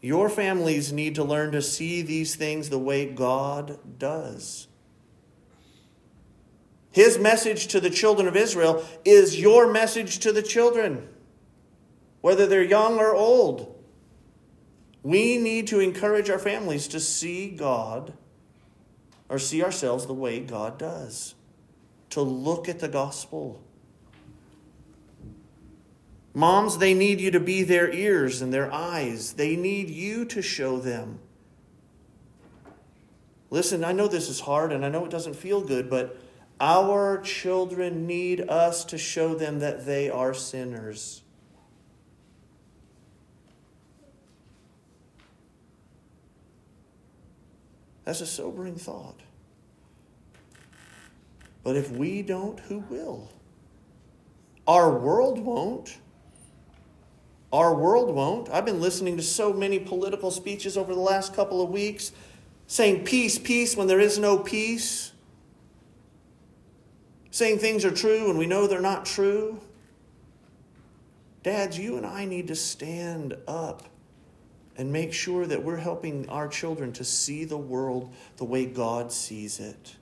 your 0.02 0.30
families 0.30 0.92
need 0.92 1.16
to 1.16 1.24
learn 1.24 1.52
to 1.52 1.62
see 1.62 2.02
these 2.02 2.36
things 2.36 2.70
the 2.70 2.80
way 2.80 3.06
God 3.06 3.78
does. 4.00 4.68
His 6.92 7.18
message 7.18 7.68
to 7.68 7.80
the 7.80 7.90
children 7.90 8.28
of 8.28 8.36
Israel 8.36 8.84
is 9.06 9.40
your 9.40 9.72
message 9.72 10.20
to 10.20 10.32
the 10.32 10.42
children, 10.42 11.08
whether 12.20 12.48
they're 12.48 12.64
young 12.64 13.00
or 13.00 13.16
old. 13.16 13.78
We 15.04 15.38
need 15.38 15.68
to 15.68 15.80
encourage 15.80 16.30
our 16.30 16.40
families 16.40 16.88
to 16.90 17.00
see 17.00 17.50
God 17.50 18.14
or 19.30 19.40
see 19.40 19.64
ourselves 19.64 20.06
the 20.06 20.14
way 20.14 20.40
God 20.42 20.78
does, 20.78 21.36
to 22.12 22.22
look 22.22 22.70
at 22.70 22.80
the 22.80 22.88
gospel. 22.88 23.62
Moms, 26.34 26.78
they 26.78 26.94
need 26.94 27.20
you 27.20 27.32
to 27.32 27.40
be 27.40 27.64
their 27.64 27.92
ears 27.92 28.42
and 28.42 28.54
their 28.54 28.72
eyes. 28.74 29.34
They 29.34 29.56
need 29.56 29.90
you 29.90 30.24
to 30.26 30.42
show 30.42 30.78
them. 30.78 31.20
Listen, 33.50 33.84
I 33.84 33.92
know 33.92 34.08
this 34.08 34.30
is 34.30 34.40
hard 34.40 34.72
and 34.72 34.86
I 34.86 34.90
know 34.90 35.04
it 35.04 35.12
doesn't 35.12 35.36
feel 35.36 35.62
good, 35.62 35.90
but 35.90 36.18
our 36.62 37.20
children 37.22 38.08
need 38.08 38.42
us 38.42 38.86
to 38.86 38.98
show 38.98 39.36
them 39.36 39.60
that 39.60 39.86
they 39.86 40.10
are 40.10 40.34
sinners. 40.34 41.22
That's 48.06 48.22
a 48.22 48.26
sobering 48.26 48.76
thought. 48.76 49.20
But 51.64 51.76
if 51.76 51.92
we 51.92 52.22
don't, 52.22 52.60
who 52.62 52.80
will? 52.90 53.30
Our 54.68 54.98
world 54.98 55.40
won't. 55.40 55.98
Our 57.52 57.76
world 57.76 58.14
won't. 58.16 58.50
I've 58.50 58.66
been 58.66 58.82
listening 58.82 59.18
to 59.18 59.24
so 59.24 59.52
many 59.52 59.80
political 59.80 60.32
speeches 60.32 60.78
over 60.78 60.94
the 60.94 61.02
last 61.02 61.34
couple 61.34 61.62
of 61.62 61.70
weeks 61.70 62.12
saying 62.68 63.04
peace, 63.04 63.38
peace 63.38 63.76
when 63.76 63.88
there 63.88 64.00
is 64.00 64.18
no 64.18 64.38
peace. 64.38 65.12
Saying 67.30 67.60
things 67.60 67.84
are 67.84 67.92
true 67.92 68.28
when 68.28 68.38
we 68.38 68.46
know 68.46 68.66
they're 68.66 68.80
not 68.80 69.06
true. 69.06 69.60
Dads, 71.44 71.78
you 71.78 71.98
and 71.98 72.06
I 72.06 72.26
need 72.26 72.48
to 72.48 72.56
stand 72.56 73.36
up 73.48 73.90
and 74.78 74.92
make 74.92 75.12
sure 75.12 75.46
that 75.46 75.64
we're 75.64 75.78
helping 75.78 76.30
our 76.30 76.48
children 76.48 76.94
to 76.94 77.04
see 77.04 77.44
the 77.44 77.58
world 77.58 78.14
the 78.38 78.46
way 78.46 78.66
God 78.66 79.12
sees 79.12 79.60
it. 79.60 79.96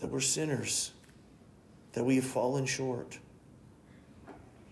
That 0.00 0.10
we're 0.10 0.20
sinners, 0.20 0.92
that 1.92 2.04
we 2.04 2.16
have 2.16 2.24
fallen 2.24 2.66
short. 2.66 3.18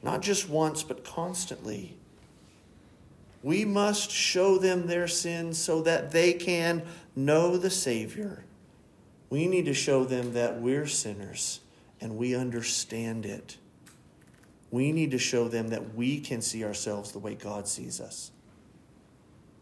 Not 0.02 0.22
just 0.22 0.48
once, 0.48 0.82
but 0.82 1.04
constantly. 1.04 1.96
We 3.42 3.64
must 3.64 4.10
show 4.10 4.58
them 4.58 4.86
their 4.86 5.08
sins 5.08 5.58
so 5.58 5.82
that 5.82 6.10
they 6.10 6.32
can 6.32 6.82
know 7.14 7.56
the 7.56 7.70
Savior. 7.70 8.44
We 9.30 9.46
need 9.46 9.64
to 9.66 9.74
show 9.74 10.04
them 10.04 10.32
that 10.34 10.60
we're 10.60 10.86
sinners 10.86 11.60
and 12.00 12.16
we 12.16 12.34
understand 12.34 13.26
it. 13.26 13.56
We 14.70 14.92
need 14.92 15.10
to 15.12 15.18
show 15.18 15.48
them 15.48 15.68
that 15.68 15.94
we 15.94 16.20
can 16.20 16.42
see 16.42 16.64
ourselves 16.64 17.12
the 17.12 17.18
way 17.18 17.34
God 17.34 17.66
sees 17.66 18.00
us. 18.00 18.30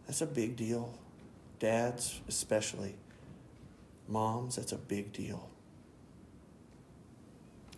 That's 0.06 0.20
a 0.20 0.26
big 0.26 0.56
deal. 0.56 0.98
Dads, 1.58 2.20
especially. 2.28 2.96
Moms, 4.08 4.56
that's 4.56 4.72
a 4.72 4.78
big 4.78 5.12
deal. 5.12 5.48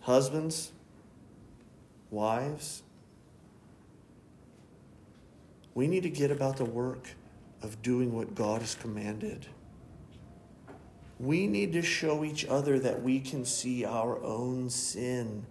Husbands, 0.07 0.71
wives, 2.11 2.81
we 5.75 5.85
need 5.85 6.03
to 6.03 6.09
get 6.09 6.31
about 6.31 6.55
the 6.55 6.63
work 6.63 7.09
of 7.61 7.81
doing 7.81 8.13
what 8.13 8.33
God 8.33 8.61
has 8.61 8.73
commanded. 8.73 9.47
We 11.19 11.45
need 11.45 11.73
to 11.73 11.81
show 11.81 12.23
each 12.23 12.45
other 12.45 12.79
that 12.79 13.03
we 13.03 13.19
can 13.19 13.43
see 13.43 13.83
our 13.83 14.23
own 14.23 14.69
sin. 14.69 15.45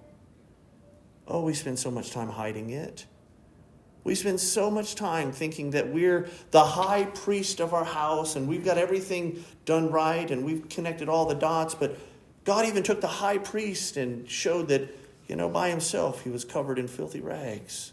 Oh, 1.28 1.42
we 1.42 1.52
spend 1.52 1.78
so 1.78 1.90
much 1.90 2.10
time 2.12 2.30
hiding 2.30 2.70
it. 2.70 3.04
We 4.04 4.14
spend 4.14 4.40
so 4.40 4.70
much 4.70 4.94
time 4.94 5.32
thinking 5.32 5.72
that 5.72 5.92
we're 5.92 6.30
the 6.50 6.64
high 6.64 7.04
priest 7.04 7.60
of 7.60 7.74
our 7.74 7.84
house 7.84 8.36
and 8.36 8.48
we've 8.48 8.64
got 8.64 8.78
everything 8.78 9.44
done 9.66 9.90
right 9.90 10.30
and 10.30 10.46
we've 10.46 10.66
connected 10.70 11.10
all 11.10 11.26
the 11.26 11.34
dots, 11.34 11.74
but 11.74 11.98
God 12.46 12.64
even 12.64 12.82
took 12.82 13.02
the 13.02 13.06
high 13.06 13.38
priest 13.38 13.98
and 13.98 14.30
showed 14.30 14.68
that 14.68 14.88
you 15.28 15.36
know, 15.36 15.48
by 15.48 15.70
himself, 15.70 16.22
he 16.22 16.30
was 16.30 16.44
covered 16.44 16.78
in 16.78 16.86
filthy 16.86 17.20
rags. 17.20 17.92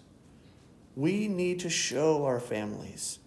We 0.95 1.27
need 1.27 1.59
to 1.61 1.69
show 1.69 2.25
our 2.25 2.39
families 2.39 3.19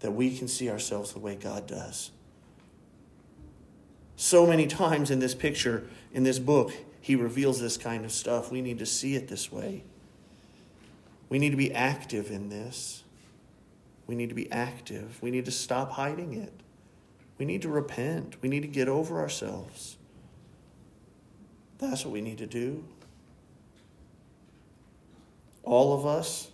that 0.00 0.10
we 0.10 0.36
can 0.36 0.48
see 0.48 0.68
ourselves 0.68 1.12
the 1.12 1.20
way 1.20 1.36
God 1.36 1.66
does. 1.66 2.10
So 4.16 4.46
many 4.46 4.66
times 4.66 5.10
in 5.10 5.20
this 5.20 5.34
picture, 5.34 5.84
in 6.12 6.24
this 6.24 6.40
book, 6.40 6.72
he 7.00 7.14
reveals 7.14 7.60
this 7.60 7.76
kind 7.76 8.04
of 8.04 8.10
stuff. 8.10 8.50
We 8.50 8.60
need 8.60 8.80
to 8.80 8.86
see 8.86 9.14
it 9.14 9.28
this 9.28 9.52
way. 9.52 9.84
We 11.28 11.38
need 11.38 11.50
to 11.50 11.56
be 11.56 11.72
active 11.72 12.30
in 12.30 12.48
this. 12.48 13.04
We 14.08 14.16
need 14.16 14.30
to 14.30 14.34
be 14.34 14.50
active. 14.50 15.22
We 15.22 15.30
need 15.30 15.44
to 15.44 15.50
stop 15.52 15.92
hiding 15.92 16.34
it. 16.34 16.52
We 17.38 17.44
need 17.44 17.62
to 17.62 17.68
repent. 17.68 18.36
We 18.42 18.48
need 18.48 18.62
to 18.62 18.68
get 18.68 18.88
over 18.88 19.20
ourselves. 19.20 19.97
That's 21.78 22.04
what 22.04 22.12
we 22.12 22.20
need 22.20 22.38
to 22.38 22.46
do. 22.46 22.84
All 25.62 25.92
of 25.92 26.06
us, 26.06 26.50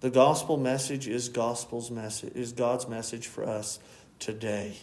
the 0.00 0.10
gospel 0.10 0.56
message 0.56 1.08
is 1.08 1.28
gospel's 1.28 1.90
message 1.90 2.34
is 2.34 2.52
God's 2.52 2.88
message 2.88 3.26
for 3.26 3.44
us 3.44 3.80
today. 4.18 4.76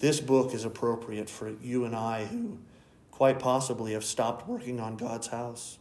This 0.00 0.20
book 0.20 0.54
is 0.54 0.64
appropriate 0.64 1.30
for 1.30 1.50
you 1.62 1.84
and 1.84 1.94
I 1.94 2.26
who 2.26 2.58
quite 3.10 3.38
possibly 3.38 3.92
have 3.94 4.04
stopped 4.04 4.48
working 4.48 4.80
on 4.80 4.96
God's 4.96 5.28
house. 5.28 5.78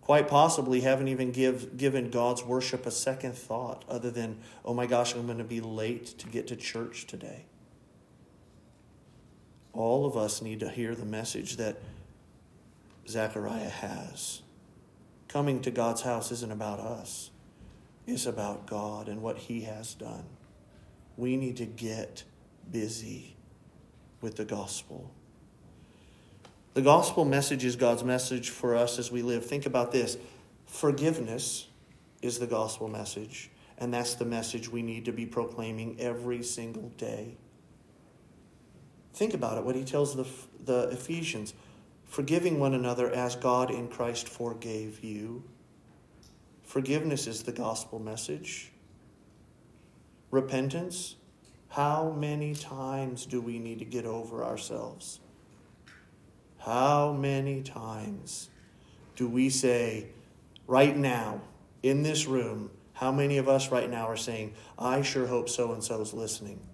quite 0.00 0.26
possibly 0.26 0.80
haven't 0.80 1.08
even 1.08 1.30
give, 1.32 1.76
given 1.76 2.10
God's 2.10 2.42
worship 2.42 2.86
a 2.86 2.90
second 2.90 3.34
thought 3.34 3.84
other 3.88 4.10
than, 4.10 4.38
oh 4.64 4.72
my 4.72 4.86
gosh, 4.86 5.14
I'm 5.14 5.26
going 5.26 5.38
to 5.38 5.44
be 5.44 5.60
late 5.60 6.06
to 6.18 6.26
get 6.28 6.46
to 6.48 6.56
church 6.56 7.06
today. 7.06 7.44
All 9.78 10.06
of 10.06 10.16
us 10.16 10.42
need 10.42 10.58
to 10.58 10.68
hear 10.68 10.96
the 10.96 11.04
message 11.04 11.56
that 11.58 11.76
Zechariah 13.06 13.68
has. 13.68 14.42
Coming 15.28 15.60
to 15.60 15.70
God's 15.70 16.02
house 16.02 16.32
isn't 16.32 16.50
about 16.50 16.80
us, 16.80 17.30
it's 18.04 18.26
about 18.26 18.66
God 18.66 19.06
and 19.06 19.22
what 19.22 19.38
He 19.38 19.60
has 19.60 19.94
done. 19.94 20.24
We 21.16 21.36
need 21.36 21.58
to 21.58 21.64
get 21.64 22.24
busy 22.68 23.36
with 24.20 24.34
the 24.34 24.44
gospel. 24.44 25.12
The 26.74 26.82
gospel 26.82 27.24
message 27.24 27.64
is 27.64 27.76
God's 27.76 28.02
message 28.02 28.50
for 28.50 28.74
us 28.74 28.98
as 28.98 29.12
we 29.12 29.22
live. 29.22 29.46
Think 29.46 29.64
about 29.64 29.92
this 29.92 30.18
forgiveness 30.66 31.68
is 32.20 32.40
the 32.40 32.48
gospel 32.48 32.88
message, 32.88 33.48
and 33.78 33.94
that's 33.94 34.14
the 34.14 34.24
message 34.24 34.68
we 34.68 34.82
need 34.82 35.04
to 35.04 35.12
be 35.12 35.24
proclaiming 35.24 36.00
every 36.00 36.42
single 36.42 36.88
day. 36.96 37.36
Think 39.18 39.34
about 39.34 39.58
it, 39.58 39.64
what 39.64 39.74
he 39.74 39.82
tells 39.82 40.14
the, 40.14 40.28
the 40.64 40.90
Ephesians 40.90 41.52
forgiving 42.04 42.60
one 42.60 42.72
another 42.72 43.10
as 43.10 43.34
God 43.34 43.68
in 43.68 43.88
Christ 43.88 44.28
forgave 44.28 45.02
you. 45.02 45.42
Forgiveness 46.62 47.26
is 47.26 47.42
the 47.42 47.50
gospel 47.50 47.98
message. 47.98 48.70
Repentance. 50.30 51.16
How 51.70 52.14
many 52.16 52.54
times 52.54 53.26
do 53.26 53.40
we 53.40 53.58
need 53.58 53.80
to 53.80 53.84
get 53.84 54.04
over 54.04 54.44
ourselves? 54.44 55.18
How 56.58 57.12
many 57.12 57.64
times 57.64 58.50
do 59.16 59.26
we 59.26 59.50
say, 59.50 60.10
right 60.68 60.96
now, 60.96 61.40
in 61.82 62.04
this 62.04 62.26
room, 62.26 62.70
how 62.92 63.10
many 63.10 63.38
of 63.38 63.48
us 63.48 63.72
right 63.72 63.90
now 63.90 64.06
are 64.06 64.16
saying, 64.16 64.54
I 64.78 65.02
sure 65.02 65.26
hope 65.26 65.48
so 65.48 65.72
and 65.72 65.82
so 65.82 66.02
is 66.02 66.14
listening? 66.14 66.67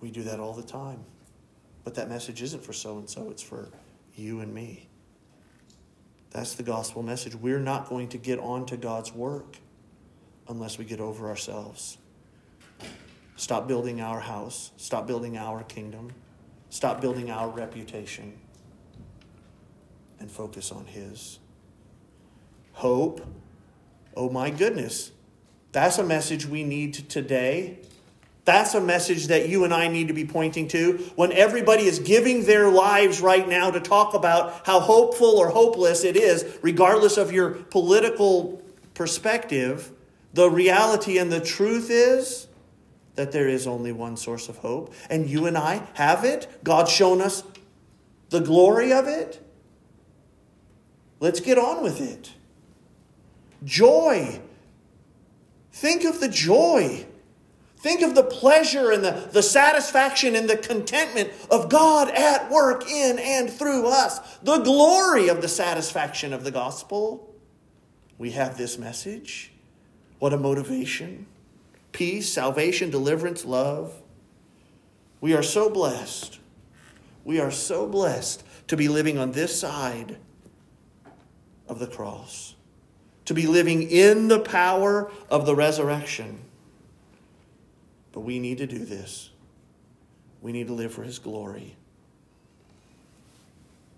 We 0.00 0.10
do 0.10 0.22
that 0.24 0.40
all 0.40 0.52
the 0.52 0.62
time. 0.62 1.04
But 1.84 1.94
that 1.94 2.08
message 2.08 2.42
isn't 2.42 2.62
for 2.62 2.72
so 2.72 2.98
and 2.98 3.08
so, 3.08 3.30
it's 3.30 3.42
for 3.42 3.68
you 4.14 4.40
and 4.40 4.52
me. 4.52 4.88
That's 6.30 6.54
the 6.54 6.62
gospel 6.62 7.02
message. 7.02 7.34
We're 7.34 7.58
not 7.58 7.88
going 7.88 8.08
to 8.08 8.18
get 8.18 8.38
on 8.38 8.66
to 8.66 8.76
God's 8.76 9.12
work 9.12 9.56
unless 10.48 10.78
we 10.78 10.84
get 10.84 11.00
over 11.00 11.28
ourselves. 11.28 11.98
Stop 13.36 13.66
building 13.66 14.00
our 14.00 14.20
house, 14.20 14.70
stop 14.76 15.06
building 15.06 15.38
our 15.38 15.62
kingdom, 15.64 16.12
stop 16.68 17.00
building 17.00 17.30
our 17.30 17.48
reputation, 17.48 18.38
and 20.18 20.30
focus 20.30 20.70
on 20.70 20.84
His. 20.84 21.38
Hope. 22.74 23.26
Oh 24.16 24.28
my 24.28 24.50
goodness. 24.50 25.12
That's 25.72 25.98
a 25.98 26.04
message 26.04 26.46
we 26.46 26.64
need 26.64 26.94
today 27.08 27.78
that's 28.50 28.74
a 28.74 28.80
message 28.80 29.28
that 29.28 29.48
you 29.48 29.62
and 29.62 29.72
I 29.72 29.86
need 29.86 30.08
to 30.08 30.12
be 30.12 30.24
pointing 30.24 30.66
to 30.68 30.96
when 31.14 31.30
everybody 31.30 31.84
is 31.84 32.00
giving 32.00 32.44
their 32.44 32.68
lives 32.68 33.20
right 33.20 33.48
now 33.48 33.70
to 33.70 33.78
talk 33.78 34.12
about 34.12 34.66
how 34.66 34.80
hopeful 34.80 35.38
or 35.38 35.50
hopeless 35.50 36.02
it 36.02 36.16
is, 36.16 36.58
regardless 36.60 37.16
of 37.16 37.30
your 37.30 37.50
political 37.50 38.60
perspective. 38.94 39.92
The 40.34 40.50
reality 40.50 41.18
and 41.18 41.30
the 41.30 41.40
truth 41.40 41.90
is 41.90 42.48
that 43.14 43.30
there 43.30 43.46
is 43.46 43.68
only 43.68 43.92
one 43.92 44.16
source 44.16 44.48
of 44.48 44.56
hope, 44.56 44.94
and 45.08 45.30
you 45.30 45.46
and 45.46 45.56
I 45.56 45.86
have 45.94 46.24
it. 46.24 46.48
God's 46.64 46.90
shown 46.90 47.20
us 47.20 47.44
the 48.30 48.40
glory 48.40 48.92
of 48.92 49.06
it. 49.06 49.40
Let's 51.20 51.38
get 51.38 51.56
on 51.56 51.84
with 51.84 52.00
it. 52.00 52.32
Joy. 53.62 54.40
Think 55.70 56.02
of 56.02 56.18
the 56.18 56.28
joy 56.28 57.06
Think 57.80 58.02
of 58.02 58.14
the 58.14 58.22
pleasure 58.22 58.90
and 58.90 59.02
the, 59.02 59.28
the 59.32 59.42
satisfaction 59.42 60.36
and 60.36 60.50
the 60.50 60.58
contentment 60.58 61.30
of 61.50 61.70
God 61.70 62.10
at 62.10 62.50
work 62.50 62.86
in 62.86 63.18
and 63.18 63.50
through 63.50 63.88
us. 63.88 64.18
The 64.42 64.58
glory 64.58 65.28
of 65.28 65.40
the 65.40 65.48
satisfaction 65.48 66.34
of 66.34 66.44
the 66.44 66.50
gospel. 66.50 67.34
We 68.18 68.32
have 68.32 68.58
this 68.58 68.76
message. 68.76 69.52
What 70.18 70.34
a 70.34 70.36
motivation. 70.36 71.24
Peace, 71.92 72.30
salvation, 72.30 72.90
deliverance, 72.90 73.46
love. 73.46 73.94
We 75.22 75.32
are 75.32 75.42
so 75.42 75.70
blessed. 75.70 76.38
We 77.24 77.40
are 77.40 77.50
so 77.50 77.86
blessed 77.86 78.44
to 78.66 78.76
be 78.76 78.88
living 78.88 79.16
on 79.16 79.32
this 79.32 79.58
side 79.58 80.18
of 81.66 81.78
the 81.78 81.86
cross, 81.86 82.56
to 83.24 83.32
be 83.32 83.46
living 83.46 83.82
in 83.82 84.28
the 84.28 84.40
power 84.40 85.10
of 85.30 85.46
the 85.46 85.54
resurrection. 85.54 86.42
But 88.12 88.20
we 88.20 88.38
need 88.38 88.58
to 88.58 88.66
do 88.66 88.84
this. 88.84 89.30
We 90.40 90.52
need 90.52 90.66
to 90.68 90.72
live 90.72 90.92
for 90.92 91.02
His 91.02 91.18
glory. 91.18 91.76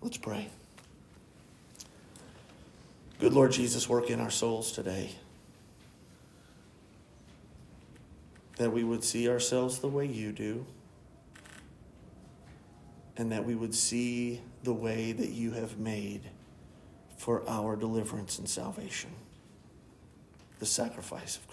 Let's 0.00 0.16
pray. 0.16 0.48
Good 3.20 3.32
Lord 3.32 3.52
Jesus, 3.52 3.88
work 3.88 4.10
in 4.10 4.20
our 4.20 4.30
souls 4.30 4.72
today. 4.72 5.12
That 8.56 8.72
we 8.72 8.82
would 8.82 9.04
see 9.04 9.28
ourselves 9.28 9.78
the 9.78 9.88
way 9.88 10.06
you 10.06 10.32
do, 10.32 10.66
and 13.16 13.30
that 13.30 13.44
we 13.44 13.54
would 13.54 13.74
see 13.74 14.40
the 14.64 14.72
way 14.72 15.12
that 15.12 15.30
you 15.30 15.52
have 15.52 15.78
made 15.78 16.22
for 17.16 17.48
our 17.48 17.76
deliverance 17.76 18.38
and 18.38 18.48
salvation 18.48 19.10
the 20.58 20.66
sacrifice 20.66 21.36
of 21.36 21.46
Christ. 21.48 21.51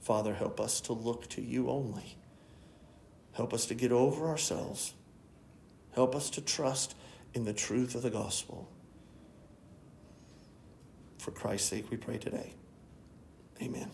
Father, 0.00 0.34
help 0.34 0.60
us 0.60 0.80
to 0.82 0.92
look 0.92 1.28
to 1.30 1.42
you 1.42 1.68
only. 1.68 2.16
Help 3.32 3.52
us 3.52 3.66
to 3.66 3.74
get 3.74 3.92
over 3.92 4.28
ourselves. 4.28 4.94
Help 5.92 6.14
us 6.14 6.30
to 6.30 6.40
trust 6.40 6.94
in 7.34 7.44
the 7.44 7.52
truth 7.52 7.94
of 7.94 8.02
the 8.02 8.10
gospel. 8.10 8.68
For 11.18 11.30
Christ's 11.30 11.68
sake, 11.68 11.90
we 11.90 11.96
pray 11.96 12.18
today. 12.18 12.54
Amen. 13.62 13.90